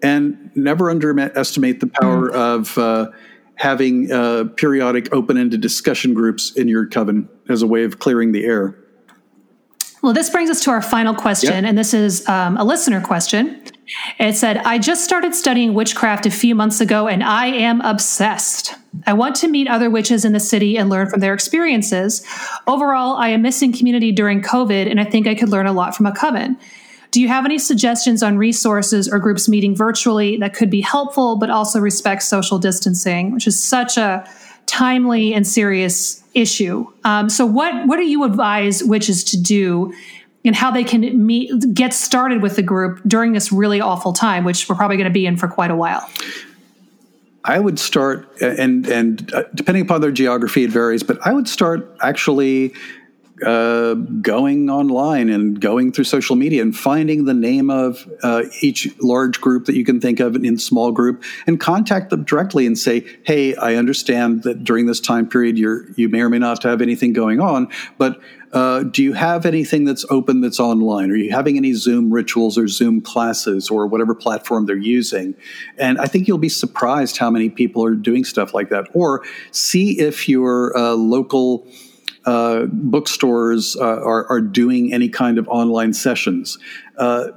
And 0.01 0.51
never 0.55 0.89
underestimate 0.89 1.79
the 1.79 1.87
power 1.87 2.29
mm. 2.29 2.35
of 2.35 2.77
uh, 2.77 3.11
having 3.55 4.11
uh, 4.11 4.45
periodic 4.55 5.11
open 5.11 5.37
ended 5.37 5.61
discussion 5.61 6.13
groups 6.13 6.55
in 6.55 6.67
your 6.67 6.85
coven 6.85 7.27
as 7.49 7.61
a 7.61 7.67
way 7.67 7.83
of 7.83 7.99
clearing 7.99 8.31
the 8.31 8.45
air. 8.45 8.77
Well, 10.07 10.13
this 10.13 10.29
brings 10.29 10.49
us 10.49 10.61
to 10.61 10.71
our 10.71 10.81
final 10.81 11.13
question, 11.13 11.65
and 11.65 11.77
this 11.77 11.93
is 11.93 12.25
um, 12.29 12.55
a 12.55 12.63
listener 12.63 13.01
question. 13.01 13.61
It 14.19 14.37
said, 14.37 14.55
I 14.55 14.79
just 14.79 15.03
started 15.03 15.35
studying 15.35 15.73
witchcraft 15.73 16.25
a 16.25 16.31
few 16.31 16.55
months 16.55 16.79
ago 16.79 17.09
and 17.09 17.21
I 17.21 17.47
am 17.47 17.81
obsessed. 17.81 18.73
I 19.05 19.11
want 19.11 19.35
to 19.37 19.49
meet 19.49 19.67
other 19.67 19.89
witches 19.89 20.23
in 20.23 20.31
the 20.31 20.39
city 20.39 20.77
and 20.77 20.89
learn 20.89 21.09
from 21.09 21.19
their 21.19 21.33
experiences. 21.33 22.25
Overall, 22.67 23.17
I 23.17 23.27
am 23.29 23.41
missing 23.41 23.73
community 23.73 24.13
during 24.13 24.41
COVID 24.41 24.89
and 24.89 24.97
I 24.97 25.03
think 25.03 25.27
I 25.27 25.35
could 25.35 25.49
learn 25.49 25.67
a 25.67 25.73
lot 25.73 25.93
from 25.93 26.05
a 26.05 26.15
coven. 26.15 26.57
Do 27.11 27.21
you 27.21 27.27
have 27.27 27.43
any 27.43 27.59
suggestions 27.59 28.23
on 28.23 28.37
resources 28.37 29.09
or 29.09 29.19
groups 29.19 29.49
meeting 29.49 29.75
virtually 29.75 30.37
that 30.37 30.53
could 30.53 30.69
be 30.69 30.79
helpful 30.79 31.35
but 31.35 31.49
also 31.49 31.81
respect 31.81 32.23
social 32.23 32.59
distancing, 32.59 33.33
which 33.33 33.45
is 33.45 33.61
such 33.61 33.97
a 33.97 34.25
timely 34.67 35.33
and 35.33 35.45
serious 35.45 36.23
issue? 36.37 36.87
Um, 37.03 37.29
so, 37.29 37.45
what 37.45 37.87
what 37.87 37.97
do 37.97 38.03
you 38.03 38.23
advise 38.23 38.83
witches 38.83 39.23
to 39.25 39.41
do 39.41 39.93
and 40.47 40.55
how 40.55 40.71
they 40.71 40.83
can 40.83 41.25
meet, 41.25 41.51
get 41.73 41.93
started 41.93 42.41
with 42.41 42.55
the 42.55 42.61
group 42.61 43.01
during 43.05 43.33
this 43.33 43.51
really 43.51 43.81
awful 43.81 44.13
time, 44.13 44.45
which 44.45 44.67
we're 44.69 44.75
probably 44.75 44.97
going 44.97 45.09
to 45.09 45.13
be 45.13 45.25
in 45.25 45.35
for 45.35 45.47
quite 45.47 45.71
a 45.71 45.75
while. 45.75 46.09
I 47.43 47.59
would 47.59 47.79
start, 47.79 48.29
and 48.41 48.85
and 48.87 49.33
uh, 49.33 49.43
depending 49.55 49.83
upon 49.83 50.01
their 50.01 50.11
geography, 50.11 50.65
it 50.65 50.69
varies. 50.69 51.03
But 51.03 51.25
I 51.25 51.33
would 51.33 51.47
start 51.47 51.95
actually 52.01 52.73
uh, 53.45 53.93
going 53.93 54.69
online 54.69 55.29
and 55.29 55.59
going 55.59 55.91
through 55.91 56.03
social 56.05 56.35
media 56.35 56.61
and 56.61 56.75
finding 56.75 57.25
the 57.25 57.33
name 57.33 57.69
of 57.69 58.09
uh, 58.23 58.43
each 58.61 58.87
large 59.01 59.39
group 59.39 59.65
that 59.65 59.75
you 59.75 59.85
can 59.85 60.01
think 60.01 60.19
of 60.19 60.35
in 60.35 60.57
small 60.57 60.91
group 60.91 61.23
and 61.45 61.59
contact 61.59 62.09
them 62.09 62.23
directly 62.23 62.65
and 62.65 62.77
say, 62.77 63.05
"Hey, 63.23 63.55
I 63.55 63.75
understand 63.75 64.43
that 64.43 64.63
during 64.63 64.85
this 64.85 64.99
time 64.99 65.27
period 65.27 65.57
you 65.57 65.93
you 65.95 66.09
may 66.09 66.21
or 66.21 66.29
may 66.29 66.39
not 66.39 66.63
have 66.63 66.81
anything 66.81 67.13
going 67.13 67.39
on, 67.39 67.67
but 67.97 68.19
uh, 68.53 68.83
do 68.83 69.03
you 69.03 69.13
have 69.13 69.45
anything 69.45 69.83
that's 69.83 70.05
open 70.09 70.41
that's 70.41 70.59
online? 70.59 71.11
Are 71.11 71.15
you 71.15 71.31
having 71.31 71.57
any 71.57 71.73
Zoom 71.73 72.11
rituals 72.11 72.57
or 72.57 72.67
Zoom 72.67 73.01
classes 73.01 73.69
or 73.69 73.87
whatever 73.87 74.15
platform 74.15 74.65
they're 74.65 74.77
using? 74.77 75.35
And 75.77 75.99
I 75.99 76.05
think 76.05 76.27
you'll 76.27 76.37
be 76.37 76.49
surprised 76.49 77.17
how 77.17 77.29
many 77.29 77.49
people 77.49 77.83
are 77.83 77.93
doing 77.93 78.23
stuff 78.23 78.53
like 78.53 78.69
that. 78.69 78.87
Or 78.93 79.23
see 79.51 79.99
if 79.99 80.29
your 80.29 80.75
uh, 80.77 80.93
local 80.93 81.67
uh, 82.27 82.65
bookstores 82.65 83.77
uh, 83.77 83.85
are, 83.85 84.29
are, 84.29 84.41
doing 84.41 84.93
any 84.93 85.07
kind 85.07 85.37
of 85.37 85.47
online 85.47 85.93
sessions. 85.93 86.59
Uh, 86.97 87.29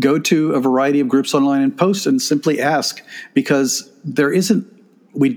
go 0.00 0.18
to 0.18 0.52
a 0.52 0.60
variety 0.60 0.98
of 0.98 1.08
groups 1.08 1.32
online 1.32 1.62
and 1.62 1.78
post 1.78 2.06
and 2.06 2.20
simply 2.20 2.60
ask 2.60 3.02
because 3.34 3.88
there 4.04 4.32
isn't 4.32 4.66
we 5.14 5.36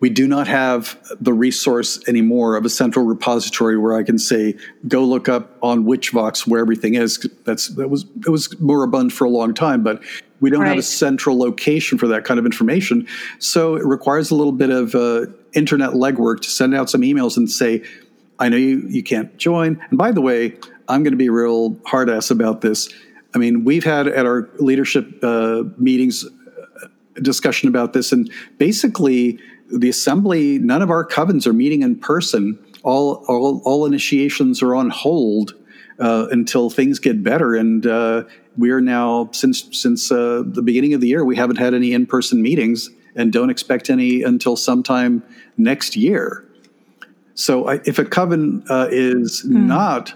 we 0.00 0.10
do 0.10 0.28
not 0.28 0.46
have 0.46 0.98
the 1.18 1.32
resource 1.32 2.06
anymore 2.06 2.56
of 2.56 2.66
a 2.66 2.68
central 2.68 3.06
repository 3.06 3.78
where 3.78 3.96
I 3.96 4.02
can 4.02 4.18
say, 4.18 4.54
go 4.86 5.02
look 5.02 5.28
up 5.28 5.56
on 5.62 5.84
Witchvox 5.84 6.46
where 6.46 6.60
everything 6.60 6.94
is. 6.94 7.26
That's 7.44 7.68
that 7.68 7.88
was 7.88 8.04
it 8.26 8.28
was 8.28 8.58
moribund 8.60 9.14
for 9.14 9.24
a 9.24 9.30
long 9.30 9.54
time, 9.54 9.82
but 9.82 10.02
we 10.40 10.50
don't 10.50 10.60
right. 10.60 10.68
have 10.68 10.78
a 10.78 10.82
central 10.82 11.38
location 11.38 11.96
for 11.96 12.06
that 12.08 12.24
kind 12.24 12.38
of 12.38 12.44
information. 12.44 13.06
So 13.38 13.76
it 13.76 13.86
requires 13.86 14.30
a 14.30 14.34
little 14.34 14.52
bit 14.52 14.68
of 14.68 14.94
uh, 14.94 15.26
internet 15.54 15.90
legwork 15.90 16.42
to 16.42 16.50
send 16.50 16.74
out 16.74 16.90
some 16.90 17.00
emails 17.00 17.38
and 17.38 17.50
say, 17.50 17.82
I 18.38 18.48
know 18.48 18.56
you, 18.56 18.86
you 18.88 19.02
can't 19.02 19.36
join. 19.36 19.80
And 19.88 19.98
by 19.98 20.12
the 20.12 20.20
way, 20.20 20.56
I'm 20.88 21.02
going 21.02 21.12
to 21.12 21.18
be 21.18 21.28
real 21.28 21.78
hard 21.86 22.10
ass 22.10 22.30
about 22.30 22.60
this. 22.60 22.88
I 23.34 23.38
mean, 23.38 23.64
we've 23.64 23.84
had 23.84 24.08
at 24.08 24.24
our 24.26 24.48
leadership 24.58 25.22
uh, 25.22 25.64
meetings 25.78 26.24
uh, 26.24 26.86
discussion 27.20 27.68
about 27.68 27.92
this, 27.92 28.12
and 28.12 28.30
basically 28.58 29.38
the 29.70 29.88
assembly, 29.88 30.58
none 30.58 30.82
of 30.82 30.90
our 30.90 31.06
covens 31.06 31.46
are 31.46 31.52
meeting 31.52 31.82
in 31.82 31.96
person. 31.96 32.58
All 32.82 33.24
all, 33.28 33.60
all 33.64 33.84
initiations 33.84 34.62
are 34.62 34.74
on 34.74 34.90
hold 34.90 35.54
uh, 35.98 36.28
until 36.30 36.70
things 36.70 36.98
get 36.98 37.22
better. 37.22 37.54
And 37.54 37.86
uh, 37.86 38.24
we 38.56 38.70
are 38.70 38.80
now 38.80 39.30
since 39.32 39.68
since 39.72 40.10
uh, 40.10 40.42
the 40.46 40.62
beginning 40.62 40.94
of 40.94 41.00
the 41.00 41.08
year, 41.08 41.24
we 41.24 41.36
haven't 41.36 41.56
had 41.56 41.74
any 41.74 41.92
in 41.92 42.06
person 42.06 42.40
meetings, 42.42 42.90
and 43.14 43.32
don't 43.32 43.50
expect 43.50 43.90
any 43.90 44.22
until 44.22 44.56
sometime 44.56 45.22
next 45.56 45.96
year. 45.96 46.44
So, 47.36 47.68
I, 47.68 47.80
if 47.84 48.00
a 48.00 48.04
coven 48.04 48.64
uh, 48.68 48.88
is 48.90 49.42
hmm. 49.42 49.68
not 49.68 50.14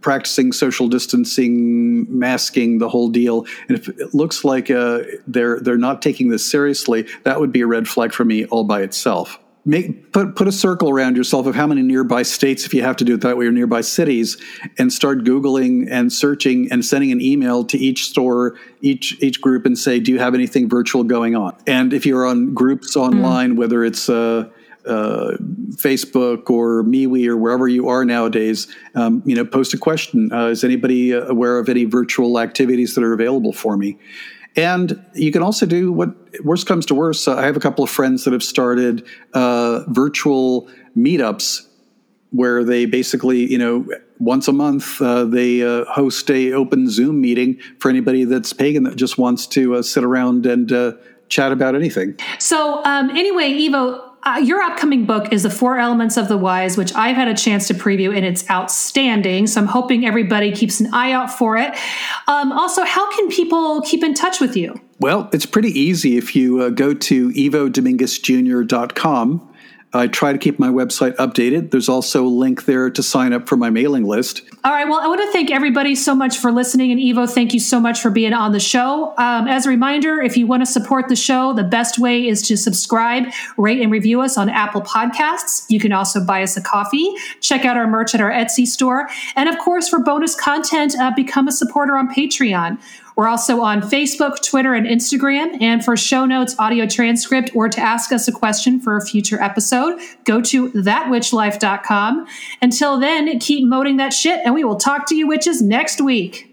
practicing 0.00 0.52
social 0.52 0.88
distancing, 0.88 2.06
masking 2.18 2.78
the 2.78 2.88
whole 2.88 3.08
deal. 3.08 3.46
And 3.68 3.78
if 3.78 3.88
it 3.88 4.14
looks 4.14 4.44
like 4.44 4.70
uh, 4.70 5.00
they're 5.26 5.60
they're 5.60 5.76
not 5.76 6.02
taking 6.02 6.28
this 6.28 6.48
seriously, 6.48 7.06
that 7.24 7.40
would 7.40 7.52
be 7.52 7.60
a 7.60 7.66
red 7.66 7.88
flag 7.88 8.12
for 8.12 8.24
me 8.24 8.44
all 8.46 8.64
by 8.64 8.82
itself. 8.82 9.38
Make, 9.68 10.12
put 10.12 10.36
put 10.36 10.46
a 10.46 10.52
circle 10.52 10.90
around 10.90 11.16
yourself 11.16 11.46
of 11.46 11.56
how 11.56 11.66
many 11.66 11.82
nearby 11.82 12.22
states, 12.22 12.64
if 12.64 12.72
you 12.72 12.82
have 12.82 12.94
to 12.98 13.04
do 13.04 13.14
it 13.14 13.22
that 13.22 13.36
way, 13.36 13.46
or 13.46 13.50
nearby 13.50 13.80
cities, 13.80 14.40
and 14.78 14.92
start 14.92 15.24
googling 15.24 15.88
and 15.90 16.12
searching 16.12 16.68
and 16.70 16.84
sending 16.84 17.10
an 17.10 17.20
email 17.20 17.64
to 17.64 17.76
each 17.76 18.04
store, 18.04 18.56
each 18.80 19.20
each 19.20 19.40
group, 19.40 19.66
and 19.66 19.76
say, 19.76 19.98
"Do 19.98 20.12
you 20.12 20.20
have 20.20 20.34
anything 20.34 20.68
virtual 20.68 21.02
going 21.02 21.34
on?" 21.34 21.56
And 21.66 21.92
if 21.92 22.06
you're 22.06 22.24
on 22.24 22.54
groups 22.54 22.94
online, 22.94 23.54
mm. 23.54 23.56
whether 23.56 23.84
it's 23.84 24.08
uh, 24.08 24.48
uh, 24.86 25.36
Facebook 25.72 26.50
or 26.50 26.82
MeWe 26.84 27.26
or 27.26 27.36
wherever 27.36 27.68
you 27.68 27.88
are 27.88 28.04
nowadays, 28.04 28.68
um, 28.94 29.22
you 29.26 29.34
know, 29.34 29.44
post 29.44 29.74
a 29.74 29.78
question. 29.78 30.32
Uh, 30.32 30.46
is 30.46 30.64
anybody 30.64 31.12
aware 31.12 31.58
of 31.58 31.68
any 31.68 31.84
virtual 31.84 32.38
activities 32.38 32.94
that 32.94 33.04
are 33.04 33.12
available 33.12 33.52
for 33.52 33.76
me? 33.76 33.98
And 34.56 35.04
you 35.14 35.32
can 35.32 35.42
also 35.42 35.66
do 35.66 35.92
what 35.92 36.14
worst 36.42 36.66
comes 36.66 36.86
to 36.86 36.94
worst. 36.94 37.28
Uh, 37.28 37.36
I 37.36 37.44
have 37.44 37.56
a 37.56 37.60
couple 37.60 37.84
of 37.84 37.90
friends 37.90 38.24
that 38.24 38.32
have 38.32 38.42
started 38.42 39.06
uh, 39.34 39.84
virtual 39.88 40.68
meetups 40.96 41.66
where 42.30 42.64
they 42.64 42.86
basically, 42.86 43.50
you 43.50 43.58
know, 43.58 43.86
once 44.18 44.48
a 44.48 44.52
month 44.52 45.00
uh, 45.02 45.24
they 45.24 45.62
uh, 45.62 45.84
host 45.84 46.30
a 46.30 46.52
open 46.52 46.88
Zoom 46.88 47.20
meeting 47.20 47.60
for 47.78 47.90
anybody 47.90 48.24
that's 48.24 48.52
pagan 48.52 48.84
that 48.84 48.96
just 48.96 49.18
wants 49.18 49.46
to 49.48 49.82
sit 49.82 50.02
around 50.02 50.46
and 50.46 50.96
chat 51.28 51.52
about 51.52 51.74
anything. 51.74 52.18
So, 52.38 52.82
um, 52.84 53.10
anyway, 53.10 53.52
Ivo, 53.52 54.05
uh, 54.26 54.38
your 54.38 54.60
upcoming 54.60 55.06
book 55.06 55.32
is 55.32 55.44
The 55.44 55.50
Four 55.50 55.78
Elements 55.78 56.16
of 56.16 56.26
the 56.28 56.36
Wise, 56.36 56.76
which 56.76 56.92
I've 56.94 57.14
had 57.14 57.28
a 57.28 57.34
chance 57.34 57.68
to 57.68 57.74
preview, 57.74 58.12
and 58.14 58.26
it's 58.26 58.50
outstanding. 58.50 59.46
So 59.46 59.60
I'm 59.60 59.68
hoping 59.68 60.04
everybody 60.04 60.50
keeps 60.50 60.80
an 60.80 60.92
eye 60.92 61.12
out 61.12 61.30
for 61.30 61.56
it. 61.56 61.72
Um, 62.26 62.50
also, 62.50 62.84
how 62.84 63.08
can 63.14 63.30
people 63.30 63.82
keep 63.82 64.02
in 64.02 64.14
touch 64.14 64.40
with 64.40 64.56
you? 64.56 64.80
Well, 64.98 65.30
it's 65.32 65.46
pretty 65.46 65.70
easy 65.78 66.16
if 66.16 66.34
you 66.34 66.60
uh, 66.60 66.70
go 66.70 66.92
to 66.92 67.28
ivodominguezjr.com. 67.30 69.52
I 69.92 70.08
try 70.08 70.32
to 70.32 70.38
keep 70.38 70.58
my 70.58 70.68
website 70.68 71.16
updated. 71.16 71.70
There's 71.70 71.88
also 71.88 72.26
a 72.26 72.28
link 72.28 72.64
there 72.64 72.90
to 72.90 73.02
sign 73.02 73.32
up 73.32 73.48
for 73.48 73.56
my 73.56 73.70
mailing 73.70 74.04
list. 74.04 74.42
All 74.64 74.72
right. 74.72 74.86
Well, 74.86 75.00
I 75.00 75.06
want 75.06 75.22
to 75.22 75.32
thank 75.32 75.50
everybody 75.50 75.94
so 75.94 76.14
much 76.14 76.38
for 76.38 76.52
listening. 76.52 76.90
And 76.90 77.00
Ivo, 77.00 77.26
thank 77.26 77.54
you 77.54 77.60
so 77.60 77.80
much 77.80 78.00
for 78.00 78.10
being 78.10 78.32
on 78.32 78.52
the 78.52 78.60
show. 78.60 79.14
Um, 79.16 79.48
as 79.48 79.64
a 79.64 79.68
reminder, 79.68 80.20
if 80.20 80.36
you 80.36 80.46
want 80.46 80.62
to 80.62 80.66
support 80.66 81.08
the 81.08 81.16
show, 81.16 81.52
the 81.52 81.64
best 81.64 81.98
way 81.98 82.26
is 82.26 82.42
to 82.48 82.56
subscribe, 82.56 83.24
rate, 83.56 83.80
and 83.80 83.90
review 83.90 84.20
us 84.20 84.36
on 84.36 84.48
Apple 84.48 84.82
Podcasts. 84.82 85.64
You 85.68 85.80
can 85.80 85.92
also 85.92 86.24
buy 86.24 86.42
us 86.42 86.56
a 86.56 86.62
coffee, 86.62 87.14
check 87.40 87.64
out 87.64 87.76
our 87.76 87.86
merch 87.86 88.14
at 88.14 88.20
our 88.20 88.30
Etsy 88.30 88.66
store. 88.66 89.08
And 89.36 89.48
of 89.48 89.56
course, 89.58 89.88
for 89.88 90.00
bonus 90.00 90.34
content, 90.34 90.94
uh, 91.00 91.12
become 91.14 91.48
a 91.48 91.52
supporter 91.52 91.96
on 91.96 92.12
Patreon. 92.12 92.78
We're 93.16 93.28
also 93.28 93.62
on 93.62 93.80
Facebook, 93.80 94.42
Twitter, 94.42 94.74
and 94.74 94.86
Instagram. 94.86 95.60
And 95.62 95.82
for 95.82 95.96
show 95.96 96.26
notes, 96.26 96.54
audio 96.58 96.86
transcript, 96.86 97.50
or 97.54 97.68
to 97.70 97.80
ask 97.80 98.12
us 98.12 98.28
a 98.28 98.32
question 98.32 98.78
for 98.78 98.96
a 98.98 99.04
future 99.04 99.40
episode, 99.42 99.98
go 100.24 100.42
to 100.42 100.70
thatwitchlife.com. 100.72 102.26
Until 102.60 103.00
then, 103.00 103.38
keep 103.38 103.66
moding 103.66 103.96
that 103.96 104.12
shit, 104.12 104.40
and 104.44 104.54
we 104.54 104.64
will 104.64 104.76
talk 104.76 105.06
to 105.06 105.14
you 105.14 105.26
witches 105.26 105.62
next 105.62 106.02
week. 106.02 106.52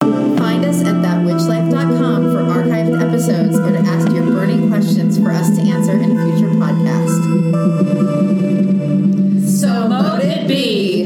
Find 0.00 0.64
us 0.64 0.80
at 0.84 0.94
thatwitchlife.com 0.94 2.30
for 2.30 2.42
archived 2.42 3.02
episodes 3.02 3.58
or 3.58 3.72
to 3.72 3.78
ask 3.78 4.08
your 4.12 4.24
burning 4.26 4.68
questions 4.68 5.18
for 5.18 5.32
us 5.32 5.50
to 5.56 5.62
answer 5.62 5.92
in 5.92 6.16
a 6.16 6.24
future 6.24 6.50
podcast. 6.54 7.18
So 9.58 9.88
mote 9.88 10.22
it 10.22 10.46
be. 10.46 11.04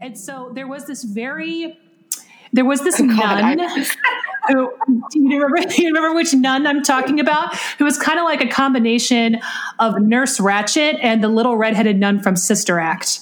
And 0.00 0.16
so 0.16 0.52
there 0.54 0.68
was 0.68 0.86
this 0.86 1.02
very, 1.02 1.78
there 2.52 2.64
was 2.64 2.82
this 2.82 3.00
nun. 3.00 3.58
Who, 4.48 4.72
do 5.10 5.20
you 5.20 5.40
remember? 5.40 5.68
Do 5.68 5.82
you 5.82 5.88
remember 5.88 6.16
which 6.16 6.34
nun 6.34 6.66
I'm 6.66 6.82
talking 6.82 7.20
about? 7.20 7.56
Who 7.78 7.84
was 7.84 7.96
kind 7.96 8.18
of 8.18 8.24
like 8.24 8.40
a 8.40 8.48
combination 8.48 9.38
of 9.78 10.00
Nurse 10.00 10.38
Ratched 10.38 10.98
and 11.00 11.22
the 11.22 11.28
little 11.28 11.56
redheaded 11.56 11.98
nun 11.98 12.20
from 12.20 12.34
Sister 12.34 12.80
Act. 12.80 13.20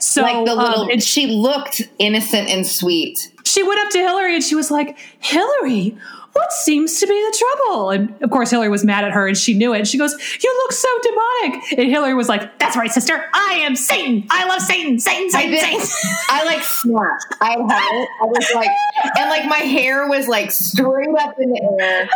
So 0.00 0.22
like 0.22 0.46
the 0.46 0.54
little, 0.56 0.82
um, 0.82 0.90
and 0.90 1.00
she 1.00 1.28
looked 1.28 1.82
innocent 2.00 2.48
and 2.48 2.66
sweet. 2.66 3.30
she 3.44 3.62
went 3.62 3.80
up 3.80 3.90
to 3.90 3.98
Hilary 3.98 4.34
and 4.34 4.42
she 4.42 4.56
was 4.56 4.68
like, 4.70 4.98
Hilary, 5.20 5.96
what 6.32 6.52
seems 6.52 7.00
to 7.00 7.06
be 7.06 7.12
the 7.12 7.36
trouble? 7.38 7.90
And 7.90 8.22
of 8.22 8.30
course, 8.30 8.50
Hilary 8.50 8.68
was 8.68 8.84
mad 8.84 9.04
at 9.04 9.12
her 9.12 9.26
and 9.26 9.36
she 9.36 9.54
knew 9.54 9.74
it. 9.74 9.86
She 9.86 9.98
goes, 9.98 10.12
You 10.42 10.54
look 10.64 10.72
so 10.72 10.88
demonic. 11.02 11.72
And 11.78 11.90
Hilary 11.90 12.14
was 12.14 12.28
like, 12.28 12.58
That's 12.58 12.76
right, 12.76 12.90
sister. 12.90 13.24
I 13.32 13.60
am 13.62 13.74
Satan. 13.76 14.26
I 14.30 14.46
love 14.46 14.60
Satan. 14.62 14.98
Satan, 14.98 15.26
I 15.26 15.28
Satan, 15.30 15.50
did. 15.50 15.60
Satan. 15.60 16.16
I 16.28 16.44
like 16.44 16.62
snapped. 16.62 17.26
I 17.40 17.50
had 17.50 18.02
it. 18.02 18.08
I 18.20 18.24
was 18.24 18.52
like, 18.54 18.70
and 19.18 19.30
like 19.30 19.46
my 19.46 19.58
hair 19.66 20.08
was 20.08 20.28
like 20.28 20.50
straight 20.50 21.08
up 21.18 21.34
in 21.38 21.50
the 21.50 21.78
air, 21.80 22.08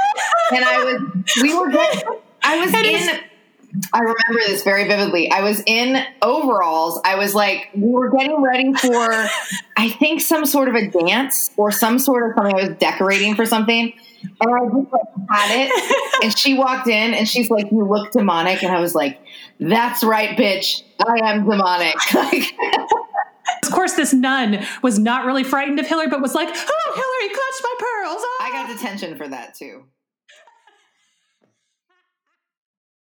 and 0.53 0.65
I 0.65 0.85
was. 0.85 1.03
We 1.43 1.55
were. 1.59 1.71
Getting, 1.71 2.09
I 2.43 2.59
was 2.59 2.73
It 2.75 2.87
in. 2.87 3.21
I 3.93 4.01
remember 4.01 4.47
this 4.47 4.63
very 4.63 4.87
vividly. 4.87 5.31
I 5.31 5.43
was 5.43 5.63
in 5.67 6.05
overalls. 6.21 7.01
I 7.05 7.15
was 7.17 7.35
like, 7.35 7.71
we 7.75 7.89
were 7.89 8.11
getting 8.11 8.43
ready 8.43 8.73
for, 8.75 8.91
I 9.77 9.89
think, 9.99 10.21
some 10.21 10.45
sort 10.45 10.69
of 10.69 10.75
a 10.75 10.89
dance 10.91 11.51
or 11.57 11.71
some 11.71 11.99
sort 11.99 12.31
of 12.31 12.37
something. 12.37 12.55
I 12.55 12.69
was 12.69 12.79
decorating 12.79 13.35
for 13.35 13.47
something. 13.47 13.93
And 14.41 14.55
I 14.55 14.65
just 14.67 14.93
like 14.93 15.29
had 15.31 15.67
it. 15.67 16.09
And 16.23 16.39
she 16.39 16.55
walked 16.55 16.87
in 16.87 17.15
and 17.15 17.29
she's 17.29 17.51
like, 17.51 17.67
You 17.73 17.85
look 17.85 18.13
demonic. 18.13 18.63
And 18.63 18.73
I 18.73 18.81
was 18.81 18.95
like, 18.95 19.21
That's 19.59 20.05
right, 20.05 20.37
bitch. 20.39 20.83
I 21.05 21.31
am 21.31 21.49
demonic. 21.49 21.95
Like, 22.15 22.55
Of 23.65 23.73
course, 23.73 23.95
this 23.95 24.13
nun 24.13 24.65
was 24.83 24.99
not 24.99 25.25
really 25.25 25.45
frightened 25.45 25.81
of 25.81 25.87
Hilary, 25.87 26.09
but 26.09 26.21
was 26.21 26.35
like, 26.35 26.49
Oh, 26.49 26.93
Hilary, 26.95 27.35
clutch 27.35 27.63
my 27.63 27.75
pearls. 27.79 28.23
I 28.23 28.51
ah." 28.51 28.67
got 28.67 28.77
detention 28.77 29.17
for 29.17 29.27
that 29.29 29.55
too. 29.55 29.85